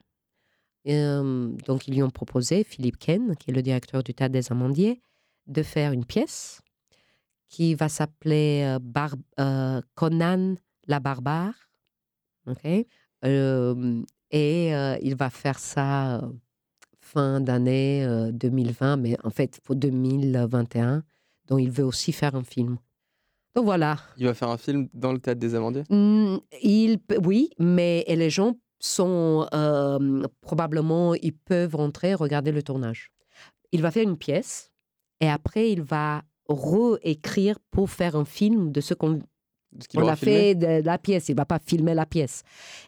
[0.87, 4.51] Euh, donc, ils lui ont proposé, Philippe Ken, qui est le directeur du Théâtre des
[4.51, 5.01] Amandiers,
[5.47, 6.61] de faire une pièce
[7.49, 10.55] qui va s'appeler euh, Bar- euh, Conan
[10.87, 11.53] la barbare.
[12.47, 12.85] OK?
[13.25, 14.01] Euh,
[14.31, 14.69] et
[15.01, 16.21] il va faire ça
[16.99, 21.03] fin d'année euh, 2020, mais en fait pour 2021.
[21.47, 22.77] Donc, il veut aussi faire un film.
[23.55, 23.97] Donc, voilà.
[24.17, 28.15] Il va faire un film dans le théâtre des Amandiers Mm, il, oui, mais et
[28.15, 33.11] les gens sont euh, probablement, ils peuvent rentrer regarder le tournage.
[33.71, 34.71] Il va faire une pièce
[35.19, 39.19] et après il va réécrire pour faire un film de ce qu'on
[39.95, 41.29] a fait de la pièce.
[41.29, 42.43] Il va pas filmer la pièce.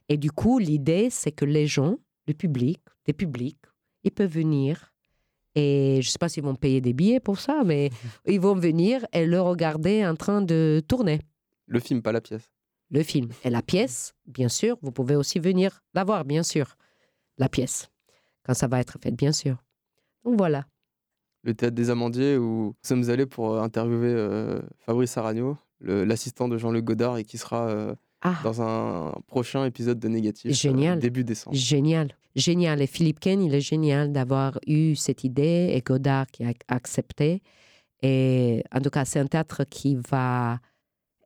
[0.08, 1.98] Et du coup, l'idée, c'est que les gens,
[2.28, 3.60] le public, des publics,
[4.04, 4.94] ils peuvent venir.
[5.56, 7.90] Et je sais pas s'ils vont payer des billets pour ça, mais
[8.26, 11.20] ils vont venir et le regarder en train de tourner
[11.68, 12.50] Le film, pas la pièce.
[12.92, 13.30] Le film.
[13.44, 16.76] Et la pièce, bien sûr, vous pouvez aussi venir la voir, bien sûr.
[17.38, 17.90] La pièce,
[18.44, 19.58] quand ça va être fait, bien sûr.
[20.26, 20.66] Donc voilà.
[21.44, 26.50] Le théâtre des Amandiers où nous sommes allés pour euh, interviewer euh, Fabrice Aragno, l'assistant
[26.50, 30.52] de Jean-Luc Godard et qui sera euh, Ah, dans un prochain épisode de Négatif.
[30.52, 31.00] euh, Génial.
[31.00, 31.56] début décembre.
[31.56, 32.14] génial.
[32.36, 32.82] Génial.
[32.82, 37.42] Et Philippe Ken, il est génial d'avoir eu cette idée et Godard qui a accepté.
[38.02, 40.60] Et en tout cas, c'est un théâtre qui va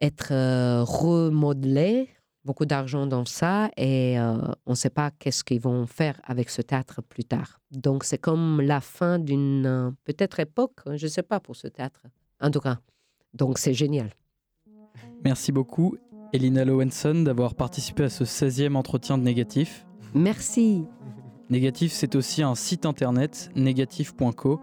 [0.03, 2.09] être euh, remodelé.
[2.45, 4.35] Beaucoup d'argent dans ça et euh,
[4.65, 7.61] on ne sait pas qu'est-ce qu'ils vont faire avec ce théâtre plus tard.
[7.71, 11.67] Donc c'est comme la fin d'une euh, peut-être époque, je ne sais pas pour ce
[11.67, 12.01] théâtre.
[12.41, 12.79] En tout cas,
[13.33, 14.09] donc c'est génial.
[15.23, 15.95] Merci beaucoup,
[16.33, 19.85] Elina Lowenson, d'avoir participé à ce 16e entretien de Négatif.
[20.13, 20.83] Merci.
[21.49, 24.59] Négatif, c'est aussi un site internet, négatif.co.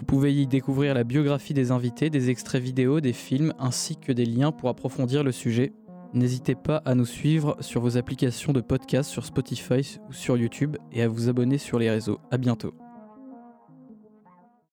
[0.00, 4.12] Vous pouvez y découvrir la biographie des invités, des extraits vidéo, des films, ainsi que
[4.12, 5.74] des liens pour approfondir le sujet.
[6.14, 10.78] N'hésitez pas à nous suivre sur vos applications de podcast sur Spotify ou sur YouTube
[10.90, 12.18] et à vous abonner sur les réseaux.
[12.30, 12.72] À bientôt.